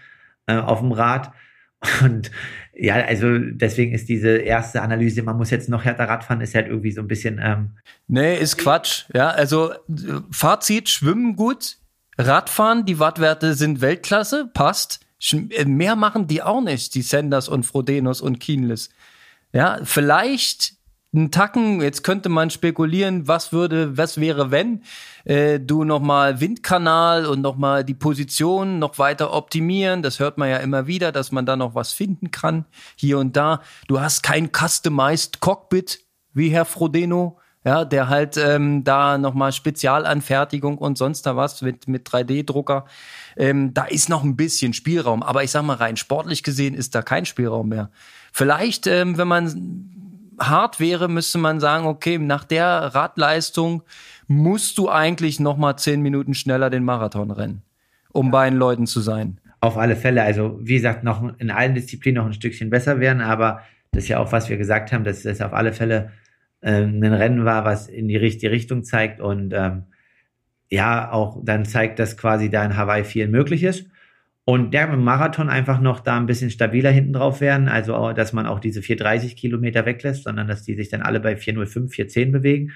äh, 0.47 0.55
auf 0.55 0.79
dem 0.79 0.91
Rad. 0.91 1.31
Und 2.03 2.29
ja, 2.73 2.95
also 2.95 3.37
deswegen 3.37 3.93
ist 3.93 4.09
diese 4.09 4.35
erste 4.35 4.81
Analyse, 4.81 5.23
man 5.23 5.37
muss 5.37 5.49
jetzt 5.49 5.69
noch 5.69 5.85
härter 5.85 6.09
Radfahren, 6.09 6.41
ist 6.41 6.53
halt 6.53 6.67
irgendwie 6.67 6.91
so 6.91 6.99
ein 6.99 7.07
bisschen. 7.07 7.39
Ähm 7.41 7.77
nee, 8.09 8.37
ist 8.37 8.57
Quatsch. 8.57 9.05
Ja, 9.13 9.29
also 9.29 9.71
Fazit: 10.29 10.89
Schwimmen 10.89 11.37
gut, 11.37 11.77
Radfahren, 12.17 12.85
die 12.85 12.99
Wattwerte 12.99 13.53
sind 13.53 13.79
Weltklasse, 13.79 14.49
passt. 14.53 14.99
Äh, 15.31 15.63
mehr 15.63 15.95
machen 15.95 16.27
die 16.27 16.41
auch 16.41 16.61
nicht, 16.61 16.95
die 16.95 17.01
Sanders 17.01 17.47
und 17.47 17.65
Frodenos 17.65 18.19
und 18.19 18.39
Kienlis. 18.39 18.89
Ja, 19.53 19.79
vielleicht 19.83 20.73
einen 21.13 21.31
Tacken, 21.31 21.81
jetzt 21.81 22.03
könnte 22.03 22.29
man 22.29 22.51
spekulieren, 22.51 23.27
was 23.27 23.51
würde, 23.51 23.97
was 23.97 24.19
wäre, 24.19 24.51
wenn 24.51 24.83
äh, 25.25 25.59
du 25.59 25.83
nochmal 25.83 26.39
Windkanal 26.39 27.25
und 27.25 27.41
nochmal 27.41 27.83
die 27.83 27.95
Position 27.95 28.77
noch 28.77 28.99
weiter 28.99 29.33
optimieren. 29.33 30.03
Das 30.03 30.19
hört 30.19 30.37
man 30.37 30.49
ja 30.49 30.57
immer 30.57 30.85
wieder, 30.85 31.11
dass 31.11 31.31
man 31.31 31.47
da 31.47 31.55
noch 31.55 31.73
was 31.73 31.93
finden 31.93 32.29
kann, 32.29 32.65
hier 32.95 33.17
und 33.17 33.35
da. 33.35 33.61
Du 33.87 33.99
hast 33.99 34.21
kein 34.21 34.51
customized 34.55 35.39
Cockpit, 35.39 36.01
wie 36.33 36.49
Herr 36.49 36.65
Frodeno, 36.65 37.39
ja, 37.65 37.85
der 37.85 38.07
halt 38.07 38.37
ähm, 38.37 38.83
da 38.83 39.17
nochmal 39.17 39.51
Spezialanfertigung 39.51 40.77
und 40.77 40.97
sonst 40.97 41.23
da 41.23 41.35
was 41.35 41.61
mit, 41.63 41.87
mit 41.87 42.07
3D-Drucker. 42.07 42.85
Ähm, 43.35 43.73
da 43.73 43.85
ist 43.85 44.09
noch 44.09 44.23
ein 44.23 44.35
bisschen 44.35 44.73
Spielraum, 44.73 45.23
aber 45.23 45.43
ich 45.43 45.49
sag 45.49 45.63
mal 45.63 45.75
rein 45.75 45.97
sportlich 45.97 46.43
gesehen 46.43 46.75
ist 46.75 46.93
da 46.93 47.01
kein 47.01 47.25
Spielraum 47.25 47.69
mehr. 47.69 47.89
Vielleicht, 48.31 48.85
ähm, 48.85 49.17
wenn 49.17 49.27
man 49.27 49.95
hart 50.39 50.79
wäre, 50.79 51.07
müsste 51.07 51.37
man 51.37 51.59
sagen, 51.59 51.85
okay, 51.85 52.17
nach 52.17 52.43
der 52.43 52.65
Radleistung 52.67 53.83
musst 54.27 54.77
du 54.77 54.89
eigentlich 54.89 55.39
noch 55.39 55.57
mal 55.57 55.77
zehn 55.77 56.01
Minuten 56.01 56.33
schneller 56.33 56.69
den 56.69 56.83
Marathon 56.83 57.31
rennen, 57.31 57.63
um 58.11 58.31
bei 58.31 58.49
den 58.49 58.57
Leuten 58.57 58.87
zu 58.87 59.01
sein. 59.01 59.39
Auf 59.61 59.77
alle 59.77 59.95
Fälle. 59.95 60.23
Also, 60.23 60.59
wie 60.61 60.75
gesagt, 60.75 61.03
noch 61.03 61.37
in 61.37 61.51
allen 61.51 61.75
Disziplinen 61.75 62.21
noch 62.21 62.29
ein 62.29 62.33
Stückchen 62.33 62.69
besser 62.69 62.99
werden, 62.99 63.21
aber 63.21 63.61
das 63.91 64.03
ist 64.03 64.09
ja 64.09 64.19
auch, 64.19 64.31
was 64.31 64.49
wir 64.49 64.57
gesagt 64.57 64.91
haben, 64.91 65.03
dass 65.03 65.23
das 65.23 65.41
auf 65.41 65.53
alle 65.53 65.73
Fälle 65.73 66.11
ähm, 66.61 67.01
ein 67.03 67.13
Rennen 67.13 67.45
war, 67.45 67.65
was 67.65 67.87
in 67.87 68.07
die 68.07 68.17
richtige 68.17 68.51
Richtung 68.51 68.83
zeigt 68.83 69.19
und 69.19 69.53
ähm, 69.53 69.83
ja, 70.69 71.11
auch 71.11 71.39
dann 71.43 71.65
zeigt, 71.65 71.99
dass 71.99 72.15
quasi 72.15 72.49
da 72.49 72.63
in 72.63 72.77
Hawaii 72.77 73.03
viel 73.03 73.27
möglich 73.27 73.63
ist. 73.63 73.85
Und 74.49 74.73
der 74.73 74.87
Marathon 74.87 75.47
einfach 75.47 75.79
noch 75.79 75.99
da 75.99 76.17
ein 76.17 76.25
bisschen 76.25 76.49
stabiler 76.49 76.89
hinten 76.89 77.13
drauf 77.13 77.39
werden, 77.39 77.67
also 77.67 78.13
dass 78.13 78.33
man 78.33 78.47
auch 78.47 78.59
diese 78.59 78.81
430 78.81 79.35
Kilometer 79.35 79.85
weglässt, 79.85 80.23
sondern 80.23 80.47
dass 80.47 80.63
die 80.63 80.73
sich 80.73 80.89
dann 80.89 81.03
alle 81.03 81.19
bei 81.19 81.37
405, 81.37 81.93
410 81.93 82.31
bewegen. 82.31 82.71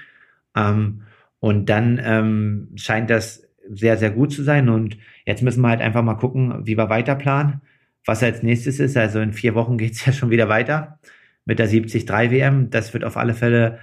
Ähm, 0.54 1.02
und 1.40 1.68
dann 1.68 2.00
ähm, 2.00 2.68
scheint 2.76 3.10
das 3.10 3.48
sehr, 3.68 3.96
sehr 3.96 4.12
gut 4.12 4.30
zu 4.30 4.44
sein. 4.44 4.68
Und 4.68 4.98
jetzt 5.26 5.42
müssen 5.42 5.62
wir 5.62 5.68
halt 5.68 5.80
einfach 5.80 6.04
mal 6.04 6.14
gucken, 6.14 6.64
wie 6.64 6.78
wir 6.78 6.90
weiter 6.90 7.16
planen, 7.16 7.60
was 8.06 8.22
als 8.22 8.44
nächstes 8.44 8.78
ist. 8.78 8.96
Also 8.96 9.18
in 9.18 9.32
vier 9.32 9.56
Wochen 9.56 9.76
geht's 9.76 10.06
ja 10.06 10.12
schon 10.12 10.30
wieder 10.30 10.48
weiter 10.48 11.00
mit 11.44 11.58
der 11.58 11.66
73 11.66 12.08
WM. 12.08 12.70
Das 12.70 12.94
wird 12.94 13.02
auf 13.02 13.16
alle 13.16 13.34
Fälle 13.34 13.80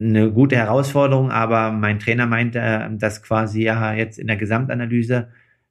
eine 0.00 0.32
gute 0.32 0.56
Herausforderung, 0.56 1.30
aber 1.30 1.70
mein 1.70 2.00
Trainer 2.00 2.26
meinte, 2.26 2.90
dass 2.98 3.22
quasi 3.22 3.62
ja 3.62 3.94
jetzt 3.94 4.18
in 4.18 4.26
der 4.26 4.36
Gesamtanalyse 4.36 5.28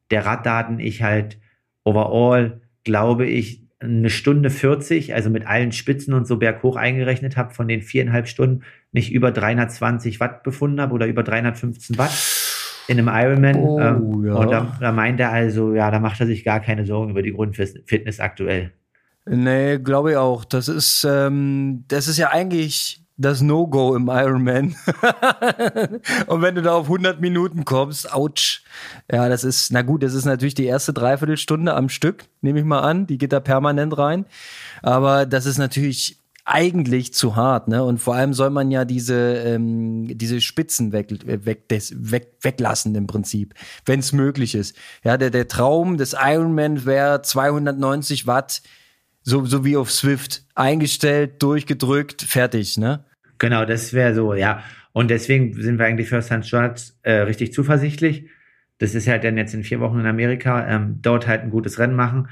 der 0.09 0.25
Raddaten 0.25 0.79
ich 0.79 1.03
halt 1.03 1.37
overall, 1.89 2.61
glaube 2.83 3.25
ich, 3.25 3.63
eine 3.79 4.09
Stunde 4.09 4.49
40, 4.49 5.13
also 5.13 5.29
mit 5.29 5.47
allen 5.47 5.71
Spitzen 5.71 6.13
und 6.13 6.27
so 6.27 6.37
berghoch 6.37 6.75
eingerechnet 6.75 7.37
habe, 7.37 7.53
von 7.53 7.67
den 7.67 7.81
viereinhalb 7.81 8.27
Stunden 8.27 8.63
nicht 8.91 9.11
über 9.11 9.31
320 9.31 10.19
Watt 10.19 10.43
befunden 10.43 10.81
habe 10.81 10.93
oder 10.93 11.07
über 11.07 11.23
315 11.23 11.97
Watt 11.97 12.11
in 12.87 12.99
einem 12.99 13.07
Ironman. 13.07 13.55
Oh, 13.55 13.79
ähm, 13.79 14.25
ja. 14.25 14.33
Und 14.33 14.51
da, 14.51 14.77
da 14.79 14.91
meint 14.91 15.19
er 15.19 15.31
also, 15.31 15.73
ja, 15.73 15.91
da 15.91 15.99
macht 15.99 16.19
er 16.19 16.27
sich 16.27 16.43
gar 16.43 16.59
keine 16.59 16.85
Sorgen 16.85 17.11
über 17.11 17.21
die 17.21 17.31
Grundfitness 17.31 18.19
aktuell. 18.19 18.71
Nee, 19.25 19.77
glaube 19.77 20.11
ich 20.11 20.17
auch. 20.17 20.43
Das 20.43 20.67
ist, 20.67 21.05
ähm, 21.09 21.85
das 21.87 22.07
ist 22.07 22.17
ja 22.17 22.31
eigentlich 22.31 22.98
das 23.19 23.41
No-Go 23.41 23.95
im 23.95 24.07
Ironman. 24.07 24.75
und 26.27 26.41
wenn 26.41 26.55
du 26.55 26.61
da 26.61 26.73
auf 26.73 26.85
100 26.85 27.19
Minuten 27.19 27.65
kommst, 27.65 28.11
ouch. 28.13 28.61
Ja, 29.11 29.27
das 29.27 29.43
ist, 29.43 29.73
na 29.73 29.81
gut, 29.81 30.03
das 30.03 30.13
ist 30.13 30.23
natürlich 30.23 30.55
die 30.55 30.65
erste 30.65 30.93
Dreiviertelstunde 30.93 31.75
am 31.75 31.89
Stück, 31.89 32.25
nehme 32.41 32.59
ich 32.59 32.65
mal 32.65 32.79
an. 32.79 33.07
Die 33.07 33.17
geht 33.17 33.33
da 33.33 33.41
permanent 33.41 33.97
rein. 33.97 34.25
Aber 34.81 35.25
das 35.25 35.45
ist 35.45 35.57
natürlich 35.57 36.17
eigentlich 36.45 37.13
zu 37.13 37.35
hart, 37.35 37.67
ne? 37.67 37.83
Und 37.83 37.99
vor 37.99 38.15
allem 38.15 38.33
soll 38.33 38.49
man 38.49 38.71
ja 38.71 38.83
diese 38.85 39.35
ähm, 39.35 40.17
diese 40.17 40.41
Spitzen 40.41 40.93
weg, 40.93 41.09
weg, 41.25 41.69
des, 41.69 41.93
weg 41.95 42.37
weglassen 42.41 42.95
im 42.95 43.05
Prinzip, 43.05 43.53
wenn 43.85 43.99
es 43.99 44.13
möglich 44.13 44.55
ist. 44.55 44.75
Ja, 45.03 45.17
der 45.17 45.29
der 45.29 45.47
Traum 45.47 45.97
des 45.97 46.15
Ironman 46.19 46.85
wäre 46.85 47.21
290 47.21 48.25
Watt, 48.25 48.63
so 49.21 49.45
so 49.45 49.63
wie 49.63 49.77
auf 49.77 49.91
Swift 49.91 50.45
eingestellt, 50.55 51.43
durchgedrückt, 51.43 52.23
fertig, 52.23 52.77
ne? 52.77 53.05
Genau, 53.39 53.65
das 53.65 53.93
wäre 53.93 54.13
so, 54.13 54.33
ja. 54.33 54.63
Und 54.91 55.09
deswegen 55.09 55.53
sind 55.53 55.79
wir 55.79 55.85
eigentlich 55.85 56.09
für 56.09 56.21
St. 56.21 56.41
George 56.41 56.81
äh, 57.03 57.13
richtig 57.21 57.53
zuversichtlich. 57.53 58.25
Das 58.79 58.95
ist 58.95 59.07
halt 59.07 59.23
dann 59.23 59.37
jetzt 59.37 59.53
in 59.53 59.63
vier 59.63 59.79
Wochen 59.79 59.99
in 59.99 60.05
Amerika, 60.05 60.67
ähm, 60.67 60.99
dort 61.01 61.27
halt 61.27 61.41
ein 61.41 61.49
gutes 61.49 61.79
Rennen 61.79 61.95
machen, 61.95 62.29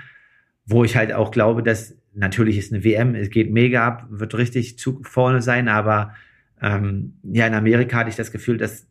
wo 0.66 0.84
ich 0.84 0.95
halt 0.95 1.14
auch 1.14 1.32
glaube, 1.32 1.64
dass 1.64 1.97
natürlich 2.14 2.58
ist 2.58 2.74
eine 2.74 2.84
WM, 2.84 3.16
es 3.16 3.30
geht 3.30 3.51
mega 3.51 3.86
ab, 3.86 4.08
wird 4.10 4.36
richtig 4.36 4.78
zu 4.78 5.01
vorne 5.03 5.41
sein, 5.41 5.68
aber 5.68 6.14
ähm, 6.62 7.20
ja, 7.24 7.45
in 7.47 7.53
Amerika 7.53 7.97
hatte 7.97 8.10
ich 8.10 8.16
das 8.16 8.32
Gefühl, 8.32 8.58
dass 8.58 8.88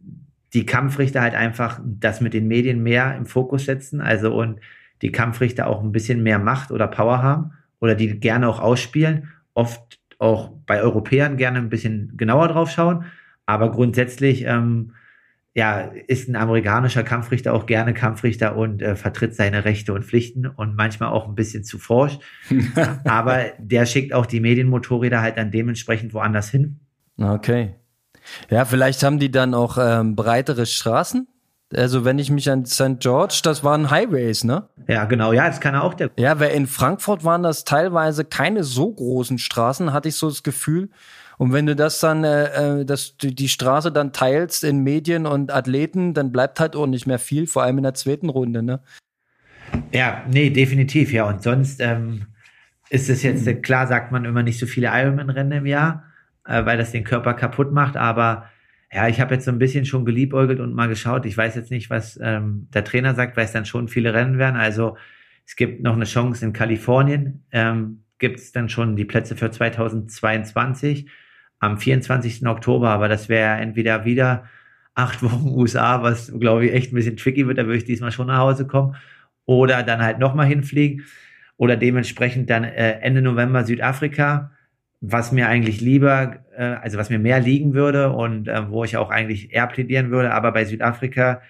die 0.55 0.64
Kampfrichter 0.64 1.21
halt 1.21 1.35
einfach 1.35 1.81
das 1.85 2.21
mit 2.21 2.35
den 2.35 2.47
Medien 2.47 2.83
mehr 2.83 3.17
im 3.17 3.27
Fokus 3.27 3.64
setzen, 3.64 4.01
also 4.01 4.35
und 4.35 4.61
die 5.03 5.12
Kampfrichter 5.12 5.67
auch 5.67 5.83
ein 5.83 5.93
bisschen 5.93 6.23
mehr 6.23 6.39
Macht 6.39 6.71
oder 6.71 6.87
Power 6.87 7.23
haben 7.23 7.53
oder 7.81 7.95
die 7.95 8.21
gerne 8.21 8.49
auch 8.49 8.61
ausspielen. 8.61 9.33
Oft 9.55 9.99
auch 10.19 10.51
bei 10.67 10.81
Europäern 10.81 11.37
gerne 11.37 11.59
ein 11.59 11.69
bisschen 11.69 12.17
genauer 12.17 12.49
drauf 12.49 12.71
schauen. 12.71 13.05
Aber 13.47 13.71
grundsätzlich 13.71 14.45
ähm, 14.45 14.93
ja, 15.57 15.91
ist 16.07 16.29
ein 16.29 16.37
amerikanischer 16.37 17.03
Kampfrichter 17.03 17.55
auch 17.55 17.64
gerne 17.64 17.95
Kampfrichter 17.95 18.57
und 18.57 18.83
äh, 18.83 18.95
vertritt 18.95 19.35
seine 19.35 19.64
Rechte 19.64 19.95
und 19.95 20.05
Pflichten 20.05 20.47
und 20.47 20.77
manchmal 20.77 21.09
auch 21.09 21.27
ein 21.27 21.35
bisschen 21.35 21.64
zu 21.64 21.79
forsch. 21.79 22.19
Aber 23.05 23.47
der 23.59 23.87
schickt 23.87 24.12
auch 24.12 24.27
die 24.27 24.41
Medienmotorräder 24.41 25.23
halt 25.23 25.39
dann 25.39 25.51
dementsprechend 25.51 26.12
woanders 26.12 26.51
hin. 26.51 26.81
Okay. 27.19 27.75
Ja, 28.51 28.67
vielleicht 28.67 29.03
haben 29.03 29.19
die 29.19 29.31
dann 29.31 29.55
auch 29.55 29.79
ähm, 29.81 30.14
breitere 30.14 30.67
Straßen, 30.67 31.27
also 31.75 32.05
wenn 32.05 32.19
ich 32.19 32.31
mich 32.31 32.49
an 32.51 32.64
St. 32.64 33.01
George, 33.01 33.41
das 33.43 33.64
waren 33.64 33.91
Highways, 33.91 34.45
ne? 34.45 34.69
Ja, 34.87 35.05
genau. 35.05 35.33
Ja, 35.33 35.49
das 35.49 35.61
kann 35.61 35.75
auch 35.75 35.95
der. 35.95 36.11
Ja, 36.17 36.39
weil 36.39 36.53
in 36.53 36.67
Frankfurt 36.67 37.25
waren 37.25 37.43
das 37.43 37.64
teilweise 37.64 38.25
keine 38.25 38.62
so 38.62 38.93
großen 38.93 39.39
Straßen, 39.39 39.93
hatte 39.93 40.09
ich 40.09 40.17
so 40.17 40.29
das 40.29 40.43
Gefühl. 40.43 40.91
Und 41.39 41.53
wenn 41.53 41.67
du 41.67 41.75
das 41.75 41.99
dann, 42.01 42.25
äh, 42.25 42.81
äh 42.81 42.85
dass 42.85 43.17
du 43.17 43.33
die 43.33 43.49
Straße 43.49 43.91
dann 43.91 44.12
teilst 44.12 44.64
in 44.64 44.85
Medien 44.85 45.27
und 45.27 45.53
Athleten, 45.53 46.14
dann 46.14 46.33
bleibt 46.33 46.61
halt 46.61 46.77
auch 46.77 46.87
nicht 46.87 47.07
mehr 47.07 47.19
viel, 47.19 47.47
vor 47.47 47.64
allem 47.64 47.79
in 47.79 47.85
der 47.85 47.95
zweiten 47.95 48.29
Runde, 48.29 48.62
ne? 48.62 48.81
Ja, 49.93 50.23
nee, 50.31 50.51
definitiv, 50.51 51.12
ja. 51.12 51.25
Und 51.25 51.43
sonst 51.43 51.81
ähm, 51.81 52.27
ist 52.91 53.11
es 53.11 53.23
jetzt, 53.23 53.45
mhm. 53.45 53.62
klar 53.62 53.87
sagt 53.87 54.12
man 54.12 54.25
immer 54.25 54.43
nicht 54.43 54.59
so 54.59 54.67
viele 54.67 54.89
Ironman-Rennen 54.93 55.53
im 55.53 55.67
Jahr, 55.67 56.05
äh, 56.47 56.64
weil 56.64 56.79
das 56.79 56.93
den 56.93 57.05
Körper 57.05 57.35
kaputt 57.35 57.73
macht, 57.73 57.97
aber 57.97 58.47
ja, 58.97 59.09
ich 59.09 59.21
habe 59.21 59.35
jetzt 59.35 59.45
so 59.45 59.51
ein 59.51 59.59
bisschen 59.59 59.85
schon 59.85 60.07
geliebäugelt 60.07 60.59
und 60.59 60.73
mal 60.73 60.89
geschaut. 60.89 61.27
Ich 61.27 61.37
weiß 61.37 61.55
jetzt 61.55 61.71
nicht, 61.71 61.91
was 61.91 62.19
ähm, 62.23 62.67
der 62.73 62.83
Trainer 62.83 63.15
sagt, 63.15 63.37
weil 63.37 63.45
es 63.45 63.53
dann 63.53 63.67
schon 63.67 63.89
viele 63.89 64.15
Rennen 64.15 64.39
werden. 64.39 64.57
Also 64.57 64.97
es 65.45 65.55
gibt 65.55 65.83
noch 65.83 65.93
eine 65.93 66.07
Chance 66.07 66.47
in 66.47 66.55
Kalifornien. 66.55 67.45
Ähm, 67.53 68.05
gibt 68.19 68.39
es 68.39 68.53
dann 68.53 68.71
schon 68.71 68.97
die 68.97 69.05
Plätze 69.05 69.37
für 69.37 69.51
2022 69.51 71.11
am 71.59 71.77
24. 71.79 72.47
Oktober, 72.47 72.89
aber 72.89 73.09
das 73.09 73.29
wäre 73.29 73.61
entweder 73.61 74.07
wieder 74.07 74.47
acht 74.95 75.23
Wochen 75.23 75.49
USA, 75.49 76.03
was 76.03 76.33
glaube 76.41 76.65
ich 76.65 76.73
echt 76.73 76.91
ein 76.91 76.97
bisschen 76.97 77.19
tricky 77.19 77.47
wird, 77.47 77.59
da 77.59 77.67
würde 77.67 77.77
ich 77.77 77.85
diesmal 77.85 78.13
schon 78.13 78.29
nach 78.29 78.39
Hause 78.39 78.67
kommen, 78.67 78.97
oder 79.45 79.83
dann 79.83 80.01
halt 80.01 80.19
nochmal 80.19 80.47
hinfliegen 80.47 81.05
oder 81.59 81.77
dementsprechend 81.77 82.49
dann 82.49 82.65
äh, 82.65 82.93
Ende 83.01 83.21
November 83.21 83.63
Südafrika 83.63 84.53
was 85.01 85.33
mir 85.33 85.49
eigentlich 85.49 85.81
lieber, 85.81 86.37
äh, 86.57 86.63
also 86.63 86.99
was 86.99 87.11
mir 87.11 87.19
mehr 87.19 87.41
liegen 87.41 87.75
würde 87.75 88.13
und 88.13 88.49
äh, 88.49 88.71
wo 88.71 88.85
ich 88.85 88.97
auch 88.97 89.11
eigentlich 89.11 89.53
eher 89.53 89.67
plädieren 89.67 90.11
würde. 90.11 90.33
Aber 90.33 90.53
bei 90.53 90.65
Südafrika 90.65 91.43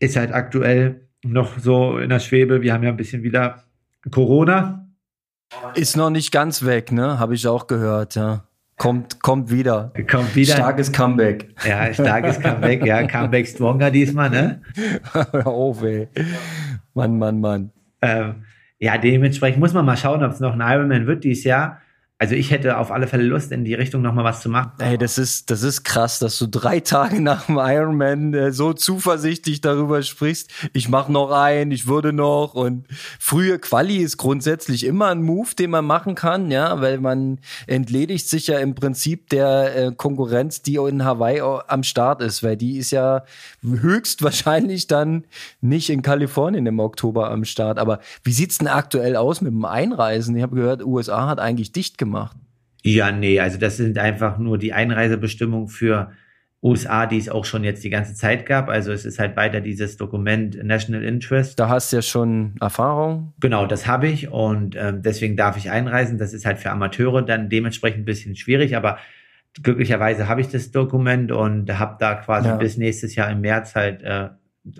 ist 0.00 0.16
halt 0.16 0.32
aktuell 0.32 1.08
noch 1.24 1.58
so 1.58 1.98
in 1.98 2.08
der 2.08 2.18
Schwebe. 2.18 2.62
Wir 2.62 2.72
haben 2.72 2.82
ja 2.82 2.90
ein 2.90 2.96
bisschen 2.96 3.22
wieder 3.22 3.62
Corona. 4.10 4.88
Ist 5.74 5.96
noch 5.96 6.10
nicht 6.10 6.32
ganz 6.32 6.64
weg, 6.64 6.92
ne? 6.92 7.18
Habe 7.18 7.34
ich 7.34 7.46
auch 7.46 7.66
gehört, 7.66 8.14
ja. 8.14 8.44
Kommt, 8.78 9.20
kommt 9.20 9.50
wieder. 9.50 9.92
Kommt 10.10 10.34
wieder. 10.34 10.54
Starkes 10.54 10.90
Comeback. 10.90 11.54
Ja, 11.64 11.92
starkes 11.92 12.40
Comeback, 12.40 12.84
ja. 12.84 13.02
Comeback 13.06 13.46
stronger 13.46 13.90
diesmal, 13.90 14.30
ne? 14.30 14.62
Auf, 15.44 15.82
ey. 15.82 16.08
Mann, 16.94 17.18
Mann, 17.18 17.40
Mann. 17.40 17.70
Ähm, 18.00 18.44
ja, 18.78 18.98
dementsprechend 18.98 19.60
muss 19.60 19.74
man 19.74 19.84
mal 19.84 19.96
schauen, 19.96 20.24
ob 20.24 20.32
es 20.32 20.40
noch 20.40 20.54
ein 20.54 20.60
Ironman 20.60 21.06
wird 21.06 21.22
dieses 21.22 21.44
Jahr 21.44 21.80
also 22.22 22.36
ich 22.36 22.52
hätte 22.52 22.78
auf 22.78 22.92
alle 22.92 23.08
Fälle 23.08 23.24
Lust, 23.24 23.50
in 23.50 23.64
die 23.64 23.74
Richtung 23.74 24.00
nochmal 24.00 24.22
was 24.22 24.42
zu 24.42 24.48
machen. 24.48 24.70
Ey, 24.78 24.96
das 24.96 25.18
ist, 25.18 25.50
das 25.50 25.64
ist 25.64 25.82
krass, 25.82 26.20
dass 26.20 26.38
du 26.38 26.46
drei 26.46 26.78
Tage 26.78 27.20
nach 27.20 27.46
dem 27.46 27.58
Ironman 27.58 28.32
äh, 28.32 28.52
so 28.52 28.72
zuversichtlich 28.74 29.60
darüber 29.60 30.00
sprichst. 30.04 30.48
Ich 30.72 30.88
mache 30.88 31.10
noch 31.10 31.32
einen, 31.32 31.72
ich 31.72 31.88
würde 31.88 32.12
noch. 32.12 32.54
Und 32.54 32.86
frühe 33.18 33.58
Quali 33.58 33.96
ist 33.96 34.18
grundsätzlich 34.18 34.86
immer 34.86 35.08
ein 35.08 35.20
Move, 35.20 35.56
den 35.58 35.70
man 35.70 35.84
machen 35.84 36.14
kann, 36.14 36.52
ja, 36.52 36.80
weil 36.80 36.98
man 36.98 37.40
entledigt 37.66 38.28
sich 38.28 38.46
ja 38.46 38.60
im 38.60 38.76
Prinzip 38.76 39.28
der 39.30 39.74
äh, 39.74 39.92
Konkurrenz, 39.92 40.62
die 40.62 40.76
in 40.76 41.04
Hawaii 41.04 41.40
am 41.40 41.82
Start 41.82 42.22
ist, 42.22 42.44
weil 42.44 42.56
die 42.56 42.78
ist 42.78 42.92
ja 42.92 43.24
höchstwahrscheinlich 43.64 44.86
dann 44.86 45.24
nicht 45.60 45.90
in 45.90 46.02
Kalifornien 46.02 46.66
im 46.66 46.78
Oktober 46.78 47.32
am 47.32 47.44
Start. 47.44 47.80
Aber 47.80 47.98
wie 48.22 48.32
sieht's 48.32 48.58
denn 48.58 48.68
aktuell 48.68 49.16
aus 49.16 49.40
mit 49.40 49.50
dem 49.50 49.64
Einreisen? 49.64 50.36
Ich 50.36 50.44
habe 50.44 50.54
gehört, 50.54 50.84
USA 50.84 51.26
hat 51.26 51.40
eigentlich 51.40 51.72
dicht 51.72 51.98
gemacht 51.98 52.11
gemacht? 52.12 52.36
Ja, 52.82 53.12
nee, 53.12 53.40
also 53.40 53.58
das 53.58 53.76
sind 53.76 53.98
einfach 53.98 54.38
nur 54.38 54.58
die 54.58 54.72
Einreisebestimmungen 54.72 55.68
für 55.68 56.12
USA, 56.62 57.06
die 57.06 57.18
es 57.18 57.28
auch 57.28 57.44
schon 57.44 57.64
jetzt 57.64 57.82
die 57.82 57.90
ganze 57.90 58.14
Zeit 58.14 58.46
gab. 58.46 58.68
Also 58.68 58.92
es 58.92 59.04
ist 59.04 59.18
halt 59.18 59.36
weiter 59.36 59.60
dieses 59.60 59.96
Dokument 59.96 60.62
National 60.62 61.02
Interest. 61.02 61.58
Da 61.58 61.68
hast 61.68 61.92
du 61.92 61.96
ja 61.96 62.02
schon 62.02 62.54
Erfahrung. 62.60 63.32
Genau, 63.40 63.66
das 63.66 63.86
habe 63.88 64.06
ich 64.08 64.28
und 64.28 64.76
ähm, 64.76 65.02
deswegen 65.02 65.36
darf 65.36 65.56
ich 65.56 65.70
einreisen. 65.70 66.18
Das 66.18 66.32
ist 66.32 66.46
halt 66.46 66.58
für 66.60 66.70
Amateure 66.70 67.22
dann 67.22 67.48
dementsprechend 67.48 68.02
ein 68.02 68.04
bisschen 68.04 68.36
schwierig, 68.36 68.76
aber 68.76 68.98
glücklicherweise 69.62 70.28
habe 70.28 70.40
ich 70.40 70.48
das 70.48 70.70
Dokument 70.70 71.32
und 71.32 71.78
habe 71.78 71.96
da 71.98 72.14
quasi 72.14 72.48
ja. 72.48 72.56
bis 72.56 72.76
nächstes 72.76 73.16
Jahr 73.16 73.30
im 73.30 73.40
März 73.40 73.74
halt 73.74 74.02
äh, 74.02 74.28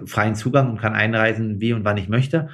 freien 0.07 0.37
Zugang 0.37 0.71
und 0.71 0.81
kann 0.81 0.95
einreisen, 0.95 1.61
wie 1.61 1.73
und 1.73 1.85
wann 1.85 1.97
ich 1.97 2.09
möchte. 2.09 2.49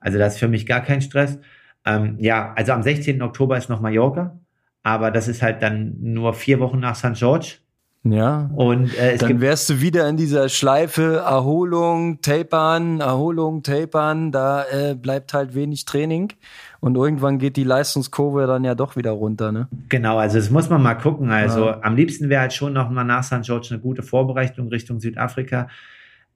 Also 0.00 0.18
das 0.18 0.34
ist 0.34 0.40
für 0.40 0.48
mich 0.48 0.66
gar 0.66 0.80
kein 0.80 1.00
Stress. 1.00 1.38
Ähm, 1.84 2.16
ja, 2.18 2.52
also 2.54 2.72
am 2.72 2.82
16. 2.82 3.20
Oktober 3.22 3.56
ist 3.56 3.68
noch 3.68 3.80
Mallorca, 3.80 4.38
aber 4.82 5.10
das 5.10 5.28
ist 5.28 5.42
halt 5.42 5.62
dann 5.62 5.96
nur 6.00 6.34
vier 6.34 6.60
Wochen 6.60 6.80
nach 6.80 6.96
St. 6.96 7.14
George. 7.14 7.56
Ja. 8.04 8.50
Und 8.56 8.98
äh, 8.98 9.16
dann 9.16 9.40
wärst 9.40 9.70
du 9.70 9.80
wieder 9.80 10.08
in 10.08 10.16
dieser 10.16 10.48
Schleife 10.48 11.22
Erholung, 11.24 12.20
Tapern, 12.20 13.00
Erholung, 13.00 13.62
Tapern. 13.62 14.32
Da 14.32 14.64
äh, 14.64 14.94
bleibt 14.96 15.34
halt 15.34 15.54
wenig 15.54 15.84
Training 15.84 16.32
und 16.80 16.96
irgendwann 16.96 17.38
geht 17.38 17.56
die 17.56 17.62
Leistungskurve 17.62 18.48
dann 18.48 18.64
ja 18.64 18.74
doch 18.74 18.96
wieder 18.96 19.12
runter, 19.12 19.52
ne? 19.52 19.68
Genau, 19.88 20.18
also 20.18 20.36
das 20.38 20.50
muss 20.50 20.68
man 20.68 20.82
mal 20.82 20.94
gucken. 20.94 21.30
Also 21.30 21.66
ja. 21.66 21.78
am 21.82 21.94
liebsten 21.94 22.28
wäre 22.28 22.40
halt 22.40 22.52
schon 22.52 22.72
noch 22.72 22.90
mal 22.90 23.04
nach 23.04 23.22
St. 23.22 23.42
George 23.42 23.68
eine 23.70 23.78
gute 23.78 24.02
Vorbereitung 24.02 24.66
Richtung 24.66 24.98
Südafrika. 24.98 25.68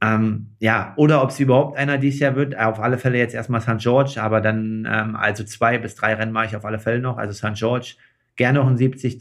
Ähm, 0.02 0.54
ja, 0.58 0.92
oder 0.96 1.22
ob 1.22 1.30
es 1.30 1.40
überhaupt 1.40 1.78
einer 1.78 1.96
dieses 1.98 2.20
Jahr 2.20 2.36
wird. 2.36 2.56
Auf 2.58 2.80
alle 2.80 2.98
Fälle 2.98 3.18
jetzt 3.18 3.34
erstmal 3.34 3.60
St. 3.62 3.78
George, 3.78 4.20
aber 4.20 4.40
dann 4.40 4.86
ähm, 4.90 5.16
also 5.16 5.42
zwei 5.44 5.78
bis 5.78 5.94
drei 5.94 6.14
Rennen 6.14 6.32
mache 6.32 6.46
ich 6.46 6.56
auf 6.56 6.64
alle 6.64 6.78
Fälle 6.78 7.00
noch. 7.00 7.16
Also 7.16 7.32
St. 7.32 7.54
George, 7.54 7.94
Gerne 8.36 8.58
noch 8.58 8.66
ein 8.66 8.76
73 8.76 9.18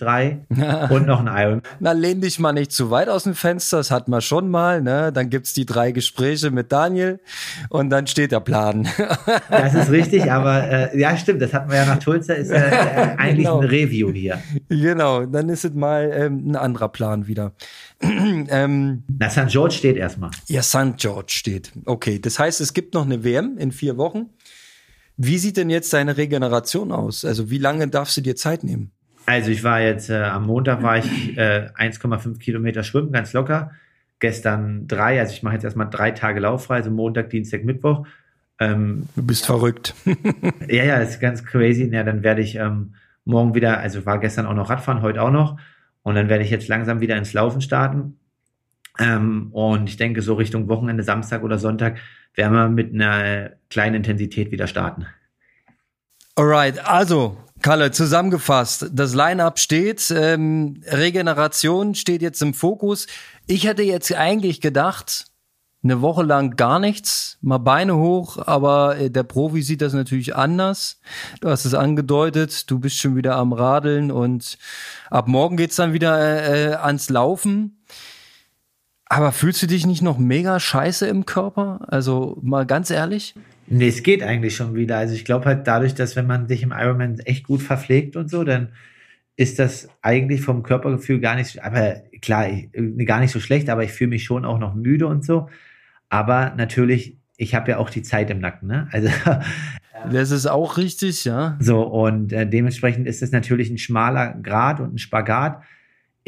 und 0.90 1.08
noch 1.08 1.26
ein 1.26 1.28
Iron. 1.28 1.62
Na, 1.80 1.94
lehn 1.94 2.20
dich 2.20 2.38
mal 2.38 2.52
nicht 2.52 2.74
zu 2.74 2.92
weit 2.92 3.08
aus 3.08 3.24
dem 3.24 3.34
Fenster, 3.34 3.78
das 3.78 3.90
hat 3.90 4.10
man 4.10 4.20
schon 4.22 4.50
mal. 4.50 4.82
Ne? 4.82 5.12
Dann 5.14 5.30
gibt's 5.30 5.54
die 5.54 5.66
drei 5.66 5.92
Gespräche 5.92 6.52
mit 6.52 6.74
Daniel 6.74 7.22
und 7.70 7.90
dann 7.90 8.08
steht 8.08 8.34
der 8.34 8.42
Plan. 8.42 8.88
das 9.50 9.74
ist 9.74 9.90
richtig, 9.90 10.30
aber 10.30 10.70
äh, 10.70 11.00
ja, 11.00 11.16
stimmt, 11.16 11.42
das 11.42 11.54
hatten 11.54 11.70
wir 11.72 11.78
ja 11.78 11.86
nach 11.86 12.00
Tulsa, 12.00 12.34
ist 12.34 12.52
ja 12.52 12.58
äh, 12.58 13.16
eigentlich 13.18 13.46
genau. 13.46 13.62
ein 13.62 13.68
Review 13.68 14.12
hier. 14.12 14.42
Genau, 14.68 15.26
dann 15.26 15.48
ist 15.48 15.64
es 15.64 15.74
mal 15.74 16.12
ähm, 16.14 16.52
ein 16.52 16.56
anderer 16.58 16.90
Plan 16.90 17.28
wieder. 17.28 17.54
ähm, 18.02 19.04
Na, 19.18 19.30
St. 19.30 19.48
George 19.48 19.76
steht 19.76 19.96
erstmal. 19.96 20.32
Ja, 20.48 20.62
St. 20.62 20.98
George 20.98 21.32
steht. 21.32 21.72
Okay, 21.86 22.20
das 22.20 22.38
heißt, 22.38 22.60
es 22.60 22.74
gibt 22.74 22.94
noch 22.94 23.06
eine 23.06 23.24
WM 23.24 23.58
in 23.58 23.72
vier 23.72 23.96
Wochen. 23.96 24.30
Wie 25.18 25.38
sieht 25.38 25.56
denn 25.56 25.70
jetzt 25.70 25.94
deine 25.94 26.18
Regeneration 26.18 26.92
aus? 26.92 27.24
Also 27.24 27.50
wie 27.50 27.58
lange 27.58 27.88
darfst 27.88 28.18
du 28.18 28.22
dir 28.22 28.36
Zeit 28.36 28.66
nehmen? 28.66 28.92
Also 29.26 29.52
ich 29.52 29.64
war 29.64 29.82
jetzt, 29.82 30.10
äh, 30.10 30.22
am 30.22 30.46
Montag 30.46 30.84
war 30.84 30.98
ich 30.98 31.38
äh, 31.38 31.70
1,5 31.76 32.40
Kilometer 32.40 32.84
schwimmen, 32.84 33.12
ganz 33.12 33.34
locker. 33.34 33.72
Gestern 34.20 34.88
drei, 34.88 35.20
also 35.20 35.34
ich 35.34 35.44
mache 35.44 35.56
jetzt 35.56 35.64
erstmal 35.64 35.90
drei 35.90 36.12
Tage 36.12 36.40
lauffrei, 36.40 36.76
also 36.76 36.92
Montag, 36.92 37.30
Dienstag, 37.30 37.64
Mittwoch. 37.64 38.06
Ähm, 38.60 39.10
du 39.16 39.24
bist 39.24 39.46
verrückt. 39.46 39.94
ja, 40.68 40.84
ja, 40.84 40.98
ist 40.98 41.20
ganz 41.20 41.44
crazy. 41.44 41.90
Ja, 41.92 42.04
dann 42.04 42.24
werde 42.24 42.42
ich 42.42 42.56
ähm, 42.56 42.94
morgen 43.26 43.56
wieder, 43.56 43.80
also 43.80 44.06
war 44.06 44.20
gestern 44.20 44.46
auch 44.46 44.54
noch 44.54 44.70
Radfahren, 44.70 45.02
heute 45.02 45.22
auch 45.22 45.32
noch. 45.32 45.60
Und 46.04 46.16
dann 46.16 46.30
werde 46.30 46.44
ich 46.44 46.52
jetzt 46.52 46.68
langsam 46.68 47.02
wieder 47.02 47.18
ins 47.18 47.34
Laufen 47.34 47.62
starten. 47.62 48.20
Ähm, 49.00 49.50
und 49.52 49.90
ich 49.90 49.98
denke, 49.98 50.22
so 50.22 50.36
Richtung 50.36 50.70
Wochenende, 50.70 51.04
Samstag 51.04 51.44
oder 51.44 51.58
Sonntag, 51.58 51.98
werden 52.36 52.54
wir 52.54 52.70
mit 52.70 52.94
einer 52.94 53.52
kleinen 53.70 53.96
Intensität 53.96 54.52
wieder 54.52 54.68
starten. 54.68 55.08
Alright, 56.36 56.86
also 56.88 57.38
Kalle, 57.66 57.90
zusammengefasst, 57.90 58.92
das 58.92 59.16
Line-up 59.16 59.58
steht, 59.58 60.14
ähm, 60.16 60.84
Regeneration 60.86 61.96
steht 61.96 62.22
jetzt 62.22 62.44
im 62.44 62.54
Fokus. 62.54 63.08
Ich 63.48 63.66
hätte 63.66 63.82
jetzt 63.82 64.14
eigentlich 64.14 64.62
gedacht, 64.62 65.26
eine 65.84 66.00
Woche 66.00 66.22
lang 66.22 66.58
gar 66.58 66.78
nichts, 66.78 67.40
mal 67.42 67.58
Beine 67.58 67.96
hoch, 67.96 68.38
aber 68.38 69.00
äh, 69.00 69.10
der 69.10 69.24
Profi 69.24 69.64
sieht 69.64 69.82
das 69.82 69.94
natürlich 69.94 70.36
anders. 70.36 71.00
Du 71.42 71.50
hast 71.50 71.66
es 71.66 71.74
angedeutet, 71.74 72.70
du 72.70 72.78
bist 72.78 73.00
schon 73.00 73.16
wieder 73.16 73.36
am 73.36 73.52
Radeln 73.52 74.12
und 74.12 74.60
ab 75.10 75.28
morgen 75.28 75.58
geht's 75.58 75.78
dann 75.78 75.92
wieder 75.92 76.20
äh 76.48 76.76
ans 76.76 77.10
Laufen. 77.10 77.84
Aber 79.08 79.32
fühlst 79.32 79.64
du 79.64 79.66
dich 79.66 79.88
nicht 79.88 80.04
noch 80.04 80.20
mega 80.20 80.60
scheiße 80.60 81.08
im 81.08 81.26
Körper? 81.26 81.80
Also 81.88 82.38
mal 82.44 82.68
ganz 82.68 82.92
ehrlich? 82.92 83.34
Nee, 83.68 83.88
es 83.88 84.04
geht 84.04 84.22
eigentlich 84.22 84.56
schon 84.56 84.76
wieder. 84.76 84.98
Also 84.98 85.16
ich 85.16 85.26
glaube 85.26 85.46
halt 85.46 85.68
dadurch, 85.68 85.96
dass 85.96 86.16
wenn 86.16 86.28
man 86.28 86.48
sich 86.48 86.64
im 86.64 86.72
Ironman 86.72 87.20
echt 87.20 87.46
gut 87.46 87.62
verpflegt 87.62 88.16
und 88.16 88.30
so, 88.30 88.44
dann 88.44 88.70
ist 89.38 89.60
das 89.60 89.90
eigentlich 90.02 90.42
vom 90.42 90.64
Körpergefühl 90.64 91.20
gar 91.20 91.36
nicht, 91.36 91.62
aber 91.64 92.04
klar, 92.22 92.48
ich, 92.50 92.70
gar 93.06 93.20
nicht 93.20 93.32
so 93.32 93.40
schlecht, 93.40 93.70
aber 93.70 93.84
ich 93.84 93.92
fühle 93.92 94.12
mich 94.12 94.24
schon 94.24 94.46
auch 94.46 94.60
noch 94.60 94.76
müde 94.76 95.08
und 95.08 95.26
so. 95.26 95.50
Aber 96.10 96.54
natürlich, 96.56 97.18
ich 97.36 97.54
habe 97.56 97.72
ja 97.72 97.78
auch 97.78 97.90
die 97.90 98.04
Zeit 98.04 98.30
im 98.30 98.40
Nacken, 98.40 98.68
ne? 98.68 98.88
Also 98.92 99.10
das 100.12 100.32
ist 100.32 100.46
auch 100.46 100.78
richtig, 100.78 101.26
ja. 101.26 101.58
So 101.60 101.84
und 101.84 102.32
äh, 102.32 102.48
dementsprechend 102.48 103.08
ist 103.08 103.22
es 103.22 103.32
natürlich 103.32 103.70
ein 103.70 103.78
schmaler 103.78 104.36
Grad 104.42 104.80
und 104.80 104.94
ein 104.94 104.98
Spagat 105.00 105.64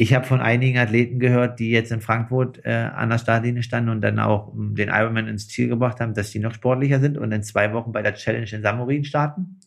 ich 0.00 0.14
habe 0.14 0.24
von 0.24 0.40
einigen 0.40 0.78
Athleten 0.78 1.18
gehört, 1.18 1.58
die 1.58 1.70
jetzt 1.70 1.90
in 1.90 2.00
Frankfurt 2.00 2.64
äh, 2.64 2.70
an 2.70 3.10
der 3.10 3.18
Startlinie 3.18 3.64
standen 3.64 3.90
und 3.90 4.00
dann 4.00 4.20
auch 4.20 4.46
um, 4.46 4.76
den 4.76 4.90
Ironman 4.90 5.26
ins 5.26 5.48
Ziel 5.48 5.68
gebracht 5.68 5.98
haben, 5.98 6.14
dass 6.14 6.30
die 6.30 6.38
noch 6.38 6.54
sportlicher 6.54 7.00
sind 7.00 7.18
und 7.18 7.32
in 7.32 7.42
zwei 7.42 7.72
Wochen 7.72 7.90
bei 7.90 8.00
der 8.00 8.14
Challenge 8.14 8.46
in 8.48 8.62
Samorin 8.62 9.04
starten. 9.04 9.58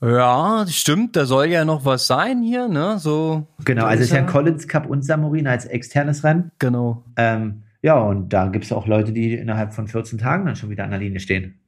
Ja, 0.00 0.64
stimmt, 0.66 1.14
da 1.14 1.26
soll 1.26 1.46
ja 1.46 1.64
noch 1.64 1.84
was 1.84 2.08
sein 2.08 2.42
hier, 2.42 2.66
ne? 2.66 2.98
So. 2.98 3.46
Genau, 3.64 3.84
also 3.84 4.00
es 4.00 4.08
ist 4.08 4.12
ja 4.12 4.18
ein 4.18 4.26
Collins 4.26 4.66
Cup 4.66 4.86
und 4.86 5.04
Samorin 5.04 5.46
als 5.46 5.64
externes 5.64 6.24
Rennen. 6.24 6.50
Genau. 6.58 7.04
Ähm, 7.16 7.62
ja, 7.82 8.00
und 8.00 8.32
da 8.32 8.48
gibt 8.48 8.64
es 8.64 8.72
auch 8.72 8.88
Leute, 8.88 9.12
die 9.12 9.34
innerhalb 9.34 9.74
von 9.74 9.86
14 9.86 10.18
Tagen 10.18 10.44
dann 10.44 10.56
schon 10.56 10.70
wieder 10.70 10.82
an 10.82 10.90
der 10.90 10.98
Linie 10.98 11.20
stehen. 11.20 11.60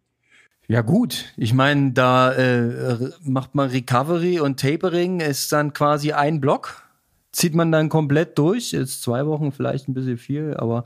Ja 0.67 0.81
gut, 0.81 1.33
ich 1.37 1.55
meine, 1.55 1.93
da 1.93 2.33
äh, 2.33 3.11
macht 3.23 3.55
man 3.55 3.71
Recovery 3.71 4.41
und 4.41 4.59
Tapering, 4.59 5.21
ist 5.21 5.53
dann 5.53 5.73
quasi 5.73 6.11
ein 6.11 6.41
Block 6.41 6.84
zieht 7.35 7.55
man 7.55 7.73
dann 7.73 7.89
komplett 7.89 8.39
durch. 8.39 8.73
Jetzt 8.73 9.03
zwei 9.03 9.27
Wochen 9.27 9.53
vielleicht 9.53 9.89
ein 9.89 9.95
bisschen 9.95 10.19
viel, 10.19 10.55
aber 10.57 10.85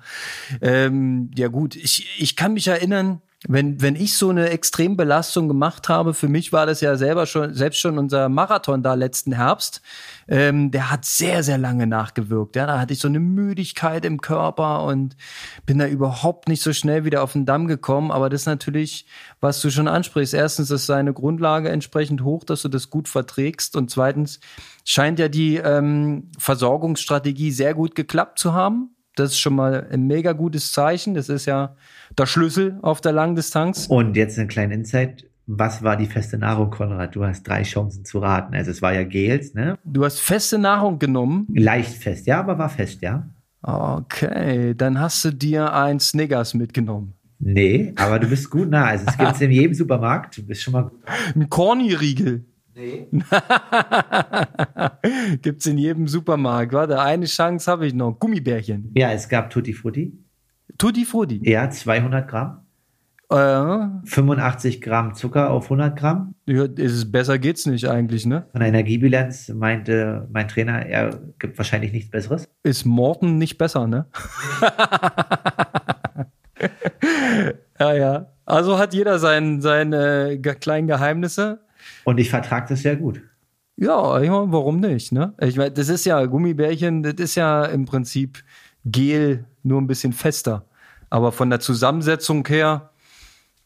ähm, 0.60 1.30
ja 1.36 1.48
gut. 1.48 1.76
Ich, 1.76 2.08
ich 2.18 2.36
kann 2.36 2.54
mich 2.54 2.66
erinnern, 2.68 3.20
wenn, 3.46 3.80
wenn 3.80 3.94
ich 3.94 4.18
so 4.18 4.30
eine 4.30 4.50
Extrembelastung 4.50 5.46
gemacht 5.46 5.88
habe, 5.88 6.12
für 6.12 6.26
mich 6.26 6.52
war 6.52 6.66
das 6.66 6.80
ja 6.80 6.96
selber 6.96 7.24
schon, 7.24 7.54
selbst 7.54 7.78
schon 7.78 7.96
unser 7.96 8.28
Marathon 8.28 8.82
da 8.82 8.94
letzten 8.94 9.32
Herbst, 9.32 9.80
ähm, 10.26 10.72
der 10.72 10.90
hat 10.90 11.04
sehr, 11.04 11.44
sehr 11.44 11.56
lange 11.56 11.86
nachgewirkt. 11.86 12.56
Ja, 12.56 12.66
da 12.66 12.80
hatte 12.80 12.94
ich 12.94 12.98
so 12.98 13.06
eine 13.06 13.20
Müdigkeit 13.20 14.04
im 14.04 14.20
Körper 14.20 14.82
und 14.82 15.16
bin 15.66 15.78
da 15.78 15.86
überhaupt 15.86 16.48
nicht 16.48 16.62
so 16.62 16.72
schnell 16.72 17.04
wieder 17.04 17.22
auf 17.22 17.34
den 17.34 17.46
Damm 17.46 17.68
gekommen. 17.68 18.10
Aber 18.10 18.28
das 18.28 18.42
ist 18.42 18.46
natürlich, 18.46 19.06
was 19.40 19.60
du 19.60 19.70
schon 19.70 19.86
ansprichst. 19.86 20.34
Erstens 20.34 20.72
ist 20.72 20.86
seine 20.86 21.12
Grundlage 21.12 21.68
entsprechend 21.68 22.24
hoch, 22.24 22.42
dass 22.42 22.62
du 22.62 22.68
das 22.68 22.90
gut 22.90 23.06
verträgst. 23.06 23.76
Und 23.76 23.88
zweitens 23.88 24.40
scheint 24.84 25.20
ja 25.20 25.28
die 25.28 25.58
ähm, 25.58 26.32
Versorgungsstrategie 26.38 27.52
sehr 27.52 27.74
gut 27.74 27.94
geklappt 27.94 28.40
zu 28.40 28.52
haben. 28.52 28.96
Das 29.18 29.30
ist 29.30 29.38
schon 29.38 29.54
mal 29.54 29.86
ein 29.90 30.06
mega 30.06 30.32
gutes 30.32 30.72
Zeichen. 30.72 31.14
Das 31.14 31.28
ist 31.28 31.46
ja 31.46 31.76
der 32.16 32.26
Schlüssel 32.26 32.78
auf 32.82 33.00
der 33.00 33.12
Langdistanz. 33.12 33.86
Und 33.86 34.16
jetzt 34.16 34.38
eine 34.38 34.48
kleine 34.48 34.74
Insight. 34.74 35.24
Was 35.46 35.82
war 35.82 35.96
die 35.96 36.06
feste 36.06 36.36
Nahrung, 36.36 36.70
Konrad? 36.70 37.14
Du 37.16 37.24
hast 37.24 37.42
drei 37.44 37.62
Chancen 37.62 38.04
zu 38.04 38.18
raten. 38.18 38.54
Also 38.54 38.70
es 38.70 38.82
war 38.82 38.92
ja 38.92 39.02
Gels, 39.02 39.54
ne? 39.54 39.78
Du 39.84 40.04
hast 40.04 40.20
feste 40.20 40.58
Nahrung 40.58 40.98
genommen? 40.98 41.46
Leicht 41.54 41.94
fest, 41.94 42.26
ja, 42.26 42.40
aber 42.40 42.58
war 42.58 42.68
fest, 42.68 43.00
ja. 43.00 43.28
Okay, 43.62 44.74
dann 44.76 45.00
hast 45.00 45.24
du 45.24 45.30
dir 45.32 45.72
ein 45.72 46.00
Snickers 46.00 46.54
mitgenommen. 46.54 47.14
Nee, 47.40 47.92
aber 47.96 48.18
du 48.18 48.28
bist 48.28 48.50
gut 48.50 48.68
nah. 48.68 48.86
Also 48.86 49.06
es 49.06 49.16
gibt 49.16 49.32
es 49.32 49.40
in 49.40 49.50
jedem 49.50 49.74
Supermarkt. 49.74 50.36
Du 50.36 50.42
bist 50.46 50.62
schon 50.62 50.72
mal. 50.72 50.90
Ein 51.34 51.48
Corny-Riegel. 51.48 52.44
Nee. 52.78 53.08
Gibt's 55.42 55.66
in 55.66 55.78
jedem 55.78 56.06
Supermarkt. 56.06 56.72
Warte, 56.72 57.00
eine 57.00 57.26
Chance 57.26 57.68
habe 57.68 57.88
ich 57.88 57.94
noch. 57.94 58.20
Gummibärchen. 58.20 58.92
Ja, 58.94 59.10
es 59.10 59.28
gab 59.28 59.50
Tutti 59.50 59.72
Frutti. 59.72 60.16
Tutti 60.78 61.04
Frutti? 61.04 61.40
Ja, 61.42 61.68
200 61.68 62.28
Gramm. 62.28 62.60
Äh, 63.30 63.88
85 64.04 64.80
Gramm 64.80 65.14
Zucker 65.14 65.50
auf 65.50 65.64
100 65.64 65.98
Gramm. 65.98 66.36
Ja, 66.46 66.64
ist 66.64 66.92
es 66.92 67.10
besser 67.10 67.38
geht's 67.38 67.66
nicht 67.66 67.86
eigentlich, 67.86 68.26
ne? 68.26 68.46
Von 68.52 68.60
der 68.60 68.68
Energiebilanz 68.68 69.48
meinte 69.48 70.28
mein 70.32 70.46
Trainer, 70.46 70.86
er 70.86 71.18
gibt 71.40 71.58
wahrscheinlich 71.58 71.92
nichts 71.92 72.10
Besseres. 72.10 72.48
Ist 72.62 72.86
Morten 72.86 73.38
nicht 73.38 73.58
besser, 73.58 73.88
ne? 73.88 74.06
ja, 77.80 77.92
ja. 77.92 78.26
Also 78.46 78.78
hat 78.78 78.94
jeder 78.94 79.18
sein, 79.18 79.60
seine 79.60 80.32
äh, 80.32 80.38
kleinen 80.38 80.86
Geheimnisse. 80.86 81.60
Und 82.08 82.16
ich 82.16 82.30
vertrage 82.30 82.68
das 82.70 82.80
sehr 82.80 82.96
gut. 82.96 83.20
Ja, 83.76 84.18
ich 84.22 84.30
meine, 84.30 84.50
warum 84.50 84.80
nicht, 84.80 85.12
ne? 85.12 85.34
Ich 85.42 85.58
meine, 85.58 85.72
das 85.72 85.90
ist 85.90 86.06
ja 86.06 86.24
Gummibärchen, 86.24 87.02
das 87.02 87.16
ist 87.16 87.34
ja 87.34 87.66
im 87.66 87.84
Prinzip 87.84 88.42
Gel, 88.86 89.44
nur 89.62 89.78
ein 89.78 89.86
bisschen 89.86 90.14
fester. 90.14 90.64
Aber 91.10 91.32
von 91.32 91.50
der 91.50 91.60
Zusammensetzung 91.60 92.48
her 92.48 92.92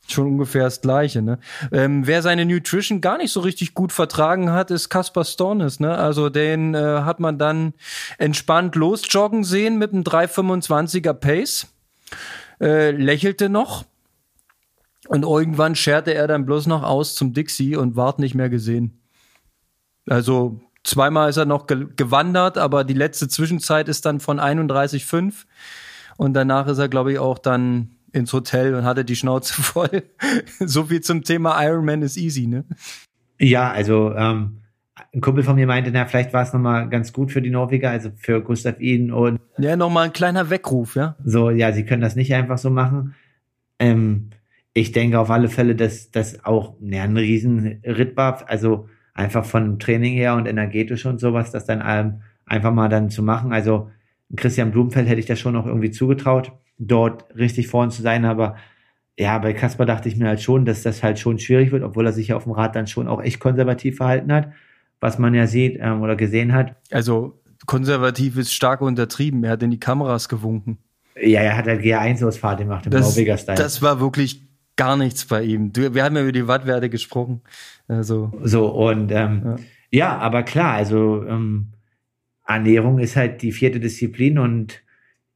schon 0.08 0.26
ungefähr 0.26 0.64
das 0.64 0.80
Gleiche. 0.80 1.22
Ne? 1.22 1.38
Ähm, 1.70 2.04
wer 2.04 2.20
seine 2.20 2.44
Nutrition 2.44 3.00
gar 3.00 3.16
nicht 3.16 3.30
so 3.30 3.38
richtig 3.38 3.74
gut 3.74 3.92
vertragen 3.92 4.50
hat, 4.50 4.72
ist 4.72 4.88
Caspar 4.88 5.24
Stornes. 5.24 5.78
Ne? 5.78 5.96
Also 5.96 6.28
den 6.28 6.74
äh, 6.74 7.02
hat 7.02 7.20
man 7.20 7.38
dann 7.38 7.74
entspannt 8.18 8.74
losjoggen 8.74 9.44
sehen 9.44 9.78
mit 9.78 9.92
einem 9.92 10.02
3,25er 10.02 11.12
Pace. 11.12 11.68
Äh, 12.60 12.90
lächelte 12.90 13.48
noch. 13.48 13.84
Und 15.08 15.24
irgendwann 15.24 15.74
scherte 15.74 16.14
er 16.14 16.26
dann 16.26 16.46
bloß 16.46 16.66
noch 16.66 16.82
aus 16.82 17.14
zum 17.14 17.32
Dixie 17.32 17.76
und 17.76 17.96
ward 17.96 18.18
nicht 18.18 18.34
mehr 18.34 18.48
gesehen. 18.48 19.00
Also 20.08 20.60
zweimal 20.84 21.30
ist 21.30 21.36
er 21.36 21.44
noch 21.44 21.66
ge 21.66 21.86
gewandert, 21.96 22.58
aber 22.58 22.84
die 22.84 22.94
letzte 22.94 23.28
Zwischenzeit 23.28 23.88
ist 23.88 24.06
dann 24.06 24.20
von 24.20 24.40
31,5. 24.40 25.44
Und 26.16 26.34
danach 26.34 26.66
ist 26.68 26.78
er, 26.78 26.88
glaube 26.88 27.12
ich, 27.12 27.18
auch 27.18 27.38
dann 27.38 27.96
ins 28.12 28.32
Hotel 28.32 28.74
und 28.74 28.84
hatte 28.84 29.04
die 29.04 29.16
Schnauze 29.16 29.54
voll. 29.62 30.02
so 30.60 30.84
viel 30.84 31.00
zum 31.00 31.22
Thema 31.22 31.62
Ironman 31.62 32.02
is 32.02 32.16
easy, 32.16 32.46
ne? 32.46 32.64
Ja, 33.38 33.72
also 33.72 34.12
ähm, 34.14 34.62
ein 35.12 35.20
Kumpel 35.20 35.42
von 35.42 35.56
mir 35.56 35.66
meinte, 35.66 35.90
na, 35.90 36.04
vielleicht 36.06 36.32
war 36.32 36.42
es 36.42 36.52
nochmal 36.52 36.88
ganz 36.88 37.12
gut 37.12 37.32
für 37.32 37.42
die 37.42 37.50
Norweger, 37.50 37.90
also 37.90 38.10
für 38.16 38.42
Gustav 38.42 38.78
Iden 38.78 39.12
und. 39.12 39.40
Ja, 39.58 39.76
nochmal 39.76 40.06
ein 40.06 40.12
kleiner 40.12 40.50
Weckruf, 40.50 40.94
ja. 40.94 41.16
So, 41.24 41.50
ja, 41.50 41.72
sie 41.72 41.84
können 41.84 42.02
das 42.02 42.14
nicht 42.14 42.34
einfach 42.34 42.58
so 42.58 42.70
machen. 42.70 43.14
Ähm, 43.78 44.30
ich 44.74 44.92
denke 44.92 45.18
auf 45.18 45.30
alle 45.30 45.48
Fälle, 45.48 45.74
dass 45.74 46.10
das 46.10 46.44
auch 46.44 46.74
ja, 46.80 47.02
ein 47.02 47.16
Riesenritt 47.16 48.16
war. 48.16 48.48
Also 48.48 48.88
einfach 49.14 49.44
von 49.44 49.78
Training 49.78 50.14
her 50.14 50.34
und 50.34 50.46
energetisch 50.46 51.04
und 51.06 51.20
sowas, 51.20 51.50
das 51.50 51.66
dann 51.66 51.82
ähm, 51.86 52.22
einfach 52.46 52.72
mal 52.72 52.88
dann 52.88 53.10
zu 53.10 53.22
machen. 53.22 53.52
Also 53.52 53.90
Christian 54.34 54.70
Blumenfeld 54.70 55.08
hätte 55.08 55.20
ich 55.20 55.26
das 55.26 55.38
schon 55.38 55.52
noch 55.52 55.66
irgendwie 55.66 55.90
zugetraut 55.90 56.52
dort 56.78 57.26
richtig 57.36 57.68
vorn 57.68 57.90
zu 57.90 58.02
sein, 58.02 58.24
aber 58.24 58.56
ja, 59.18 59.38
bei 59.38 59.52
Kasper 59.52 59.84
dachte 59.84 60.08
ich 60.08 60.16
mir 60.16 60.28
halt 60.28 60.40
schon, 60.40 60.64
dass 60.64 60.82
das 60.82 61.02
halt 61.02 61.18
schon 61.18 61.38
schwierig 61.38 61.70
wird, 61.70 61.82
obwohl 61.82 62.06
er 62.06 62.12
sich 62.12 62.28
ja 62.28 62.36
auf 62.36 62.44
dem 62.44 62.52
Rad 62.52 62.74
dann 62.74 62.86
schon 62.86 63.08
auch 63.08 63.22
echt 63.22 63.40
konservativ 63.40 63.98
verhalten 63.98 64.32
hat, 64.32 64.52
was 65.00 65.18
man 65.18 65.34
ja 65.34 65.46
sieht 65.46 65.78
ähm, 65.80 66.00
oder 66.00 66.16
gesehen 66.16 66.52
hat. 66.52 66.74
Also 66.90 67.38
konservativ 67.66 68.38
ist 68.38 68.54
stark 68.54 68.80
untertrieben. 68.80 69.44
Er 69.44 69.52
hat 69.52 69.62
in 69.62 69.70
die 69.70 69.78
Kameras 69.78 70.28
gewunken. 70.28 70.78
Ja, 71.20 71.40
er 71.40 71.56
hat 71.58 71.66
halt 71.66 71.82
G1-Ausfahrt 71.82 72.60
gemacht 72.60 72.86
im 72.86 72.92
Norweger-Style. 72.92 73.58
Das 73.58 73.82
war 73.82 74.00
wirklich 74.00 74.42
gar 74.76 74.96
nichts 74.96 75.26
bei 75.26 75.42
ihm. 75.42 75.72
Du, 75.72 75.94
wir 75.94 76.04
haben 76.04 76.16
ja 76.16 76.22
über 76.22 76.32
die 76.32 76.48
Wattwerte 76.48 76.90
gesprochen. 76.90 77.42
Also. 77.88 78.32
So, 78.42 78.68
und 78.68 79.12
ähm, 79.12 79.42
ja. 79.44 79.56
ja. 79.90 80.18
aber 80.18 80.42
klar, 80.42 80.74
also 80.74 81.24
ähm, 81.26 81.68
Ernährung 82.46 82.98
ist 82.98 83.16
halt 83.16 83.42
die 83.42 83.52
vierte 83.52 83.80
Disziplin 83.80 84.38
und 84.38 84.82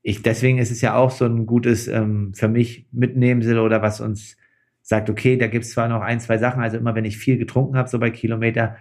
ich, 0.03 0.23
deswegen 0.23 0.59
ist 0.59 0.71
es 0.71 0.81
ja 0.81 0.95
auch 0.95 1.11
so 1.11 1.25
ein 1.25 1.47
gutes 1.47 1.89
ähm, 1.89 2.33
für 2.35 2.49
mich 2.49 2.87
Mitnehmsel 2.93 3.59
oder 3.59 3.83
was 3.83 4.01
uns 4.01 4.37
sagt, 4.83 5.11
okay, 5.11 5.37
da 5.37 5.49
gibt's 5.49 5.71
zwar 5.71 5.89
noch 5.89 6.01
ein, 6.01 6.21
zwei 6.21 6.39
Sachen, 6.39 6.63
also 6.63 6.77
immer 6.77 6.95
wenn 6.95 7.05
ich 7.05 7.19
viel 7.19 7.39
getrunken 7.39 7.77
habe, 7.77 7.89
so 7.89 7.99
bei 7.99 8.11
Kilometer 8.11 8.77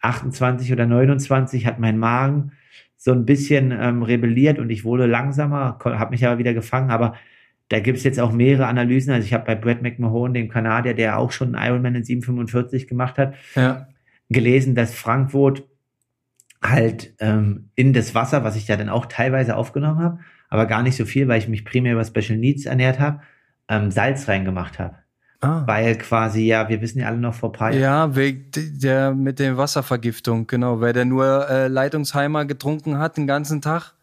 28 0.00 0.72
oder 0.72 0.86
29, 0.86 1.64
hat 1.64 1.78
mein 1.78 1.96
Magen 1.96 2.52
so 2.96 3.12
ein 3.12 3.24
bisschen 3.24 3.70
ähm, 3.70 4.02
rebelliert 4.02 4.58
und 4.58 4.70
ich 4.70 4.84
wurde 4.84 5.06
langsamer, 5.06 5.78
habe 5.84 6.10
mich 6.10 6.26
aber 6.26 6.38
wieder 6.38 6.54
gefangen, 6.54 6.90
aber 6.90 7.14
da 7.68 7.80
gibt's 7.80 8.04
jetzt 8.04 8.18
auch 8.18 8.32
mehrere 8.32 8.66
Analysen. 8.66 9.12
Also 9.12 9.26
ich 9.26 9.34
habe 9.34 9.44
bei 9.44 9.54
Brad 9.54 9.82
McMahon, 9.82 10.34
dem 10.34 10.48
Kanadier, 10.48 10.94
der 10.94 11.18
auch 11.18 11.32
schon 11.32 11.54
einen 11.54 11.70
Ironman 11.70 11.94
in 11.96 12.04
745 12.04 12.88
gemacht 12.88 13.18
hat, 13.18 13.34
ja. 13.54 13.88
gelesen, 14.30 14.74
dass 14.74 14.94
Frankfurt 14.94 15.64
halt 16.62 17.14
ähm, 17.20 17.70
in 17.74 17.92
das 17.92 18.14
Wasser, 18.14 18.42
was 18.42 18.56
ich 18.56 18.66
da 18.66 18.76
dann 18.76 18.88
auch 18.88 19.06
teilweise 19.06 19.56
aufgenommen 19.56 20.00
habe, 20.00 20.18
aber 20.48 20.66
gar 20.66 20.82
nicht 20.82 20.96
so 20.96 21.04
viel, 21.04 21.28
weil 21.28 21.38
ich 21.38 21.48
mich 21.48 21.64
primär 21.64 21.92
über 21.92 22.04
Special 22.04 22.38
Needs 22.38 22.64
ernährt 22.64 22.98
habe, 22.98 23.20
ähm, 23.68 23.90
Salz 23.90 24.28
reingemacht 24.28 24.78
habe. 24.78 24.96
Ah. 25.40 25.62
Weil 25.66 25.96
quasi, 25.98 26.46
ja, 26.46 26.68
wir 26.68 26.80
wissen 26.80 26.98
ja 26.98 27.06
alle 27.06 27.18
noch 27.18 27.34
vor 27.34 27.52
paar 27.52 27.70
Jahren. 27.70 27.80
Ja, 28.10 28.16
wegen 28.16 28.50
der 28.54 29.14
mit 29.14 29.38
der 29.38 29.56
Wasservergiftung, 29.56 30.48
genau, 30.48 30.80
weil 30.80 30.92
der 30.92 31.04
nur 31.04 31.48
äh, 31.48 31.68
Leitungsheimer 31.68 32.44
getrunken 32.44 32.98
hat 32.98 33.16
den 33.16 33.28
ganzen 33.28 33.60
Tag 33.60 33.94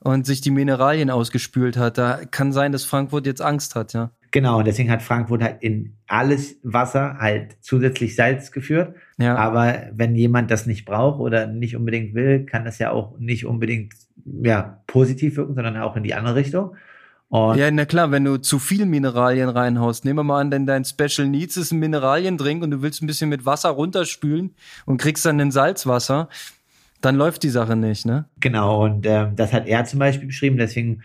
und 0.00 0.26
sich 0.26 0.40
die 0.40 0.50
Mineralien 0.50 1.10
ausgespült 1.10 1.76
hat. 1.76 1.98
Da 1.98 2.20
kann 2.30 2.52
sein, 2.52 2.72
dass 2.72 2.84
Frankfurt 2.84 3.26
jetzt 3.26 3.42
Angst 3.42 3.74
hat, 3.74 3.92
ja. 3.92 4.10
Genau, 4.30 4.58
und 4.58 4.66
deswegen 4.66 4.90
hat 4.90 5.02
Frankfurt 5.02 5.42
halt 5.42 5.62
in 5.62 5.94
alles 6.06 6.56
Wasser 6.62 7.16
halt 7.18 7.56
zusätzlich 7.60 8.14
Salz 8.14 8.52
geführt. 8.52 8.94
Ja. 9.16 9.36
Aber 9.36 9.88
wenn 9.92 10.14
jemand 10.14 10.50
das 10.50 10.66
nicht 10.66 10.84
braucht 10.84 11.18
oder 11.18 11.46
nicht 11.46 11.76
unbedingt 11.76 12.14
will, 12.14 12.44
kann 12.44 12.64
das 12.64 12.78
ja 12.78 12.90
auch 12.90 13.18
nicht 13.18 13.46
unbedingt 13.46 13.94
ja, 14.42 14.82
positiv 14.86 15.36
wirken, 15.36 15.54
sondern 15.54 15.78
auch 15.78 15.96
in 15.96 16.02
die 16.02 16.14
andere 16.14 16.34
Richtung. 16.34 16.76
Und 17.30 17.58
ja, 17.58 17.70
na 17.70 17.84
klar, 17.84 18.10
wenn 18.10 18.24
du 18.24 18.38
zu 18.38 18.58
viel 18.58 18.86
Mineralien 18.86 19.50
reinhaust, 19.50 20.04
nehmen 20.04 20.18
wir 20.18 20.24
mal 20.24 20.40
an, 20.40 20.50
denn 20.50 20.64
dein 20.64 20.84
Special 20.84 21.28
Needs 21.28 21.58
ist 21.58 21.72
ein 21.72 21.78
Mineraliendrink 21.78 22.62
und 22.62 22.70
du 22.70 22.80
willst 22.80 23.02
ein 23.02 23.06
bisschen 23.06 23.28
mit 23.28 23.44
Wasser 23.44 23.68
runterspülen 23.68 24.54
und 24.86 24.98
kriegst 24.98 25.26
dann 25.26 25.38
ein 25.38 25.50
Salzwasser, 25.50 26.30
dann 27.00 27.16
läuft 27.16 27.42
die 27.42 27.48
Sache 27.48 27.76
nicht, 27.76 28.06
ne? 28.06 28.26
Genau, 28.40 28.84
und 28.84 29.06
ähm, 29.06 29.36
das 29.36 29.52
hat 29.52 29.66
er 29.66 29.84
zum 29.84 29.98
Beispiel 29.98 30.26
beschrieben, 30.26 30.56
deswegen 30.56 31.02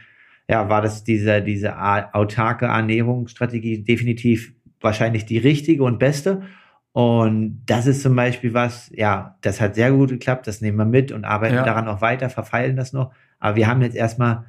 ja, 0.48 0.70
war 0.70 0.82
das 0.82 1.04
diese, 1.04 1.42
diese 1.42 1.78
autarke 1.78 2.66
Ernährungsstrategie 2.66 3.84
definitiv 3.84 4.54
wahrscheinlich 4.82 5.26
die 5.26 5.38
richtige 5.38 5.84
und 5.84 6.00
beste. 6.00 6.44
Und 6.92 7.64
das 7.66 7.88
ist 7.88 8.04
zum 8.04 8.16
Beispiel 8.16 8.54
was, 8.54 8.92
ja, 8.94 9.38
das 9.42 9.62
hat 9.62 9.76
sehr 9.76 9.92
gut 9.92 10.10
geklappt, 10.10 10.46
das 10.46 10.62
nehmen 10.62 10.78
wir 10.78 10.86
mit 10.86 11.12
und 11.12 11.26
arbeiten 11.26 11.56
ja. 11.56 11.64
daran 11.64 11.88
auch 11.88 12.02
weiter, 12.02 12.30
verfeilen 12.30 12.76
das 12.76 12.94
noch. 12.94 13.12
Aber 13.40 13.56
wir 13.56 13.68
haben 13.68 13.82
jetzt 13.82 13.96
erstmal 13.96 14.46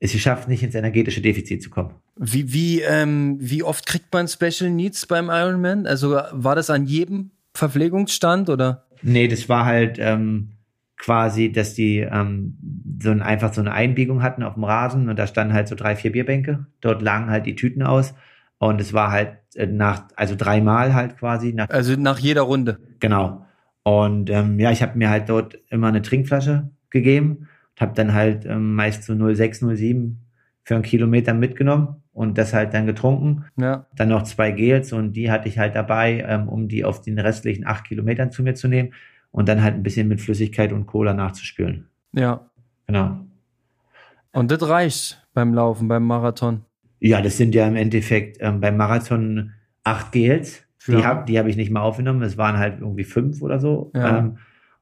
es 0.00 0.12
geschafft, 0.12 0.48
nicht 0.48 0.62
ins 0.62 0.74
energetische 0.74 1.20
Defizit 1.20 1.62
zu 1.62 1.70
kommen. 1.70 1.94
Wie, 2.16 2.52
wie, 2.52 2.80
ähm, 2.80 3.36
wie 3.40 3.62
oft 3.62 3.86
kriegt 3.86 4.12
man 4.12 4.26
Special 4.26 4.70
Needs 4.70 5.06
beim 5.06 5.28
Ironman? 5.30 5.86
Also 5.86 6.20
war 6.32 6.56
das 6.56 6.70
an 6.70 6.86
jedem 6.86 7.30
Verpflegungsstand 7.54 8.50
oder? 8.50 8.86
Nee, 9.02 9.28
das 9.28 9.48
war 9.48 9.64
halt 9.64 9.98
ähm, 10.00 10.55
quasi, 10.96 11.52
dass 11.52 11.74
die 11.74 11.98
ähm, 11.98 12.56
so 13.02 13.10
ein, 13.10 13.22
einfach 13.22 13.52
so 13.52 13.60
eine 13.60 13.72
Einbiegung 13.72 14.22
hatten 14.22 14.42
auf 14.42 14.54
dem 14.54 14.64
Rasen 14.64 15.08
und 15.08 15.18
da 15.18 15.26
standen 15.26 15.54
halt 15.54 15.68
so 15.68 15.74
drei, 15.74 15.94
vier 15.96 16.12
Bierbänke. 16.12 16.66
Dort 16.80 17.02
lagen 17.02 17.30
halt 17.30 17.46
die 17.46 17.54
Tüten 17.54 17.82
aus 17.82 18.14
und 18.58 18.80
es 18.80 18.92
war 18.92 19.10
halt 19.10 19.36
äh, 19.54 19.66
nach, 19.66 20.08
also 20.16 20.34
dreimal 20.36 20.94
halt 20.94 21.18
quasi. 21.18 21.52
Nach, 21.52 21.68
also 21.68 21.94
nach 21.96 22.18
jeder 22.18 22.42
Runde. 22.42 22.78
Genau. 23.00 23.44
Und 23.82 24.30
ähm, 24.30 24.58
ja, 24.58 24.72
ich 24.72 24.82
habe 24.82 24.98
mir 24.98 25.10
halt 25.10 25.28
dort 25.28 25.58
immer 25.68 25.88
eine 25.88 26.02
Trinkflasche 26.02 26.70
gegeben 26.90 27.48
und 27.74 27.80
habe 27.80 27.94
dann 27.94 28.14
halt 28.14 28.46
ähm, 28.46 28.74
meist 28.74 29.04
so 29.04 29.14
06, 29.14 29.60
07 29.60 30.20
für 30.64 30.74
einen 30.74 30.82
Kilometer 30.82 31.34
mitgenommen 31.34 32.02
und 32.12 32.38
das 32.38 32.54
halt 32.54 32.74
dann 32.74 32.86
getrunken. 32.86 33.44
Ja. 33.56 33.86
Dann 33.94 34.08
noch 34.08 34.22
zwei 34.22 34.50
Gels 34.50 34.92
und 34.92 35.12
die 35.12 35.30
hatte 35.30 35.48
ich 35.48 35.58
halt 35.58 35.76
dabei, 35.76 36.24
ähm, 36.26 36.48
um 36.48 36.66
die 36.66 36.84
auf 36.84 37.02
den 37.02 37.18
restlichen 37.18 37.66
acht 37.66 37.84
Kilometern 37.84 38.32
zu 38.32 38.42
mir 38.42 38.54
zu 38.54 38.66
nehmen 38.66 38.92
und 39.36 39.50
dann 39.50 39.62
halt 39.62 39.74
ein 39.74 39.82
bisschen 39.82 40.08
mit 40.08 40.22
Flüssigkeit 40.22 40.72
und 40.72 40.86
Cola 40.86 41.12
nachzuspülen. 41.12 41.90
Ja. 42.12 42.48
Genau. 42.86 43.20
Und 44.32 44.50
das 44.50 44.66
reicht 44.66 45.22
beim 45.34 45.52
Laufen, 45.52 45.88
beim 45.88 46.04
Marathon. 46.04 46.64
Ja, 47.00 47.20
das 47.20 47.36
sind 47.36 47.54
ja 47.54 47.68
im 47.68 47.76
Endeffekt 47.76 48.38
ähm, 48.40 48.62
beim 48.62 48.78
Marathon 48.78 49.52
acht 49.84 50.12
Gels. 50.12 50.64
Die 50.86 50.92
ja. 50.92 51.04
habe 51.04 51.26
die 51.26 51.38
hab 51.38 51.46
ich 51.46 51.56
nicht 51.56 51.70
mal 51.70 51.82
aufgenommen. 51.82 52.22
Es 52.22 52.38
waren 52.38 52.56
halt 52.56 52.80
irgendwie 52.80 53.04
fünf 53.04 53.42
oder 53.42 53.60
so. 53.60 53.90
Ja. 53.94 54.20
Ähm, 54.20 54.38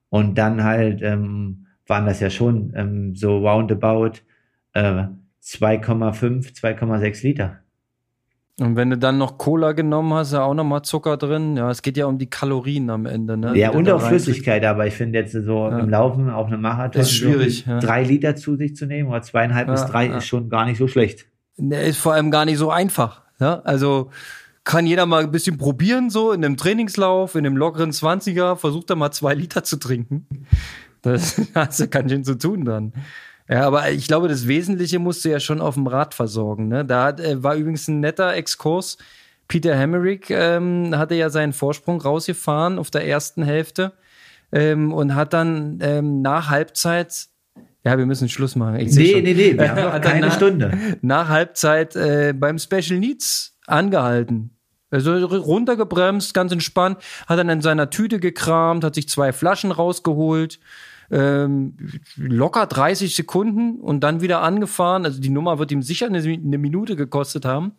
und 0.09 0.38
dann 0.38 0.62
halt 0.62 1.02
ähm, 1.02 1.66
waren 1.88 2.07
das 2.07 2.20
ja 2.20 2.30
schon 2.30 2.72
ähm, 2.76 3.16
so 3.16 3.38
roundabout 3.38 4.20
äh, 4.74 5.07
2,5, 5.42 6.55
2,6 6.55 7.22
Liter. 7.24 7.59
Und 8.61 8.76
wenn 8.76 8.90
du 8.90 8.96
dann 8.96 9.18
noch 9.18 9.36
Cola 9.36 9.72
genommen 9.72 10.14
hast, 10.14 10.32
ja 10.32 10.44
auch 10.44 10.55
nochmal 10.55 10.82
Zucker 10.82 11.16
drin. 11.16 11.57
Ja, 11.57 11.70
es 11.70 11.82
geht 11.82 11.96
ja 11.96 12.07
um 12.07 12.18
die 12.18 12.30
Kalorien 12.30 12.88
am 12.88 13.05
Ende. 13.05 13.36
Ne? 13.36 13.59
Ja, 13.59 13.70
und 13.70 13.90
auch 13.90 14.00
Flüssigkeit, 14.00 14.64
aber 14.64 14.86
ich 14.86 14.94
finde 14.94 15.18
jetzt 15.18 15.32
so 15.32 15.68
ja. 15.68 15.80
im 15.80 15.88
Laufen 15.88 16.30
auf 16.30 16.46
einem 16.46 16.61
Marathon 16.61 17.02
ist 17.02 17.12
schwierig, 17.12 17.66
ja. 17.66 17.80
drei 17.80 18.05
Liter 18.05 18.36
zu 18.36 18.55
sich 18.55 18.76
zu 18.76 18.86
nehmen 18.86 19.09
oder 19.09 19.22
zweieinhalb 19.22 19.66
ja, 19.66 19.74
bis 19.74 19.86
drei 19.86 20.07
ist 20.07 20.26
schon 20.26 20.48
gar 20.48 20.66
nicht 20.66 20.78
so 20.78 20.86
schlecht. 20.86 21.26
Der 21.57 21.82
ist 21.82 21.98
vor 21.98 22.12
allem 22.12 22.30
gar 22.30 22.44
nicht 22.44 22.59
so 22.59 22.70
einfach. 22.70 23.22
Ja? 23.40 23.61
Also 23.64 24.11
kann 24.62 24.86
jeder 24.86 25.05
mal 25.05 25.24
ein 25.24 25.32
bisschen 25.32 25.59
probieren, 25.59 26.09
so 26.09 26.30
in 26.30 26.44
einem 26.44 26.57
Trainingslauf, 26.57 27.34
in 27.34 27.44
einem 27.44 27.57
lockeren 27.57 27.90
20er, 27.90 28.57
versucht 28.57 28.88
er 28.88 28.96
mal 28.96 29.11
zwei 29.11 29.34
Liter 29.34 29.64
zu 29.64 29.78
trinken. 29.78 30.26
Das 31.02 31.40
hast 31.55 31.80
du 31.80 31.88
ganz 31.88 32.11
schön 32.11 32.24
zu 32.24 32.38
tun 32.38 32.64
dann. 32.64 32.92
Ja, 33.49 33.66
aber 33.66 33.90
ich 33.90 34.07
glaube, 34.07 34.28
das 34.28 34.49
Wesentliche 34.49 34.99
musst 34.99 35.24
du 35.24 35.28
ja 35.28 35.38
schon 35.38 35.61
auf 35.61 35.74
dem 35.74 35.86
Rad 35.86 36.14
versorgen. 36.14 36.68
Ne? 36.68 36.84
Da 36.84 37.11
äh, 37.11 37.42
war 37.42 37.57
übrigens 37.57 37.88
ein 37.88 38.01
netter 38.01 38.34
Exkurs. 38.34 38.97
Peter 39.49 39.76
Hemmerich 39.76 40.26
ähm, 40.30 40.97
hatte 40.97 41.14
ja 41.14 41.28
seinen 41.28 41.53
Vorsprung 41.53 42.01
rausgefahren 42.01 42.78
auf 42.78 42.90
der 42.90 43.07
ersten 43.07 43.42
Hälfte 43.42 43.92
ähm, 44.53 44.92
und 44.92 45.14
hat 45.14 45.34
dann 45.34 45.78
ähm, 45.82 46.22
nach 46.22 46.49
Halbzeit 46.49 47.28
ja, 47.86 47.99
wir 47.99 48.07
müssen 48.07 48.30
Schluss 48.30 48.57
machen. 48.57 48.76
Ich 48.76 48.95
nee, 48.95 49.20
nee, 49.20 49.34
nee, 49.34 49.59
wir 49.59 49.70
haben 49.70 49.82
noch 49.82 50.01
keine 50.01 50.28
nach, 50.28 50.36
Stunde. 50.36 50.97
Nach 51.03 51.28
Halbzeit 51.28 51.95
äh, 51.95 52.32
beim 52.34 52.59
Special 52.59 52.99
Needs 52.99 53.59
angehalten. 53.66 54.51
Also 54.90 55.12
runtergebremst, 55.12 56.32
ganz 56.32 56.53
entspannt, 56.53 56.99
hat 57.26 57.38
dann 57.38 57.49
in 57.49 57.61
seiner 57.61 57.90
Tüte 57.90 58.20
gekramt, 58.20 58.84
hat 58.84 58.95
sich 58.95 59.09
zwei 59.09 59.32
Flaschen 59.32 59.70
rausgeholt, 59.70 60.61
ähm, 61.14 61.76
locker 62.16 62.66
30 62.66 63.14
Sekunden 63.14 63.80
und 63.80 64.00
dann 64.00 64.20
wieder 64.20 64.42
angefahren. 64.42 65.04
Also 65.04 65.20
die 65.20 65.30
Nummer 65.30 65.60
wird 65.60 65.70
ihm 65.70 65.82
sicher 65.82 66.06
eine, 66.06 66.18
eine 66.18 66.58
Minute 66.58 66.96
gekostet 66.96 67.44
haben. 67.44 67.72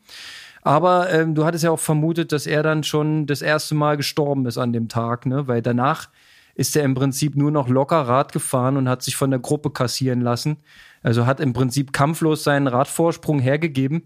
Aber 0.62 1.12
ähm, 1.12 1.36
du 1.36 1.46
hattest 1.46 1.66
ja 1.66 1.72
auch 1.72 1.80
vermutet, 1.80 2.32
dass 2.32 2.48
er 2.48 2.64
dann 2.64 2.84
schon 2.84 3.28
das 3.28 3.42
erste 3.42 3.76
Mal 3.76 3.98
gestorben 3.98 4.46
ist 4.46 4.58
an 4.58 4.72
dem 4.74 4.88
Tag, 4.88 5.26
ne? 5.26 5.48
Weil 5.48 5.62
danach 5.62 6.10
ist 6.56 6.76
er 6.78 6.84
im 6.84 6.96
Prinzip 6.96 7.36
nur 7.36 7.52
noch 7.52 7.68
locker 7.68 8.02
Rad 8.02 8.32
gefahren 8.32 8.78
und 8.78 8.88
hat 8.88 9.04
sich 9.04 9.18
von 9.18 9.30
der 9.30 9.40
Gruppe 9.40 9.70
kassieren 9.70 10.22
lassen. 10.22 10.58
Also 11.04 11.26
hat 11.26 11.42
im 11.42 11.52
Prinzip 11.52 11.92
kampflos 11.92 12.46
seinen 12.46 12.68
Radvorsprung 12.68 13.40
hergegeben. 13.40 14.04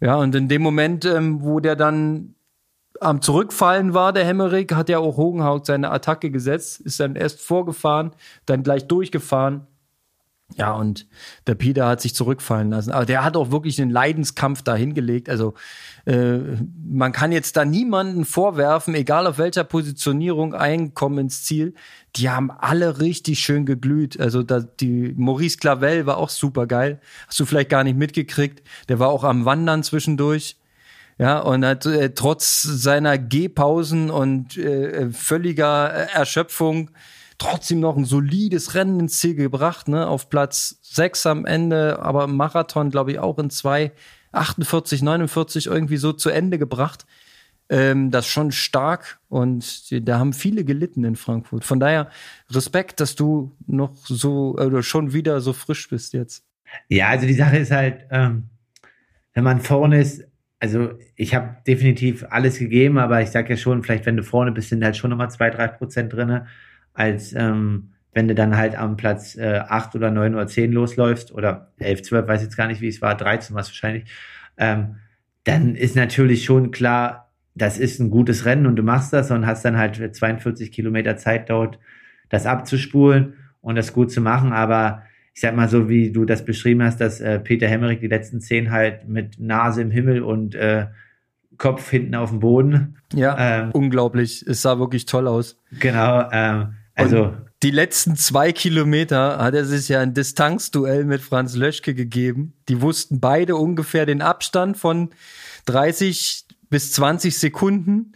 Ja, 0.00 0.14
und 0.14 0.34
in 0.34 0.48
dem 0.48 0.62
Moment, 0.62 1.04
ähm, 1.04 1.42
wo 1.42 1.58
der 1.58 1.74
dann 1.74 2.36
am 3.00 3.20
Zurückfallen 3.20 3.94
war, 3.94 4.12
der 4.12 4.24
Hemmerich, 4.24 4.68
hat 4.72 4.88
ja 4.88 4.98
auch 4.98 5.16
Hogenhaut 5.16 5.66
seine 5.66 5.90
Attacke 5.90 6.30
gesetzt, 6.30 6.80
ist 6.80 7.00
dann 7.00 7.16
erst 7.16 7.40
vorgefahren, 7.40 8.12
dann 8.46 8.62
gleich 8.62 8.86
durchgefahren. 8.86 9.66
Ja, 10.56 10.72
und 10.72 11.06
der 11.46 11.54
Peter 11.54 11.86
hat 11.86 12.00
sich 12.00 12.14
zurückfallen 12.14 12.70
lassen. 12.70 12.92
Aber 12.92 13.06
der 13.06 13.24
hat 13.24 13.36
auch 13.36 13.50
wirklich 13.50 13.80
einen 13.80 13.90
Leidenskampf 13.90 14.62
dahingelegt. 14.62 15.28
Also 15.30 15.54
äh, 16.04 16.38
man 16.84 17.12
kann 17.12 17.32
jetzt 17.32 17.56
da 17.56 17.64
niemanden 17.64 18.24
vorwerfen, 18.24 18.94
egal 18.94 19.26
auf 19.26 19.38
welcher 19.38 19.64
Positionierung 19.64 20.54
einkommen 20.54 21.18
ins 21.18 21.44
Ziel. 21.44 21.74
Die 22.16 22.28
haben 22.28 22.50
alle 22.50 23.00
richtig 23.00 23.40
schön 23.40 23.64
geglüht. 23.66 24.20
Also 24.20 24.42
da, 24.42 24.60
die 24.60 25.14
Maurice 25.16 25.58
Clavel 25.58 26.06
war 26.06 26.18
auch 26.18 26.28
super 26.28 26.66
geil. 26.66 27.00
Hast 27.28 27.40
du 27.40 27.46
vielleicht 27.46 27.70
gar 27.70 27.84
nicht 27.84 27.96
mitgekriegt. 27.96 28.62
Der 28.88 28.98
war 28.98 29.08
auch 29.08 29.24
am 29.24 29.44
Wandern 29.44 29.82
zwischendurch. 29.82 30.56
Ja, 31.18 31.40
und 31.40 31.64
hat 31.64 31.86
äh, 31.86 32.14
trotz 32.14 32.62
seiner 32.62 33.18
Gehpausen 33.18 34.10
und 34.10 34.56
äh, 34.56 35.10
völliger 35.10 35.94
äh, 35.94 36.12
Erschöpfung 36.12 36.90
trotzdem 37.38 37.80
noch 37.80 37.96
ein 37.96 38.04
solides 38.04 38.74
Rennen 38.74 39.00
ins 39.00 39.18
Ziel 39.18 39.34
gebracht, 39.34 39.88
ne? 39.88 40.06
Auf 40.06 40.30
Platz 40.30 40.78
6 40.82 41.26
am 41.26 41.44
Ende, 41.44 41.98
aber 42.00 42.26
Marathon, 42.26 42.90
glaube 42.90 43.12
ich, 43.12 43.18
auch 43.18 43.38
in 43.38 43.50
2, 43.50 43.92
48, 44.32 45.02
49 45.02 45.66
irgendwie 45.66 45.96
so 45.96 46.12
zu 46.12 46.30
Ende 46.30 46.58
gebracht. 46.58 47.04
Ähm, 47.68 48.10
das 48.10 48.26
schon 48.26 48.52
stark 48.52 49.20
und 49.28 49.90
da 50.06 50.18
haben 50.18 50.32
viele 50.32 50.64
gelitten 50.64 51.04
in 51.04 51.16
Frankfurt. 51.16 51.64
Von 51.64 51.80
daher 51.80 52.10
Respekt, 52.50 53.00
dass 53.00 53.14
du 53.14 53.52
noch 53.66 53.94
so 54.04 54.54
oder 54.54 54.82
schon 54.82 55.12
wieder 55.12 55.40
so 55.40 55.52
frisch 55.52 55.88
bist 55.88 56.12
jetzt. 56.12 56.44
Ja, 56.88 57.08
also 57.08 57.26
die 57.26 57.34
Sache 57.34 57.58
ist 57.58 57.70
halt, 57.70 58.06
ähm, 58.10 58.50
wenn 59.32 59.44
man 59.44 59.60
vorne 59.60 60.00
ist, 60.00 60.24
also 60.62 60.90
ich 61.16 61.34
habe 61.34 61.56
definitiv 61.66 62.24
alles 62.30 62.60
gegeben, 62.60 62.96
aber 62.98 63.20
ich 63.20 63.30
sage 63.30 63.50
ja 63.50 63.56
schon, 63.56 63.82
vielleicht 63.82 64.06
wenn 64.06 64.16
du 64.16 64.22
vorne 64.22 64.52
bist, 64.52 64.68
sind 64.68 64.84
halt 64.84 64.96
schon 64.96 65.10
nochmal 65.10 65.28
zwei, 65.28 65.50
drei 65.50 65.66
Prozent 65.66 66.12
drinne, 66.12 66.46
als 66.94 67.32
ähm, 67.32 67.94
wenn 68.12 68.28
du 68.28 68.36
dann 68.36 68.56
halt 68.56 68.76
am 68.76 68.96
Platz 68.96 69.36
äh, 69.36 69.58
8 69.58 69.96
oder 69.96 70.12
9 70.12 70.36
oder 70.36 70.46
10 70.46 70.70
losläufst 70.70 71.32
oder 71.32 71.72
11, 71.78 72.02
12, 72.02 72.28
weiß 72.28 72.42
jetzt 72.42 72.56
gar 72.56 72.68
nicht, 72.68 72.80
wie 72.80 72.86
es 72.86 73.02
war, 73.02 73.16
13 73.16 73.56
war 73.56 73.62
es 73.62 73.70
wahrscheinlich, 73.70 74.04
ähm, 74.56 74.98
dann 75.42 75.74
ist 75.74 75.96
natürlich 75.96 76.44
schon 76.44 76.70
klar, 76.70 77.32
das 77.56 77.76
ist 77.76 77.98
ein 77.98 78.10
gutes 78.10 78.44
Rennen 78.44 78.66
und 78.66 78.76
du 78.76 78.84
machst 78.84 79.12
das 79.12 79.32
und 79.32 79.46
hast 79.46 79.64
dann 79.64 79.76
halt 79.76 80.14
42 80.14 80.70
Kilometer 80.70 81.16
Zeit 81.16 81.50
dort, 81.50 81.80
das 82.28 82.46
abzuspulen 82.46 83.34
und 83.62 83.74
das 83.74 83.92
gut 83.92 84.12
zu 84.12 84.20
machen, 84.20 84.52
aber 84.52 85.02
ich 85.34 85.40
sag 85.40 85.56
mal 85.56 85.68
so, 85.68 85.88
wie 85.88 86.12
du 86.12 86.24
das 86.24 86.44
beschrieben 86.44 86.82
hast, 86.82 87.00
dass 87.00 87.20
äh, 87.20 87.38
Peter 87.38 87.66
Hemmerich 87.66 88.00
die 88.00 88.08
letzten 88.08 88.40
zehn 88.40 88.70
halt 88.70 89.08
mit 89.08 89.38
Nase 89.38 89.82
im 89.82 89.90
Himmel 89.90 90.22
und 90.22 90.54
äh, 90.54 90.86
Kopf 91.56 91.88
hinten 91.90 92.14
auf 92.14 92.30
dem 92.30 92.40
Boden. 92.40 92.96
Ja, 93.14 93.36
ähm, 93.38 93.70
unglaublich. 93.72 94.44
Es 94.46 94.62
sah 94.62 94.78
wirklich 94.78 95.06
toll 95.06 95.28
aus. 95.28 95.58
Genau. 95.78 96.28
Ähm, 96.32 96.74
also 96.94 97.24
und 97.24 97.36
die 97.62 97.70
letzten 97.70 98.16
zwei 98.16 98.50
Kilometer 98.50 99.38
hat 99.38 99.54
er 99.54 99.64
sich 99.64 99.88
ja 99.88 100.00
ein 100.00 100.14
Distanzduell 100.14 101.04
mit 101.04 101.22
Franz 101.22 101.54
Löschke 101.54 101.94
gegeben. 101.94 102.54
Die 102.68 102.82
wussten 102.82 103.20
beide 103.20 103.54
ungefähr 103.54 104.04
den 104.04 104.20
Abstand 104.20 104.76
von 104.76 105.10
30 105.66 106.44
bis 106.70 106.90
20 106.92 107.38
Sekunden 107.38 108.14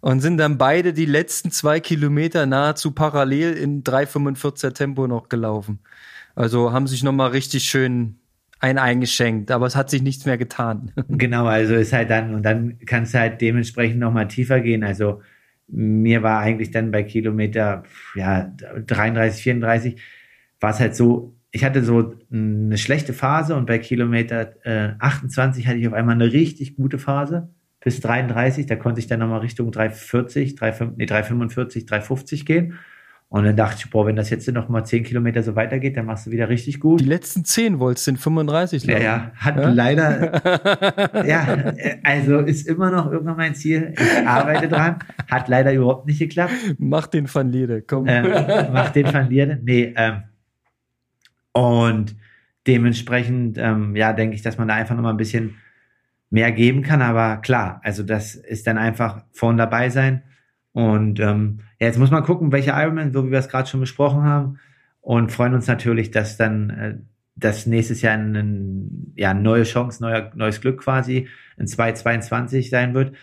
und 0.00 0.20
sind 0.20 0.38
dann 0.38 0.58
beide 0.58 0.92
die 0.92 1.06
letzten 1.06 1.52
zwei 1.52 1.78
Kilometer 1.78 2.46
nahezu 2.46 2.90
parallel 2.90 3.52
in 3.52 3.84
3,45er 3.84 4.72
Tempo 4.72 5.06
noch 5.06 5.28
gelaufen. 5.28 5.78
Also 6.34 6.72
haben 6.72 6.86
sich 6.86 7.02
nochmal 7.02 7.30
richtig 7.30 7.64
schön 7.64 8.16
ein 8.60 8.78
eingeschenkt, 8.78 9.50
aber 9.50 9.66
es 9.66 9.74
hat 9.74 9.90
sich 9.90 10.02
nichts 10.02 10.26
mehr 10.26 10.38
getan. 10.38 10.92
Genau, 11.08 11.46
also 11.46 11.74
ist 11.74 11.92
halt 11.92 12.10
dann, 12.10 12.34
und 12.34 12.42
dann 12.42 12.78
kannst 12.86 13.14
du 13.14 13.18
halt 13.18 13.40
dementsprechend 13.40 13.98
nochmal 13.98 14.28
tiefer 14.28 14.60
gehen. 14.60 14.84
Also 14.84 15.22
mir 15.68 16.22
war 16.22 16.40
eigentlich 16.40 16.70
dann 16.70 16.90
bei 16.90 17.02
Kilometer 17.02 17.84
ja, 18.14 18.52
33, 18.86 19.42
34, 19.42 20.00
war 20.60 20.70
es 20.70 20.80
halt 20.80 20.94
so, 20.94 21.34
ich 21.52 21.64
hatte 21.64 21.82
so 21.82 22.14
eine 22.30 22.76
schlechte 22.76 23.12
Phase 23.12 23.56
und 23.56 23.66
bei 23.66 23.78
Kilometer 23.78 24.54
äh, 24.64 24.94
28 24.98 25.66
hatte 25.66 25.78
ich 25.78 25.88
auf 25.88 25.94
einmal 25.94 26.14
eine 26.14 26.32
richtig 26.32 26.76
gute 26.76 26.98
Phase 26.98 27.48
bis 27.80 28.00
33, 28.00 28.66
da 28.66 28.76
konnte 28.76 29.00
ich 29.00 29.06
dann 29.06 29.20
nochmal 29.20 29.40
Richtung 29.40 29.72
340, 29.72 30.54
3, 30.54 30.92
nee, 30.96 31.06
345, 31.06 31.86
350 31.86 32.44
gehen. 32.44 32.78
Und 33.32 33.44
dann 33.44 33.54
dachte 33.54 33.76
ich, 33.78 33.90
boah, 33.90 34.06
wenn 34.06 34.16
das 34.16 34.28
jetzt 34.28 34.50
noch 34.50 34.68
mal 34.68 34.84
10 34.84 35.04
Kilometer 35.04 35.44
so 35.44 35.54
weitergeht, 35.54 35.96
dann 35.96 36.04
machst 36.04 36.26
du 36.26 36.32
wieder 36.32 36.48
richtig 36.48 36.80
gut. 36.80 36.98
Die 36.98 37.04
letzten 37.04 37.44
10 37.44 37.78
Volts 37.78 38.04
sind 38.04 38.18
35, 38.18 38.82
Ja, 38.82 38.98
ja, 38.98 39.32
hat 39.36 39.56
ja? 39.56 39.68
leider, 39.68 41.24
ja, 41.26 41.72
also 42.02 42.40
ist 42.40 42.66
immer 42.66 42.90
noch 42.90 43.08
irgendwann 43.12 43.36
mein 43.36 43.54
Ziel. 43.54 43.94
Ich 43.96 44.26
arbeite 44.26 44.66
dran. 44.66 44.96
Hat 45.30 45.46
leider 45.46 45.72
überhaupt 45.72 46.06
nicht 46.06 46.18
geklappt. 46.18 46.52
Mach 46.78 47.06
den 47.06 47.32
Van 47.32 47.52
Lierde, 47.52 47.82
komm. 47.82 48.06
Ähm, 48.08 48.26
mach 48.72 48.90
den 48.90 49.12
Van 49.14 49.30
Lierde. 49.30 49.60
Nee, 49.62 49.94
ähm, 49.96 50.24
und 51.52 52.16
dementsprechend, 52.66 53.58
ähm, 53.58 53.94
ja, 53.94 54.12
denke 54.12 54.34
ich, 54.34 54.42
dass 54.42 54.58
man 54.58 54.66
da 54.66 54.74
einfach 54.74 54.96
noch 54.96 55.02
mal 55.02 55.10
ein 55.10 55.16
bisschen 55.16 55.54
mehr 56.30 56.50
geben 56.50 56.82
kann. 56.82 57.00
Aber 57.00 57.36
klar, 57.36 57.80
also 57.84 58.02
das 58.02 58.34
ist 58.34 58.66
dann 58.66 58.76
einfach 58.76 59.22
vorn 59.30 59.56
dabei 59.56 59.88
sein 59.88 60.24
und 60.72 61.20
ähm, 61.20 61.60
ja, 61.80 61.86
jetzt 61.86 61.98
muss 61.98 62.10
man 62.10 62.22
gucken, 62.22 62.52
welche 62.52 62.72
Ironman, 62.72 63.12
so 63.12 63.26
wie 63.26 63.30
wir 63.30 63.38
es 63.38 63.48
gerade 63.48 63.68
schon 63.68 63.80
besprochen 63.80 64.22
haben. 64.22 64.58
Und 65.00 65.32
freuen 65.32 65.54
uns 65.54 65.66
natürlich, 65.66 66.10
dass 66.10 66.36
dann 66.36 66.70
äh, 66.70 66.98
das 67.36 67.66
nächstes 67.66 68.02
Jahr 68.02 68.14
eine 68.14 68.84
ja, 69.16 69.32
neue 69.32 69.62
Chance, 69.62 70.02
neuer, 70.02 70.30
neues 70.34 70.60
Glück 70.60 70.82
quasi 70.82 71.28
in 71.56 71.66
2022 71.66 72.68
sein 72.68 72.92
wird. 72.92 73.16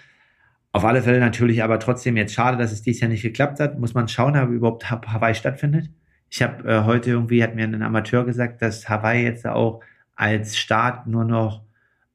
Auf 0.72 0.86
alle 0.86 1.03
Fälle 1.03 1.20
natürlich 1.20 1.64
aber 1.64 1.80
trotzdem 1.80 2.18
jetzt 2.18 2.34
schade, 2.34 2.58
dass 2.58 2.72
es 2.72 2.82
dieses 2.82 3.01
Jahr 3.01 3.10
nicht 3.10 3.22
geklappt 3.22 3.60
hat. 3.60 3.80
Muss 3.80 3.93
man 3.93 4.08
schauen, 4.08 4.36
ob 4.36 4.49
überhaupt 4.49 4.89
Hawaii 4.89 5.36
stattfindet. 5.36 5.89
Ich 6.30 6.41
habe 6.41 6.68
äh, 6.68 6.84
heute 6.84 7.12
irgendwie, 7.12 7.43
hat 7.43 7.55
mir 7.55 7.64
ein 7.64 7.82
Amateur 7.82 8.26
gesagt, 8.26 8.62
dass 8.64 8.89
Hawaii 8.89 9.24
jetzt 9.24 9.45
auch 9.45 9.82
als 10.16 10.58
Staat 10.58 11.05
nur 11.05 11.26
noch 11.26 11.62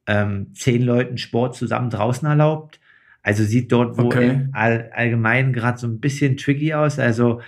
ähm, 0.06 0.52
zehn 0.54 0.82
Leuten 0.82 1.18
Sport 1.18 1.54
zusammen 1.54 1.88
draußen 1.88 2.26
erlaubt. 2.28 2.80
Also 3.22 3.44
sieht 3.44 3.70
dort 3.70 3.98
wo 3.98 4.06
okay. 4.06 4.48
all, 4.52 4.90
allgemein 4.92 5.52
gerade 5.52 5.78
so 5.78 5.86
ein 5.86 6.00
bisschen 6.00 6.36
tricky 6.36 6.74
aus. 6.74 6.98
Also 6.98 7.40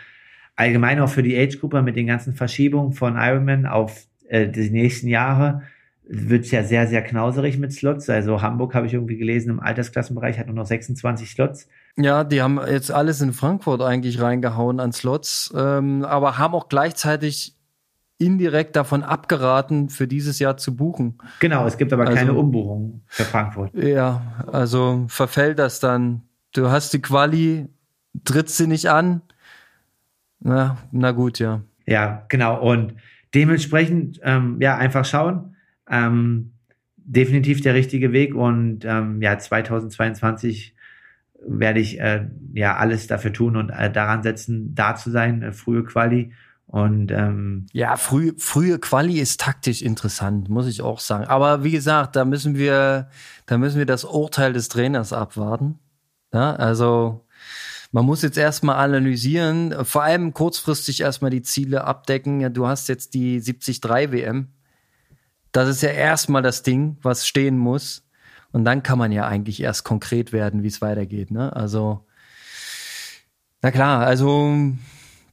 allgemein 0.56 1.00
auch 1.00 1.08
für 1.08 1.22
die 1.22 1.36
Age-Gruppe 1.36 1.82
mit 1.82 1.96
den 1.96 2.06
ganzen 2.06 2.34
Verschiebungen 2.34 2.92
von 2.92 3.16
Ironman 3.16 3.66
auf 3.66 4.06
äh, 4.28 4.48
die 4.48 4.70
nächsten 4.70 5.08
Jahre 5.08 5.62
wird 6.06 6.44
es 6.44 6.50
ja 6.50 6.62
sehr, 6.62 6.86
sehr 6.86 7.02
knauserig 7.02 7.58
mit 7.58 7.72
Slots. 7.72 8.10
Also 8.10 8.42
Hamburg 8.42 8.74
habe 8.74 8.86
ich 8.86 8.92
irgendwie 8.92 9.16
gelesen, 9.16 9.50
im 9.50 9.60
Altersklassenbereich 9.60 10.38
hat 10.38 10.46
nur 10.46 10.56
noch 10.56 10.66
26 10.66 11.30
Slots. 11.30 11.68
Ja, 11.96 12.24
die 12.24 12.42
haben 12.42 12.60
jetzt 12.68 12.90
alles 12.90 13.20
in 13.20 13.32
Frankfurt 13.32 13.80
eigentlich 13.80 14.20
reingehauen 14.20 14.80
an 14.80 14.92
Slots, 14.92 15.52
ähm, 15.56 16.04
aber 16.04 16.38
haben 16.38 16.54
auch 16.54 16.68
gleichzeitig 16.68 17.53
indirekt 18.24 18.76
davon 18.76 19.02
abgeraten, 19.02 19.88
für 19.88 20.06
dieses 20.06 20.38
Jahr 20.38 20.56
zu 20.56 20.76
buchen. 20.76 21.18
Genau, 21.40 21.66
es 21.66 21.76
gibt 21.76 21.92
aber 21.92 22.04
also, 22.04 22.14
keine 22.14 22.34
Umbuchung 22.34 23.02
für 23.06 23.24
Frankfurt. 23.24 23.74
Ja, 23.74 24.44
also 24.50 25.04
verfällt 25.08 25.58
das 25.58 25.80
dann. 25.80 26.22
Du 26.52 26.70
hast 26.70 26.92
die 26.92 27.02
Quali, 27.02 27.68
trittst 28.24 28.56
sie 28.56 28.66
nicht 28.66 28.86
an. 28.86 29.22
Na, 30.40 30.78
na 30.92 31.10
gut, 31.12 31.38
ja. 31.38 31.62
Ja, 31.86 32.24
genau. 32.28 32.60
Und 32.60 32.94
dementsprechend, 33.34 34.20
ähm, 34.22 34.58
ja, 34.60 34.76
einfach 34.76 35.04
schauen. 35.04 35.56
Ähm, 35.90 36.52
definitiv 36.96 37.60
der 37.60 37.74
richtige 37.74 38.12
Weg 38.12 38.34
und 38.34 38.84
ähm, 38.84 39.20
ja, 39.20 39.38
2022 39.38 40.74
werde 41.46 41.80
ich 41.80 42.00
äh, 42.00 42.26
ja 42.54 42.76
alles 42.76 43.06
dafür 43.06 43.32
tun 43.32 43.56
und 43.56 43.70
äh, 43.70 43.90
daran 43.90 44.22
setzen, 44.22 44.74
da 44.74 44.94
zu 44.94 45.10
sein, 45.10 45.42
äh, 45.42 45.52
frühe 45.52 45.84
Quali. 45.84 46.32
Und 46.66 47.10
ähm, 47.10 47.66
ja, 47.72 47.96
früh, 47.96 48.32
frühe 48.38 48.78
Quali 48.78 49.20
ist 49.20 49.40
taktisch 49.40 49.82
interessant, 49.82 50.48
muss 50.48 50.66
ich 50.66 50.82
auch 50.82 50.98
sagen. 50.98 51.24
Aber 51.24 51.62
wie 51.62 51.70
gesagt, 51.70 52.16
da 52.16 52.24
müssen 52.24 52.56
wir, 52.56 53.08
da 53.46 53.58
müssen 53.58 53.78
wir 53.78 53.86
das 53.86 54.04
Urteil 54.04 54.52
des 54.52 54.68
Trainers 54.68 55.12
abwarten. 55.12 55.78
Ja, 56.32 56.56
also 56.56 57.24
man 57.92 58.06
muss 58.06 58.22
jetzt 58.22 58.38
erstmal 58.38 58.76
analysieren, 58.76 59.84
vor 59.84 60.02
allem 60.02 60.34
kurzfristig 60.34 61.00
erstmal 61.00 61.30
die 61.30 61.42
Ziele 61.42 61.84
abdecken. 61.84 62.52
Du 62.52 62.66
hast 62.66 62.88
jetzt 62.88 63.14
die 63.14 63.40
73 63.40 63.84
WM. 64.10 64.48
Das 65.52 65.68
ist 65.68 65.82
ja 65.82 65.90
erstmal 65.90 66.42
das 66.42 66.64
Ding, 66.64 66.96
was 67.02 67.28
stehen 67.28 67.56
muss. 67.56 68.02
Und 68.50 68.64
dann 68.64 68.82
kann 68.82 68.98
man 68.98 69.12
ja 69.12 69.28
eigentlich 69.28 69.60
erst 69.60 69.84
konkret 69.84 70.32
werden, 70.32 70.64
wie 70.64 70.68
es 70.68 70.82
weitergeht. 70.82 71.30
Ne? 71.30 71.54
Also, 71.54 72.04
na 73.62 73.70
klar, 73.70 74.04
also 74.04 74.56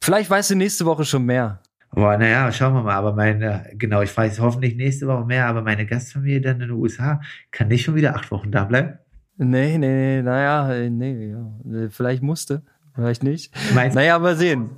vielleicht 0.02 0.28
weißt 0.28 0.50
du 0.50 0.56
nächste 0.56 0.84
Woche 0.84 1.04
schon 1.04 1.24
mehr. 1.24 1.60
Boah, 1.94 2.16
naja, 2.16 2.50
schauen 2.52 2.74
wir 2.74 2.82
mal. 2.82 2.94
Aber 2.94 3.12
meine, 3.12 3.70
genau, 3.74 4.02
ich 4.02 4.16
weiß 4.16 4.40
hoffentlich 4.40 4.76
nächste 4.76 5.06
Woche 5.06 5.24
mehr, 5.24 5.46
aber 5.46 5.62
meine 5.62 5.86
Gastfamilie 5.86 6.40
dann 6.40 6.60
in 6.60 6.68
den 6.68 6.70
USA 6.70 7.20
kann 7.50 7.68
nicht 7.68 7.84
schon 7.84 7.94
wieder 7.94 8.16
acht 8.16 8.30
Wochen 8.30 8.50
da 8.50 8.64
bleiben. 8.64 8.98
Nee, 9.36 9.78
nee, 9.78 10.22
naja, 10.22 10.88
nee, 10.90 11.30
ja. 11.30 11.88
Vielleicht 11.90 12.22
musste, 12.22 12.62
vielleicht 12.94 13.22
nicht. 13.22 13.52
Meinst 13.74 13.94
naja, 13.94 14.16
aber 14.16 14.36
sehen. 14.36 14.70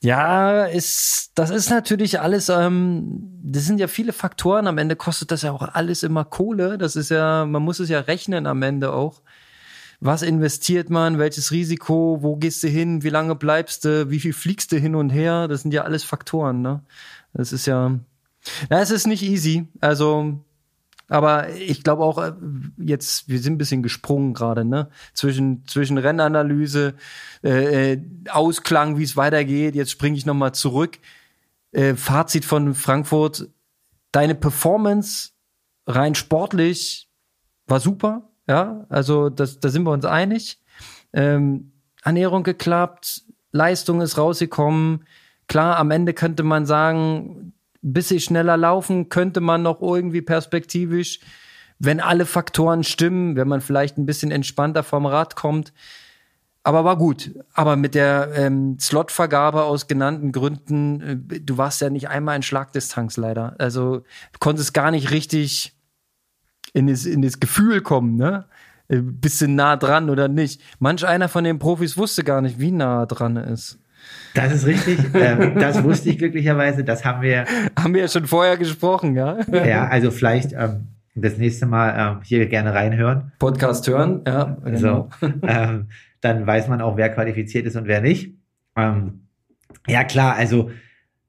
Ja, 0.00 0.64
ist, 0.64 1.32
das 1.34 1.50
ist 1.50 1.70
natürlich 1.70 2.20
alles, 2.20 2.48
ähm, 2.48 3.40
das 3.42 3.64
sind 3.64 3.80
ja 3.80 3.88
viele 3.88 4.12
Faktoren. 4.12 4.66
Am 4.66 4.78
Ende 4.78 4.96
kostet 4.96 5.30
das 5.30 5.42
ja 5.42 5.50
auch 5.50 5.62
alles 5.62 6.04
immer 6.04 6.24
Kohle. 6.24 6.78
Das 6.78 6.94
ist 6.94 7.10
ja, 7.10 7.44
man 7.44 7.62
muss 7.62 7.80
es 7.80 7.88
ja 7.88 8.00
rechnen 8.00 8.46
am 8.46 8.62
Ende 8.62 8.92
auch. 8.92 9.22
Was 10.00 10.22
investiert 10.22 10.90
man? 10.90 11.18
Welches 11.18 11.50
Risiko? 11.50 12.18
Wo 12.20 12.36
gehst 12.36 12.62
du 12.62 12.68
hin? 12.68 13.02
Wie 13.02 13.08
lange 13.08 13.34
bleibst 13.34 13.84
du? 13.84 14.10
Wie 14.10 14.20
viel 14.20 14.32
fliegst 14.32 14.70
du 14.70 14.76
hin 14.76 14.94
und 14.94 15.10
her? 15.10 15.48
Das 15.48 15.62
sind 15.62 15.74
ja 15.74 15.82
alles 15.82 16.04
Faktoren, 16.04 16.62
ne? 16.62 16.82
Das 17.32 17.52
ist 17.52 17.66
ja, 17.66 17.98
na, 18.70 18.80
es 18.80 18.90
ist 18.90 19.08
nicht 19.08 19.22
easy. 19.22 19.66
Also, 19.80 20.44
aber 21.08 21.50
ich 21.54 21.82
glaube 21.82 22.04
auch 22.04 22.18
äh, 22.18 22.32
jetzt, 22.76 23.28
wir 23.28 23.40
sind 23.40 23.54
ein 23.54 23.58
bisschen 23.58 23.82
gesprungen 23.82 24.34
gerade, 24.34 24.64
ne? 24.64 24.88
Zwischen, 25.14 25.66
zwischen 25.66 25.98
Rennanalyse, 25.98 26.94
äh, 27.42 27.94
äh 27.94 28.02
Ausklang, 28.30 28.98
wie 28.98 29.04
es 29.04 29.16
weitergeht. 29.16 29.74
Jetzt 29.74 29.90
springe 29.90 30.16
ich 30.16 30.26
nochmal 30.26 30.54
zurück. 30.54 30.98
Äh, 31.72 31.94
Fazit 31.94 32.44
von 32.44 32.74
Frankfurt. 32.74 33.48
Deine 34.12 34.36
Performance 34.36 35.30
rein 35.86 36.14
sportlich 36.14 37.08
war 37.66 37.80
super. 37.80 38.27
Ja, 38.48 38.86
also 38.88 39.28
das, 39.28 39.60
da 39.60 39.68
sind 39.68 39.84
wir 39.84 39.92
uns 39.92 40.04
einig. 40.04 40.58
Ähm, 41.12 41.72
Ernährung 42.02 42.42
geklappt, 42.42 43.22
Leistung 43.52 44.00
ist 44.00 44.16
rausgekommen. 44.16 45.04
Klar, 45.46 45.76
am 45.76 45.90
Ende 45.90 46.14
könnte 46.14 46.42
man 46.42 46.66
sagen, 46.66 47.52
bisschen 47.80 48.20
schneller 48.20 48.56
laufen 48.56 49.08
könnte 49.08 49.40
man 49.40 49.62
noch 49.62 49.80
irgendwie 49.80 50.22
perspektivisch, 50.22 51.20
wenn 51.78 52.00
alle 52.00 52.26
Faktoren 52.26 52.82
stimmen, 52.82 53.36
wenn 53.36 53.48
man 53.48 53.60
vielleicht 53.60 53.98
ein 53.98 54.06
bisschen 54.06 54.30
entspannter 54.30 54.82
vom 54.82 55.06
Rad 55.06 55.36
kommt. 55.36 55.72
Aber 56.64 56.84
war 56.84 56.98
gut. 56.98 57.30
Aber 57.54 57.76
mit 57.76 57.94
der 57.94 58.30
ähm, 58.34 58.78
Slotvergabe 58.80 59.62
aus 59.62 59.86
genannten 59.86 60.32
Gründen, 60.32 61.00
äh, 61.00 61.40
du 61.40 61.56
warst 61.56 61.80
ja 61.80 61.88
nicht 61.88 62.08
einmal 62.08 62.36
in 62.36 62.42
Schlagdistanz 62.42 63.16
leider. 63.16 63.54
Also 63.58 64.02
konntest 64.40 64.74
gar 64.74 64.90
nicht 64.90 65.10
richtig 65.10 65.77
in 66.72 66.86
das, 66.86 67.06
in 67.06 67.22
das 67.22 67.40
Gefühl 67.40 67.80
kommen, 67.80 68.16
ne? 68.16 68.44
Äh, 68.88 69.00
du 69.02 69.48
nah 69.48 69.76
dran 69.76 70.10
oder 70.10 70.28
nicht? 70.28 70.62
Manch 70.78 71.06
einer 71.06 71.28
von 71.28 71.44
den 71.44 71.58
Profis 71.58 71.96
wusste 71.96 72.24
gar 72.24 72.40
nicht, 72.40 72.58
wie 72.58 72.70
nah 72.70 73.06
dran 73.06 73.36
er 73.36 73.48
ist. 73.48 73.78
Das 74.34 74.52
ist 74.52 74.66
richtig. 74.66 74.98
ähm, 75.14 75.58
das 75.58 75.82
wusste 75.82 76.10
ich 76.10 76.18
glücklicherweise. 76.18 76.84
Das 76.84 77.04
haben 77.04 77.22
wir. 77.22 77.44
Haben 77.78 77.94
wir 77.94 78.02
ja 78.02 78.08
schon 78.08 78.26
vorher 78.26 78.56
gesprochen, 78.56 79.14
ja? 79.14 79.38
Ja, 79.52 79.88
also 79.88 80.10
vielleicht 80.10 80.52
ähm, 80.52 80.88
das 81.14 81.36
nächste 81.36 81.66
Mal 81.66 81.94
ähm, 81.96 82.22
hier 82.22 82.46
gerne 82.46 82.74
reinhören. 82.74 83.32
Podcast 83.38 83.86
hören, 83.88 84.22
ja. 84.26 84.56
Genau. 84.64 84.78
So, 85.20 85.28
ähm, 85.42 85.88
dann 86.20 86.46
weiß 86.46 86.68
man 86.68 86.80
auch, 86.80 86.96
wer 86.96 87.10
qualifiziert 87.10 87.66
ist 87.66 87.76
und 87.76 87.86
wer 87.86 88.00
nicht. 88.00 88.34
Ähm, 88.76 89.26
ja, 89.86 90.04
klar, 90.04 90.36
also 90.36 90.70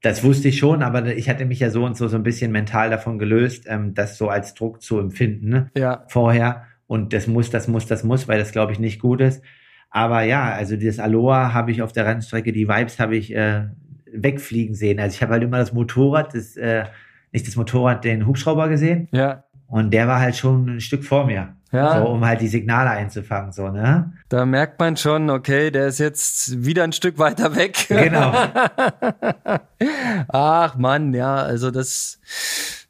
das 0.02 0.24
wusste 0.24 0.48
ich 0.48 0.58
schon, 0.58 0.82
aber 0.82 1.06
ich 1.06 1.28
hatte 1.28 1.44
mich 1.44 1.60
ja 1.60 1.70
so 1.70 1.84
und 1.84 1.96
so 1.96 2.08
so 2.08 2.16
ein 2.16 2.22
bisschen 2.22 2.52
mental 2.52 2.90
davon 2.90 3.18
gelöst, 3.18 3.64
ähm, 3.68 3.94
das 3.94 4.16
so 4.16 4.28
als 4.28 4.54
Druck 4.54 4.82
zu 4.82 4.98
empfinden 4.98 5.48
ne? 5.48 5.70
ja. 5.76 6.04
vorher. 6.08 6.64
Und 6.86 7.12
das 7.12 7.26
muss, 7.26 7.50
das 7.50 7.68
muss, 7.68 7.86
das 7.86 8.02
muss, 8.02 8.26
weil 8.26 8.38
das 8.38 8.52
glaube 8.52 8.72
ich 8.72 8.78
nicht 8.78 9.00
gut 9.00 9.20
ist. 9.20 9.42
Aber 9.90 10.22
ja, 10.22 10.52
also 10.52 10.76
dieses 10.76 11.00
Aloha 11.00 11.52
habe 11.52 11.70
ich 11.70 11.82
auf 11.82 11.92
der 11.92 12.06
Rennstrecke, 12.06 12.52
die 12.52 12.68
Vibes 12.68 12.98
habe 12.98 13.16
ich 13.16 13.34
äh, 13.34 13.66
wegfliegen 14.12 14.74
sehen. 14.74 15.00
Also 15.00 15.14
ich 15.14 15.22
habe 15.22 15.32
halt 15.32 15.42
immer 15.42 15.58
das 15.58 15.72
Motorrad, 15.72 16.34
das, 16.34 16.56
äh, 16.56 16.84
nicht 17.32 17.46
das 17.46 17.56
Motorrad, 17.56 18.04
den 18.04 18.26
Hubschrauber 18.26 18.68
gesehen. 18.68 19.08
Ja. 19.12 19.44
Und 19.66 19.92
der 19.92 20.08
war 20.08 20.20
halt 20.20 20.36
schon 20.36 20.76
ein 20.76 20.80
Stück 20.80 21.04
vor 21.04 21.26
mir. 21.26 21.56
Ja. 21.72 22.00
So, 22.00 22.08
um 22.08 22.24
halt 22.24 22.40
die 22.40 22.48
Signale 22.48 22.90
einzufangen, 22.90 23.52
so, 23.52 23.68
ne? 23.68 24.12
Da 24.28 24.44
merkt 24.44 24.80
man 24.80 24.96
schon, 24.96 25.30
okay, 25.30 25.70
der 25.70 25.86
ist 25.86 25.98
jetzt 25.98 26.64
wieder 26.64 26.82
ein 26.82 26.92
Stück 26.92 27.18
weiter 27.18 27.54
weg. 27.54 27.86
Genau. 27.88 28.32
Ach 30.28 30.76
Mann, 30.76 31.14
ja, 31.14 31.36
also 31.36 31.70
das, 31.70 32.20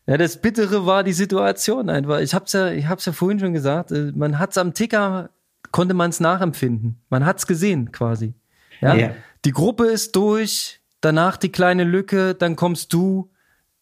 ja, 0.06 0.16
das 0.16 0.40
Bittere 0.40 0.86
war 0.86 1.04
die 1.04 1.12
Situation 1.12 1.90
einfach. 1.90 2.20
Ich 2.20 2.34
hab's 2.34 2.54
ja, 2.54 2.70
ich 2.70 2.88
hab's 2.88 3.04
ja 3.04 3.12
vorhin 3.12 3.38
schon 3.38 3.52
gesagt, 3.52 3.92
äh, 3.92 4.12
man 4.14 4.38
hat's 4.38 4.56
am 4.56 4.72
Ticker 4.72 5.30
konnte 5.72 5.94
man 5.94 6.10
es 6.10 6.20
nachempfinden. 6.20 7.00
Man 7.10 7.24
hat 7.24 7.38
es 7.38 7.46
gesehen 7.46 7.92
quasi. 7.92 8.34
Ja? 8.80 8.94
ja? 8.94 9.10
Die 9.44 9.52
Gruppe 9.52 9.86
ist 9.86 10.16
durch, 10.16 10.80
danach 11.00 11.36
die 11.36 11.52
kleine 11.52 11.84
Lücke, 11.84 12.34
dann 12.34 12.56
kommst 12.56 12.92
du, 12.92 13.30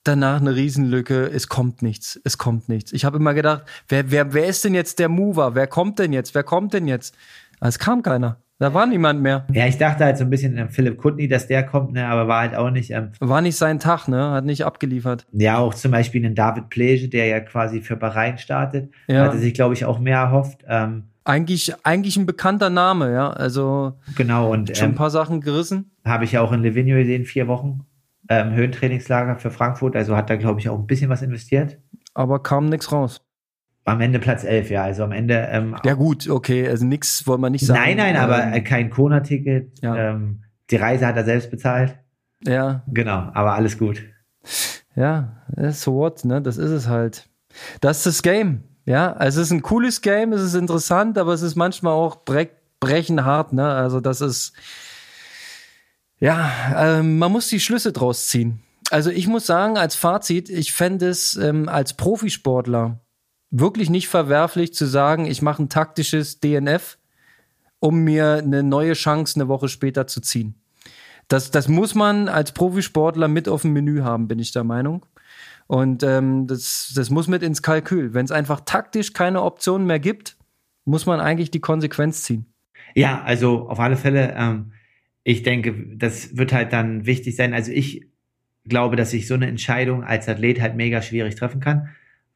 danach 0.08 0.40
eine 0.40 0.56
Riesenlücke, 0.56 1.30
es 1.30 1.48
kommt 1.48 1.82
nichts, 1.82 2.20
es 2.24 2.38
kommt 2.38 2.68
nichts. 2.68 2.92
Ich 2.92 3.04
habe 3.04 3.18
immer 3.18 3.34
gedacht, 3.34 3.62
wer, 3.88 4.10
wer, 4.10 4.32
wer 4.32 4.46
ist 4.46 4.64
denn 4.64 4.74
jetzt 4.74 4.98
der 4.98 5.08
Mover? 5.08 5.54
Wer 5.54 5.66
kommt 5.66 5.98
denn 5.98 6.12
jetzt? 6.12 6.34
Wer 6.34 6.42
kommt 6.42 6.74
denn 6.74 6.88
jetzt? 6.88 7.14
Es 7.60 7.78
kam 7.78 8.02
keiner. 8.02 8.38
Da 8.60 8.74
war 8.74 8.86
niemand 8.86 9.22
mehr. 9.22 9.46
Ja, 9.52 9.66
ich 9.66 9.78
dachte 9.78 10.04
halt 10.04 10.18
so 10.18 10.24
ein 10.24 10.30
bisschen 10.30 10.58
an 10.58 10.70
Philipp 10.70 10.98
Kutny, 10.98 11.28
dass 11.28 11.46
der 11.46 11.64
kommt, 11.64 11.92
ne, 11.92 12.08
aber 12.08 12.26
war 12.26 12.40
halt 12.40 12.56
auch 12.56 12.70
nicht. 12.70 12.90
Ähm, 12.90 13.12
war 13.20 13.40
nicht 13.40 13.56
sein 13.56 13.78
Tag, 13.78 14.08
ne? 14.08 14.32
Hat 14.32 14.44
nicht 14.44 14.64
abgeliefert. 14.64 15.26
Ja, 15.32 15.58
auch 15.58 15.74
zum 15.74 15.92
Beispiel 15.92 16.24
einen 16.24 16.34
David 16.34 16.68
Plege, 16.68 17.08
der 17.08 17.26
ja 17.26 17.38
quasi 17.38 17.82
für 17.82 17.94
Bahrain 17.94 18.36
startet, 18.38 18.90
ja. 19.06 19.24
hatte 19.24 19.38
sich, 19.38 19.54
glaube 19.54 19.74
ich, 19.74 19.84
auch 19.84 20.00
mehr 20.00 20.18
erhofft. 20.18 20.64
Ähm, 20.66 21.04
eigentlich, 21.22 21.72
eigentlich 21.84 22.16
ein 22.16 22.26
bekannter 22.26 22.70
Name, 22.70 23.12
ja. 23.12 23.30
Also 23.30 23.92
genau 24.16 24.50
und 24.50 24.76
schon 24.76 24.86
ein 24.86 24.90
ähm, 24.92 24.96
paar 24.96 25.10
Sachen 25.10 25.40
gerissen. 25.40 25.92
Habe 26.04 26.24
ich 26.24 26.32
ja 26.32 26.40
auch 26.40 26.50
in 26.50 26.62
Livigno 26.62 26.96
gesehen, 26.96 27.26
vier 27.26 27.46
Wochen 27.46 27.84
ähm, 28.28 28.54
Höhentrainingslager 28.54 29.36
für 29.36 29.50
Frankfurt. 29.50 29.96
Also 29.96 30.16
hat 30.16 30.30
da 30.30 30.36
glaube 30.36 30.60
ich 30.60 30.68
auch 30.68 30.78
ein 30.78 30.86
bisschen 30.86 31.10
was 31.10 31.22
investiert. 31.22 31.78
Aber 32.14 32.42
kam 32.42 32.66
nichts 32.66 32.92
raus. 32.92 33.20
Am 33.84 34.00
Ende 34.00 34.18
Platz 34.18 34.44
11, 34.44 34.70
ja. 34.70 34.82
Also 34.82 35.04
am 35.04 35.12
Ende. 35.12 35.48
Ähm, 35.50 35.76
ja 35.84 35.94
gut, 35.94 36.28
okay. 36.28 36.68
Also 36.68 36.84
nichts 36.84 37.26
wollen 37.26 37.40
wir 37.40 37.50
nicht 37.50 37.64
sagen. 37.64 37.80
Nein, 37.80 37.96
nein, 37.96 38.16
aber 38.16 38.44
ähm, 38.44 38.64
kein 38.64 38.90
Kona-Ticket. 38.90 39.80
Ja. 39.82 39.96
Ähm, 39.96 40.42
die 40.70 40.76
Reise 40.76 41.06
hat 41.06 41.16
er 41.16 41.24
selbst 41.24 41.50
bezahlt. 41.50 41.98
Ja. 42.44 42.82
Genau, 42.88 43.30
aber 43.32 43.54
alles 43.54 43.78
gut. 43.78 44.02
Ja, 44.94 45.42
so 45.70 45.94
what, 45.94 46.24
ne? 46.24 46.42
Das 46.42 46.56
ist 46.56 46.70
es 46.70 46.88
halt. 46.88 47.28
Das 47.80 47.98
ist 47.98 48.06
das 48.06 48.22
Game. 48.22 48.64
Ja, 48.84 49.12
also 49.12 49.40
es 49.40 49.48
ist 49.48 49.52
ein 49.52 49.62
cooles 49.62 50.00
Game, 50.00 50.32
es 50.32 50.40
ist 50.40 50.54
interessant, 50.54 51.18
aber 51.18 51.32
es 51.32 51.42
ist 51.42 51.56
manchmal 51.56 51.92
auch 51.92 52.16
bre 52.16 52.48
brechenhart, 52.80 53.52
ne? 53.52 53.68
Also 53.68 54.00
das 54.00 54.20
ist, 54.20 54.52
ja, 56.20 56.98
äh, 56.98 57.02
man 57.02 57.32
muss 57.32 57.48
die 57.48 57.60
Schlüsse 57.60 57.92
draus 57.92 58.28
ziehen. 58.28 58.60
Also 58.90 59.10
ich 59.10 59.26
muss 59.26 59.46
sagen, 59.46 59.76
als 59.76 59.94
Fazit, 59.96 60.48
ich 60.48 60.72
fände 60.72 61.08
es 61.08 61.36
ähm, 61.36 61.68
als 61.68 61.94
Profisportler 61.94 63.00
wirklich 63.50 63.90
nicht 63.90 64.08
verwerflich 64.08 64.74
zu 64.74 64.86
sagen, 64.86 65.26
ich 65.26 65.42
mache 65.42 65.62
ein 65.62 65.68
taktisches 65.68 66.40
DNF, 66.40 66.98
um 67.80 68.00
mir 68.00 68.38
eine 68.38 68.62
neue 68.62 68.94
Chance 68.94 69.38
eine 69.38 69.48
Woche 69.48 69.68
später 69.68 70.06
zu 70.06 70.20
ziehen. 70.20 70.54
Das, 71.28 71.50
das 71.50 71.68
muss 71.68 71.94
man 71.94 72.28
als 72.28 72.52
Profisportler 72.52 73.28
mit 73.28 73.48
auf 73.48 73.62
dem 73.62 73.74
Menü 73.74 74.00
haben, 74.00 74.28
bin 74.28 74.38
ich 74.38 74.52
der 74.52 74.64
Meinung. 74.64 75.04
Und 75.66 76.02
ähm, 76.02 76.46
das, 76.46 76.92
das 76.94 77.10
muss 77.10 77.28
mit 77.28 77.42
ins 77.42 77.60
Kalkül. 77.60 78.14
Wenn 78.14 78.24
es 78.24 78.32
einfach 78.32 78.60
taktisch 78.60 79.12
keine 79.12 79.42
Optionen 79.42 79.86
mehr 79.86 79.98
gibt, 79.98 80.36
muss 80.86 81.04
man 81.04 81.20
eigentlich 81.20 81.50
die 81.50 81.60
Konsequenz 81.60 82.22
ziehen. 82.22 82.46
Ja, 82.94 83.22
also 83.22 83.68
auf 83.68 83.78
alle 83.78 83.98
Fälle, 83.98 84.34
ähm, 84.34 84.72
ich 85.28 85.42
denke, 85.42 85.74
das 85.96 86.38
wird 86.38 86.54
halt 86.54 86.72
dann 86.72 87.04
wichtig 87.04 87.36
sein. 87.36 87.52
Also 87.52 87.70
ich 87.70 88.06
glaube, 88.64 88.96
dass 88.96 89.12
ich 89.12 89.26
so 89.26 89.34
eine 89.34 89.46
Entscheidung 89.46 90.02
als 90.02 90.26
Athlet 90.26 90.58
halt 90.58 90.74
mega 90.74 91.02
schwierig 91.02 91.34
treffen 91.34 91.60
kann, 91.60 91.88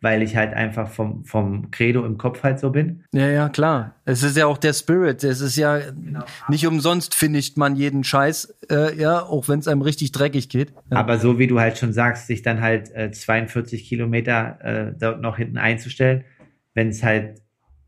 weil 0.02 0.20
ich 0.20 0.36
halt 0.36 0.52
einfach 0.52 0.90
vom, 0.90 1.24
vom 1.24 1.70
Credo 1.70 2.04
im 2.04 2.18
Kopf 2.18 2.42
halt 2.42 2.58
so 2.58 2.68
bin. 2.68 3.04
Ja, 3.14 3.28
ja, 3.30 3.48
klar. 3.48 3.94
Es 4.04 4.22
ist 4.22 4.36
ja 4.36 4.44
auch 4.44 4.58
der 4.58 4.74
Spirit. 4.74 5.24
Es 5.24 5.40
ist 5.40 5.56
ja 5.56 5.78
Genau. 5.78 6.22
nicht 6.48 6.66
umsonst 6.66 7.14
finisht 7.14 7.56
man 7.56 7.76
jeden 7.76 8.04
Scheiß, 8.04 8.54
äh, 8.70 8.94
ja, 9.00 9.22
auch 9.22 9.48
wenn 9.48 9.60
es 9.60 9.68
einem 9.68 9.80
richtig 9.80 10.12
dreckig 10.12 10.50
geht. 10.50 10.74
Ja. 10.90 10.98
Aber 10.98 11.18
so 11.18 11.38
wie 11.38 11.46
du 11.46 11.60
halt 11.60 11.78
schon 11.78 11.94
sagst, 11.94 12.26
sich 12.26 12.42
dann 12.42 12.60
halt 12.60 12.94
äh, 12.94 13.10
42 13.10 13.88
Kilometer 13.88 14.58
äh, 14.60 14.92
dort 14.98 15.22
noch 15.22 15.38
hinten 15.38 15.56
einzustellen, 15.56 16.24
wenn 16.74 16.88
es 16.88 17.02
halt 17.02 17.41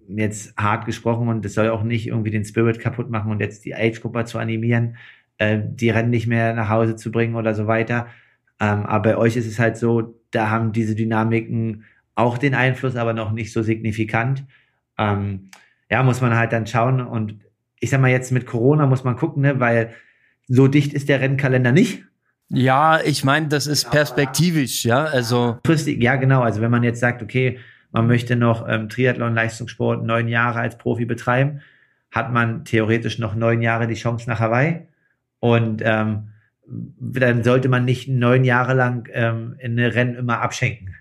jetzt 0.09 0.57
hart 0.57 0.87
gesprochen 0.87 1.29
und 1.29 1.45
es 1.45 1.55
soll 1.55 1.69
auch 1.69 1.83
nicht 1.83 2.07
irgendwie 2.07 2.31
den 2.31 2.45
Spirit 2.45 2.79
kaputt 2.81 3.11
machen 3.11 3.31
und 3.31 3.41
jetzt 3.41 3.65
die 3.65 3.75
Age-Gruppe 3.75 4.25
zu 4.25 4.39
animieren, 4.39 4.97
äh, 5.39 5.61
die 5.63 5.91
Rennen 5.91 6.11
nicht 6.11 6.27
mehr 6.27 6.55
nach 6.55 6.69
Hause 6.69 6.97
zu 6.97 7.11
bringen 7.11 7.35
oder 7.35 7.55
so 7.55 7.67
weiter. 7.67 8.07
Ähm, 8.61 8.87
aber 8.87 9.11
bei 9.11 9.17
euch 9.17 9.37
ist 9.37 9.47
es 9.47 9.59
halt 9.59 9.77
so, 9.77 10.21
da 10.31 10.51
haben 10.51 10.73
diese 10.73 10.95
Dynamiken 10.95 11.85
auch 12.15 12.39
den 12.39 12.55
Einfluss, 12.55 12.97
aber 12.97 13.13
noch 13.13 13.33
nicht 13.33 13.53
so 13.53 13.63
signifikant. 13.63 14.45
Ähm, 14.99 15.51
ja, 15.91 16.03
muss 16.03 16.21
man 16.21 16.37
halt 16.37 16.53
dann 16.53 16.67
schauen 16.67 17.01
und 17.01 17.41
ich 17.81 17.91
sag 17.91 18.01
mal 18.01 18.11
jetzt 18.11 18.33
mit 18.33 18.47
Corona 18.47 18.87
muss 18.87 19.05
man 19.05 19.17
gucken, 19.17 19.43
ne, 19.43 19.61
weil 19.61 19.93
so 20.47 20.69
dicht 20.69 20.95
ist 20.95 21.09
der 21.09 21.21
Rennkalender 21.21 21.73
nicht. 21.73 22.05
Ja, 22.49 23.01
ich 23.01 23.25
meine, 23.25 23.49
das 23.49 23.67
ist 23.67 23.91
perspektivisch, 23.91 24.85
ja. 24.85 25.05
Also 25.05 25.59
ja 25.67 26.17
genau. 26.17 26.43
Also 26.43 26.61
wenn 26.61 26.71
man 26.71 26.83
jetzt 26.83 27.01
sagt, 27.01 27.23
okay, 27.23 27.59
man 27.95 28.09
möchte 28.09 28.35
noch 28.35 28.69
ähm, 28.69 28.89
Triathlon-Leistungssport 28.89 30.05
neun 30.05 30.27
Jahre 30.27 30.59
als 30.59 30.77
Profi 30.77 31.05
betreiben, 31.05 31.61
hat 32.11 32.33
man 32.33 32.65
theoretisch 32.65 33.21
noch 33.21 33.37
neun 33.37 33.63
Jahre 33.63 33.87
die 33.87 33.95
Chance 33.95 34.29
nach 34.29 34.41
Hawaii. 34.41 34.89
Und 35.39 35.81
ähm, 35.85 36.31
dann 36.67 37.45
sollte 37.45 37.69
man 37.69 37.85
nicht 37.85 38.09
neun 38.09 38.43
Jahre 38.43 38.75
lang 38.75 39.09
ähm, 39.13 39.55
in 39.59 39.79
eine 39.79 39.95
Rennen 39.95 40.17
immer 40.17 40.41
abschenken. 40.41 40.97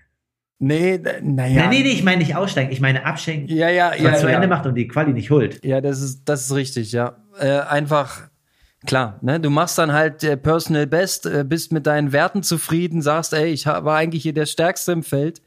nee, 0.60 0.98
naja. 0.98 1.62
Nein, 1.62 1.70
nee, 1.70 1.82
nee, 1.82 1.90
ich 1.90 2.04
meine 2.04 2.18
nicht 2.18 2.36
aussteigen, 2.36 2.70
ich 2.70 2.80
meine 2.80 3.04
abschenken, 3.04 3.54
Ja, 3.54 3.68
ja, 3.70 3.90
wenn 3.96 4.04
man 4.04 4.12
ja. 4.12 4.18
zu 4.20 4.28
ja. 4.28 4.34
Ende 4.34 4.46
macht 4.46 4.66
und 4.66 4.76
die 4.76 4.86
Quali 4.86 5.12
nicht 5.12 5.30
holt. 5.30 5.64
Ja, 5.64 5.80
das 5.80 6.00
ist, 6.00 6.28
das 6.28 6.46
ist 6.46 6.54
richtig, 6.54 6.92
ja. 6.92 7.16
Äh, 7.40 7.58
einfach, 7.58 8.28
klar, 8.86 9.18
ne? 9.20 9.40
Du 9.40 9.50
machst 9.50 9.78
dann 9.78 9.92
halt 9.92 10.22
äh, 10.22 10.36
Personal 10.36 10.86
Best, 10.86 11.26
äh, 11.26 11.44
bist 11.44 11.72
mit 11.72 11.88
deinen 11.88 12.12
Werten 12.12 12.44
zufrieden, 12.44 13.02
sagst, 13.02 13.32
ey, 13.32 13.46
ich 13.46 13.66
war 13.66 13.96
eigentlich 13.96 14.22
hier 14.22 14.34
der 14.34 14.46
Stärkste 14.46 14.92
im 14.92 15.02
Feld, 15.02 15.42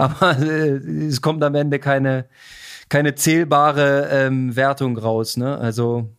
aber 0.00 0.38
äh, 0.38 0.76
es 1.06 1.20
kommt 1.22 1.42
am 1.44 1.54
Ende 1.54 1.78
keine, 1.78 2.26
keine 2.88 3.14
zählbare 3.14 4.08
ähm, 4.10 4.54
Wertung 4.56 4.96
raus, 4.98 5.36
ne? 5.36 5.56
Also 5.58 6.10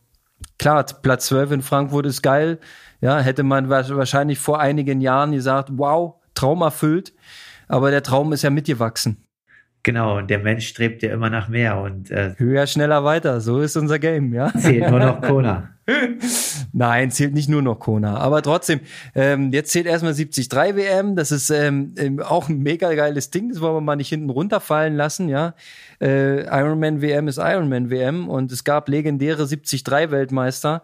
klar, 0.58 0.84
Platz 1.02 1.26
12 1.26 1.50
in 1.52 1.62
Frankfurt 1.62 2.06
ist 2.06 2.22
geil. 2.22 2.58
Ja, 3.00 3.18
hätte 3.18 3.42
man 3.42 3.68
wa- 3.68 3.84
wahrscheinlich 3.88 4.38
vor 4.38 4.60
einigen 4.60 5.00
Jahren 5.00 5.32
gesagt, 5.32 5.70
wow, 5.72 6.14
Traum 6.34 6.62
erfüllt. 6.62 7.12
Aber 7.68 7.90
der 7.90 8.02
Traum 8.02 8.32
ist 8.32 8.42
ja 8.42 8.50
mitgewachsen. 8.50 9.21
Genau, 9.84 10.18
und 10.18 10.30
der 10.30 10.38
Mensch 10.38 10.68
strebt 10.68 11.02
ja 11.02 11.12
immer 11.12 11.28
nach 11.28 11.48
mehr 11.48 11.80
und 11.80 12.10
äh, 12.10 12.34
Höher, 12.36 12.66
schneller, 12.68 13.02
weiter. 13.02 13.40
So 13.40 13.60
ist 13.60 13.76
unser 13.76 13.98
Game, 13.98 14.32
ja. 14.32 14.52
zählt 14.56 14.88
nur 14.88 15.00
noch 15.00 15.20
Kona. 15.20 15.70
Nein, 16.72 17.10
zählt 17.10 17.34
nicht 17.34 17.48
nur 17.48 17.62
noch 17.62 17.80
Kona. 17.80 18.16
Aber 18.16 18.42
trotzdem, 18.42 18.80
ähm, 19.16 19.52
jetzt 19.52 19.72
zählt 19.72 19.86
erstmal 19.86 20.14
73 20.14 20.50
WM. 20.52 21.16
Das 21.16 21.32
ist 21.32 21.50
ähm, 21.50 21.94
ähm, 21.98 22.20
auch 22.20 22.48
ein 22.48 22.58
mega 22.58 22.94
geiles 22.94 23.30
Ding. 23.30 23.48
Das 23.48 23.60
wollen 23.60 23.74
wir 23.74 23.80
mal 23.80 23.96
nicht 23.96 24.08
hinten 24.08 24.30
runterfallen 24.30 24.94
lassen, 24.94 25.28
ja. 25.28 25.54
Äh, 26.00 26.44
Ironman 26.44 27.02
WM 27.02 27.26
ist 27.26 27.38
Ironman 27.38 27.90
WM 27.90 28.28
und 28.28 28.52
es 28.52 28.62
gab 28.62 28.88
legendäre 28.88 29.48
73 29.48 29.84
Weltmeister. 29.84 30.82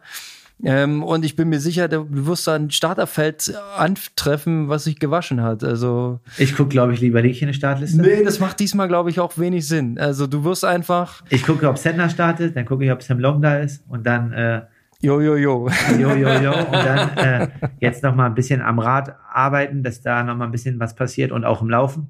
Ähm, 0.64 1.04
und 1.04 1.24
ich 1.24 1.36
bin 1.36 1.48
mir 1.48 1.60
sicher, 1.60 1.86
du 1.88 2.06
wirst 2.26 2.46
da 2.48 2.56
ein 2.56 2.70
Starterfeld 2.70 3.54
antreffen, 3.76 4.68
was 4.68 4.84
sich 4.84 4.98
gewaschen 4.98 5.42
hat. 5.42 5.62
Also, 5.62 6.20
Ich 6.36 6.56
gucke, 6.56 6.70
glaube 6.70 6.92
ich, 6.94 7.00
lieber 7.00 7.22
nicht 7.22 7.40
in 7.42 7.48
die 7.48 7.54
Startliste. 7.54 8.00
nee, 8.00 8.24
das 8.24 8.40
macht 8.40 8.58
diesmal, 8.58 8.88
glaube 8.88 9.10
ich, 9.10 9.20
auch 9.20 9.38
wenig 9.38 9.68
Sinn. 9.68 9.98
Also, 9.98 10.26
du 10.26 10.42
wirst 10.44 10.64
einfach, 10.64 11.22
Ich 11.30 11.44
gucke, 11.44 11.68
ob 11.68 11.78
Sender 11.78 12.08
startet, 12.08 12.56
dann 12.56 12.64
gucke 12.64 12.84
ich, 12.84 12.90
ob 12.90 13.02
Sam 13.02 13.20
Long 13.20 13.40
da 13.40 13.58
ist 13.58 13.84
und 13.88 14.04
dann 14.04 14.32
äh, 14.32 14.62
jo, 15.00 15.20
jo, 15.20 15.36
jo. 15.36 15.68
Jo, 15.96 16.14
jo, 16.14 16.28
jo. 16.28 16.52
Und 16.66 16.72
dann 16.72 17.16
äh, 17.18 17.48
jetzt 17.78 18.02
noch 18.02 18.16
mal 18.16 18.26
ein 18.26 18.34
bisschen 18.34 18.60
am 18.60 18.80
Rad 18.80 19.14
arbeiten, 19.32 19.84
dass 19.84 20.00
da 20.00 20.24
noch 20.24 20.34
mal 20.36 20.46
ein 20.46 20.50
bisschen 20.50 20.80
was 20.80 20.96
passiert 20.96 21.30
und 21.30 21.44
auch 21.44 21.62
im 21.62 21.70
Laufen. 21.70 22.08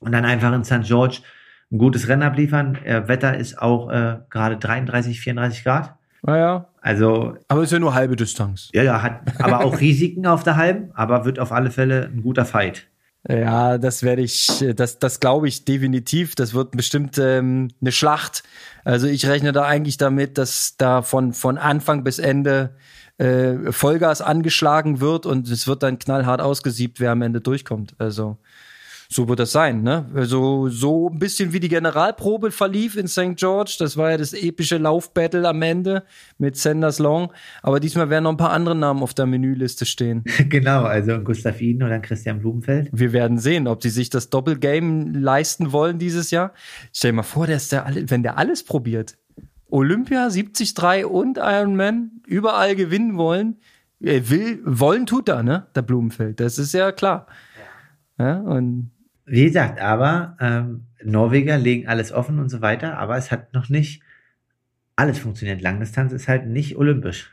Und 0.00 0.10
dann 0.10 0.24
einfach 0.24 0.52
in 0.52 0.64
St. 0.64 0.82
George 0.82 1.20
ein 1.70 1.78
gutes 1.78 2.08
Rennen 2.08 2.22
abliefern. 2.24 2.74
Äh, 2.84 3.06
Wetter 3.06 3.36
ist 3.36 3.62
auch 3.62 3.88
äh, 3.90 4.16
gerade 4.30 4.56
33, 4.56 5.20
34 5.20 5.62
Grad. 5.62 5.94
Naja, 6.26 6.68
Also, 6.80 7.36
aber 7.48 7.62
ist 7.62 7.72
ja 7.72 7.78
nur 7.78 7.94
halbe 7.94 8.16
Distanz. 8.16 8.68
ja, 8.72 8.82
ja, 8.82 9.02
hat 9.02 9.20
aber 9.38 9.64
auch 9.64 9.80
Risiken 9.80 10.26
auf 10.26 10.42
der 10.42 10.56
halben, 10.56 10.90
aber 10.94 11.24
wird 11.24 11.38
auf 11.38 11.52
alle 11.52 11.70
Fälle 11.70 12.10
ein 12.12 12.22
guter 12.22 12.44
Fight. 12.44 12.88
Ja, 13.28 13.76
das 13.78 14.04
werde 14.04 14.22
ich, 14.22 14.64
das, 14.76 15.00
das 15.00 15.18
glaube 15.18 15.48
ich 15.48 15.64
definitiv. 15.64 16.36
Das 16.36 16.54
wird 16.54 16.70
bestimmt 16.72 17.18
ähm, 17.18 17.68
eine 17.80 17.90
Schlacht. 17.90 18.44
Also 18.84 19.08
ich 19.08 19.26
rechne 19.26 19.50
da 19.50 19.64
eigentlich 19.64 19.96
damit, 19.96 20.38
dass 20.38 20.76
da 20.76 21.02
von, 21.02 21.32
von 21.32 21.58
Anfang 21.58 22.04
bis 22.04 22.20
Ende 22.20 22.76
äh, 23.18 23.72
Vollgas 23.72 24.20
angeschlagen 24.20 25.00
wird 25.00 25.26
und 25.26 25.48
es 25.48 25.66
wird 25.66 25.82
dann 25.82 25.98
knallhart 25.98 26.40
ausgesiebt, 26.40 27.00
wer 27.00 27.10
am 27.10 27.22
Ende 27.22 27.40
durchkommt. 27.40 27.96
Also 27.98 28.38
so 29.08 29.28
wird 29.28 29.38
das 29.38 29.52
sein, 29.52 29.82
ne? 29.82 30.10
Also 30.14 30.68
so 30.68 31.08
ein 31.08 31.18
bisschen 31.18 31.52
wie 31.52 31.60
die 31.60 31.68
Generalprobe 31.68 32.50
verlief 32.50 32.96
in 32.96 33.08
St. 33.08 33.36
George. 33.36 33.76
Das 33.78 33.96
war 33.96 34.10
ja 34.10 34.16
das 34.16 34.32
epische 34.32 34.78
Laufbattle 34.78 35.48
am 35.48 35.62
Ende 35.62 36.04
mit 36.38 36.56
Sanders 36.56 36.98
Long. 36.98 37.32
Aber 37.62 37.80
diesmal 37.80 38.10
werden 38.10 38.24
noch 38.24 38.32
ein 38.32 38.36
paar 38.36 38.52
andere 38.52 38.74
Namen 38.74 39.02
auf 39.02 39.14
der 39.14 39.26
Menüliste 39.26 39.86
stehen. 39.86 40.24
genau, 40.48 40.82
also 40.82 41.18
Gustav 41.18 41.60
Iden 41.60 41.82
oder 41.82 41.98
Christian 42.00 42.40
Blumenfeld. 42.40 42.88
Wir 42.92 43.12
werden 43.12 43.38
sehen, 43.38 43.68
ob 43.68 43.82
sie 43.82 43.90
sich 43.90 44.10
das 44.10 44.30
Doppelgame 44.30 45.12
leisten 45.12 45.72
wollen 45.72 45.98
dieses 45.98 46.30
Jahr. 46.30 46.52
Stell 46.92 47.12
dir 47.12 47.16
mal 47.16 47.22
vor, 47.22 47.46
der 47.46 47.56
ist 47.56 47.72
der 47.72 47.86
wenn 47.94 48.22
der 48.22 48.38
alles 48.38 48.64
probiert. 48.64 49.16
Olympia, 49.68 50.28
73 50.28 51.04
und 51.06 51.38
Ironman, 51.38 52.22
überall 52.26 52.76
gewinnen 52.76 53.16
wollen. 53.16 53.56
Er 54.00 54.28
will, 54.30 54.60
wollen 54.64 55.06
tut 55.06 55.28
er, 55.28 55.42
ne? 55.42 55.66
Der 55.74 55.82
Blumenfeld. 55.82 56.40
Das 56.40 56.58
ist 56.58 56.72
ja 56.72 56.92
klar. 56.92 57.26
Ja, 58.18 58.40
und 58.40 58.90
Wie 59.26 59.44
gesagt, 59.44 59.80
aber 59.80 60.36
ähm, 60.40 60.84
Norweger 61.02 61.58
legen 61.58 61.88
alles 61.88 62.12
offen 62.12 62.38
und 62.38 62.48
so 62.48 62.60
weiter, 62.62 62.96
aber 62.98 63.16
es 63.16 63.30
hat 63.30 63.52
noch 63.52 63.68
nicht 63.68 64.02
alles 64.94 65.18
funktioniert. 65.18 65.60
Langdistanz 65.60 66.12
ist 66.12 66.28
halt 66.28 66.46
nicht 66.46 66.76
olympisch. 66.76 67.32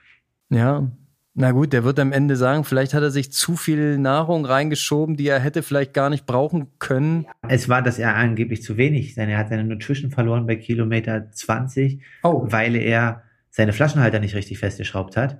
ja, 0.49 0.91
na 1.35 1.49
gut, 1.49 1.73
der 1.73 1.83
wird 1.83 1.97
am 1.99 2.11
Ende 2.11 2.35
sagen, 2.35 2.63
vielleicht 2.63 2.93
hat 2.93 3.01
er 3.01 3.09
sich 3.09 3.31
zu 3.31 3.55
viel 3.55 3.97
Nahrung 3.97 4.45
reingeschoben, 4.45 5.15
die 5.17 5.27
er 5.27 5.39
hätte 5.39 5.63
vielleicht 5.63 5.91
gar 5.95 6.11
nicht 6.11 6.27
brauchen 6.27 6.67
können. 6.77 7.25
Es 7.49 7.67
war 7.67 7.81
das 7.81 7.97
er 7.97 8.15
angeblich 8.15 8.61
zu 8.61 8.77
wenig. 8.77 9.15
Seine- 9.15 9.31
Er 9.31 9.37
hat 9.39 9.49
seine 9.49 9.63
Nutrition 9.63 10.11
verloren 10.11 10.45
bei 10.45 10.57
Kilometer 10.57 11.31
20, 11.31 12.03
Oh. 12.21 12.45
weil 12.51 12.75
er 12.75 13.23
seine 13.49 13.73
Flaschenhalter 13.73 14.19
nicht 14.19 14.35
richtig 14.35 14.59
festgeschraubt 14.59 15.17
hat. 15.17 15.39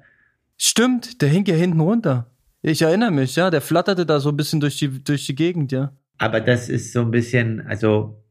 Stimmt, 0.58 1.22
der 1.22 1.30
hing 1.30 1.46
ja 1.46 1.54
hinten 1.56 1.80
runter. 1.80 2.32
Ich 2.64 2.82
erinnere 2.82 3.12
mich, 3.12 3.36
ja, 3.36 3.52
der 3.52 3.62
flatterte 3.62 4.06
da 4.08 4.20
so 4.20 4.30
ein 4.30 4.38
bisschen 4.38 4.62
durch 4.62 4.78
die, 4.80 5.04
durch 5.04 5.28
die 5.28 5.36
Gegend, 5.36 5.72
ja. 5.72 5.92
Aber 6.18 6.40
das 6.42 6.70
ist 6.70 6.94
so 6.94 7.02
ein 7.02 7.12
bisschen, 7.12 7.66
also 7.68 8.24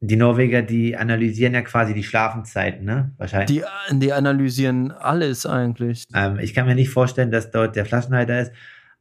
die 0.00 0.16
Norweger, 0.16 0.62
die 0.62 0.96
analysieren 0.96 1.54
ja 1.54 1.62
quasi 1.62 1.92
die 1.92 2.04
Schlafenszeiten, 2.04 2.84
ne? 2.84 3.12
Wahrscheinlich. 3.16 3.62
Die, 3.90 3.98
die 3.98 4.12
analysieren 4.12 4.92
alles 4.92 5.44
eigentlich. 5.44 6.04
Ähm, 6.14 6.38
ich 6.38 6.54
kann 6.54 6.66
mir 6.66 6.74
nicht 6.74 6.90
vorstellen, 6.90 7.30
dass 7.30 7.50
dort 7.50 7.74
der 7.74 7.84
Flaschenhalter 7.84 8.40
ist, 8.40 8.52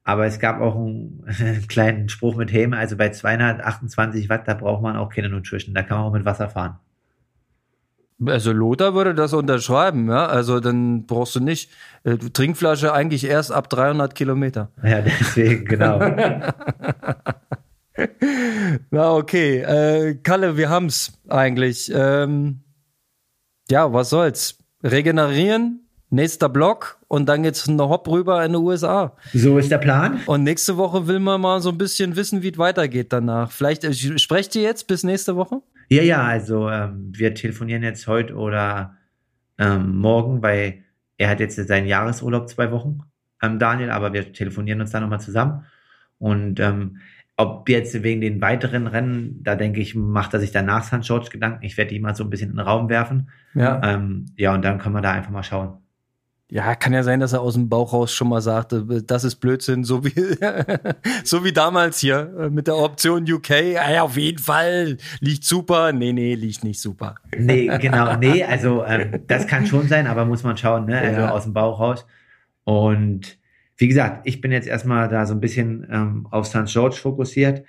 aber 0.03 0.25
es 0.25 0.39
gab 0.39 0.59
auch 0.59 0.75
einen, 0.75 1.23
kleinen 1.67 2.09
Spruch 2.09 2.36
mit 2.36 2.51
Häme, 2.51 2.78
also 2.78 2.97
bei 2.97 3.09
228 3.09 4.30
Watt, 4.30 4.47
da 4.47 4.55
braucht 4.55 4.82
man 4.82 4.95
auch 4.95 5.09
keine 5.09 5.30
Nutrition, 5.30 5.75
da 5.75 5.84
kann 5.84 5.97
man 5.97 6.07
auch 6.07 6.13
mit 6.13 6.25
Wasser 6.25 6.49
fahren. 6.49 6.80
Also 8.25 8.51
Lothar 8.51 8.95
würde 8.95 9.13
das 9.13 9.34
unterschreiben, 9.34 10.09
ja. 10.09 10.25
Also 10.25 10.59
dann 10.59 11.05
brauchst 11.05 11.36
du 11.36 11.39
nicht 11.39 11.69
äh, 12.03 12.17
Trinkflasche 12.17 12.91
eigentlich 12.91 13.25
erst 13.25 13.51
ab 13.51 13.69
300 13.69 14.15
Kilometer. 14.15 14.71
Ja, 14.84 15.01
deswegen, 15.19 15.65
genau. 15.65 15.99
Na 18.91 19.13
okay, 19.15 19.59
äh, 19.61 20.15
Kalle, 20.15 20.57
wir 20.57 20.69
haben's 20.69 21.13
eigentlich. 21.27 21.91
Ähm, 21.93 22.61
ja, 23.69 23.91
was 23.91 24.09
soll's? 24.09 24.59
Regenerieren, 24.83 25.87
nächster 26.09 26.49
Block 26.49 26.99
und 27.07 27.27
dann 27.27 27.43
geht's 27.43 27.67
eine 27.67 27.89
Hopp 27.89 28.07
rüber 28.07 28.43
in 28.45 28.53
die 28.53 28.57
USA. 28.57 29.15
so 29.33 29.57
ist 29.57 29.71
der 29.71 29.79
Plan. 29.79 30.21
Und 30.25 30.43
nächste 30.43 30.77
Woche 30.77 31.07
will 31.07 31.19
man 31.19 31.41
mal 31.41 31.61
so 31.61 31.69
ein 31.69 31.77
bisschen 31.77 32.15
wissen, 32.15 32.43
wie 32.43 32.51
es 32.51 32.57
weitergeht 32.57 33.11
danach. 33.11 33.51
Vielleicht 33.51 33.83
äh, 33.83 33.93
sprecht 33.93 34.55
ihr 34.55 34.61
jetzt 34.61 34.87
bis 34.87 35.03
nächste 35.03 35.35
Woche? 35.35 35.61
Ja, 35.89 36.03
ja, 36.03 36.23
also 36.23 36.69
ähm, 36.69 37.11
wir 37.15 37.33
telefonieren 37.33 37.83
jetzt 37.83 38.07
heute 38.07 38.35
oder 38.35 38.97
ähm, 39.57 39.97
morgen, 39.97 40.41
weil 40.41 40.83
er 41.17 41.29
hat 41.29 41.39
jetzt 41.39 41.55
seinen 41.55 41.87
Jahresurlaub 41.87 42.47
zwei 42.49 42.71
Wochen, 42.71 42.99
ähm, 43.41 43.57
Daniel, 43.57 43.89
aber 43.89 44.13
wir 44.13 44.33
telefonieren 44.33 44.81
uns 44.81 44.91
dann 44.91 45.03
nochmal 45.03 45.21
zusammen. 45.21 45.65
Und 46.19 46.59
ähm, 46.59 46.97
ob 47.38 47.69
jetzt 47.69 48.01
wegen 48.01 48.19
den 48.19 48.41
weiteren 48.41 48.88
Rennen, 48.88 49.43
da 49.43 49.55
denke 49.55 49.79
ich, 49.79 49.93
macht 49.93 50.33
er 50.33 50.39
sich 50.39 50.51
dann 50.51 50.65
nach 50.65 50.83
St. 50.83 51.01
George 51.01 51.29
Gedanken. 51.31 51.63
Ich 51.63 51.77
werde 51.77 51.93
die 51.93 51.99
mal 51.99 52.15
so 52.15 52.23
ein 52.23 52.31
bisschen 52.31 52.49
in 52.49 52.57
den 52.57 52.65
Raum 52.65 52.89
werfen. 52.89 53.29
Ja. 53.53 53.79
Ähm, 53.83 54.25
ja, 54.35 54.53
und 54.55 54.65
dann 54.65 54.79
können 54.79 54.95
wir 54.95 55.01
da 55.01 55.11
einfach 55.11 55.31
mal 55.31 55.43
schauen. 55.43 55.77
Ja, 56.49 56.75
kann 56.75 56.93
ja 56.93 57.03
sein, 57.03 57.19
dass 57.19 57.33
er 57.33 57.41
aus 57.41 57.55
dem 57.55 57.67
Bauch 57.67 57.91
raus 57.91 58.13
schon 58.13 58.29
mal 58.29 58.41
sagte, 58.41 59.03
das 59.05 59.25
ist 59.25 59.35
Blödsinn, 59.35 59.83
so 59.83 60.05
wie, 60.05 60.13
so 61.25 61.43
wie 61.43 61.51
damals 61.51 61.99
hier 61.99 62.33
äh, 62.39 62.49
mit 62.49 62.67
der 62.67 62.77
Option 62.77 63.29
UK. 63.29 63.49
Ja, 63.73 64.01
auf 64.01 64.17
jeden 64.17 64.39
Fall, 64.39 64.97
liegt 65.19 65.43
super. 65.43 65.91
Nee, 65.91 66.13
nee, 66.13 66.35
liegt 66.35 66.63
nicht 66.63 66.79
super. 66.79 67.15
Nee, 67.38 67.67
genau, 67.79 68.15
nee, 68.19 68.43
also 68.45 68.83
ähm, 68.85 69.23
das 69.27 69.45
kann 69.45 69.67
schon 69.67 69.89
sein, 69.89 70.07
aber 70.07 70.25
muss 70.25 70.43
man 70.43 70.55
schauen, 70.57 70.85
ne? 70.85 70.97
Also 70.99 71.21
ja. 71.21 71.31
aus 71.31 71.43
dem 71.43 71.53
Bauch 71.53 71.81
raus. 71.81 72.07
Und 72.63 73.38
wie 73.78 73.88
gesagt, 73.88 74.21
ich 74.25 74.41
bin 74.41 74.51
jetzt 74.51 74.67
erstmal 74.67 75.07
da 75.07 75.25
so 75.25 75.34
ein 75.34 75.39
bisschen 75.39 75.88
ähm, 75.91 76.28
auf 76.32 76.47
St. 76.47 76.65
George 76.65 76.95
fokussiert 76.95 77.63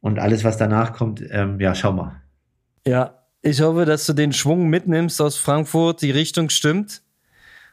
und 0.00 0.18
alles, 0.18 0.44
was 0.44 0.56
danach 0.56 0.92
kommt, 0.92 1.24
ähm, 1.30 1.60
ja, 1.60 1.74
schau 1.74 1.92
mal. 1.92 2.20
Ja, 2.86 3.22
ich 3.42 3.60
hoffe, 3.60 3.84
dass 3.84 4.06
du 4.06 4.12
den 4.12 4.32
Schwung 4.32 4.68
mitnimmst 4.68 5.20
aus 5.20 5.36
Frankfurt, 5.36 6.02
die 6.02 6.10
Richtung 6.10 6.48
stimmt 6.48 7.02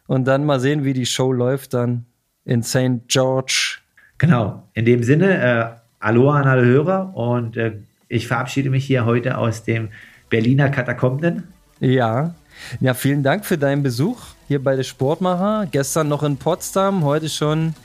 und 0.08 0.26
dann 0.26 0.46
mal 0.46 0.60
sehen, 0.60 0.84
wie 0.84 0.94
die 0.94 1.06
Show 1.06 1.32
läuft 1.32 1.74
dann 1.74 2.06
in 2.46 2.64
St. 2.64 3.08
George. 3.08 3.80
Genau. 4.20 4.70
In 4.74 4.86
dem 4.86 5.04
Sinne, 5.04 5.42
äh, 5.42 5.66
Aloha 6.00 6.42
an 6.42 6.48
alle 6.48 6.66
Hörer 6.66 7.16
und 7.16 7.58
äh, 7.58 7.74
ich 8.08 8.28
verabschiede 8.28 8.70
mich 8.70 8.86
hier 8.86 9.06
heute 9.06 9.38
aus 9.38 9.64
dem 9.64 9.90
Berliner 10.30 10.70
Katakomben. 10.70 11.44
Ja. 11.80 12.36
Ja, 12.80 12.94
vielen 12.94 13.24
Dank 13.24 13.46
für 13.46 13.58
deinen 13.58 13.84
Besuch 13.84 14.20
hier 14.50 14.62
bei 14.62 14.76
der 14.76 14.84
Sportmacher. 14.84 15.68
Gestern 15.72 16.10
noch 16.10 16.24
in 16.24 16.36
Potsdam, 16.36 17.06
heute 17.06 17.30
schon 17.30 17.76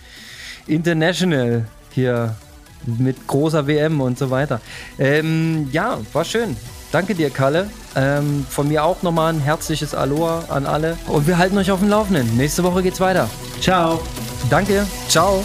international 0.67 1.69
hier 1.93 2.35
mit 2.87 3.27
großer 3.27 3.67
WM 3.67 4.01
und 4.01 4.19
so 4.19 4.31
weiter. 4.31 4.61
Ähm, 4.99 5.69
ja, 5.71 5.99
war 6.13 6.25
schön. 6.25 6.57
Danke 6.91 7.15
dir, 7.15 7.31
Kalle. 7.31 7.69
Ähm, 7.97 8.47
von 8.49 8.69
mir 8.69 8.83
auch 8.83 9.03
nochmal 9.03 9.33
ein 9.33 9.41
herzliches 9.41 9.95
Aloha 9.95 10.45
an 10.49 10.67
alle. 10.67 10.97
Und 11.07 11.27
wir 11.27 11.39
halten 11.39 11.59
euch 11.59 11.71
auf 11.71 11.81
dem 11.81 11.91
Laufenden. 11.91 12.37
Nächste 12.37 12.65
Woche 12.65 12.83
geht's 12.83 13.01
weiter. 13.01 13.29
Ciao. 13.61 14.01
Danke. 14.49 14.87
Ciao. 15.09 15.45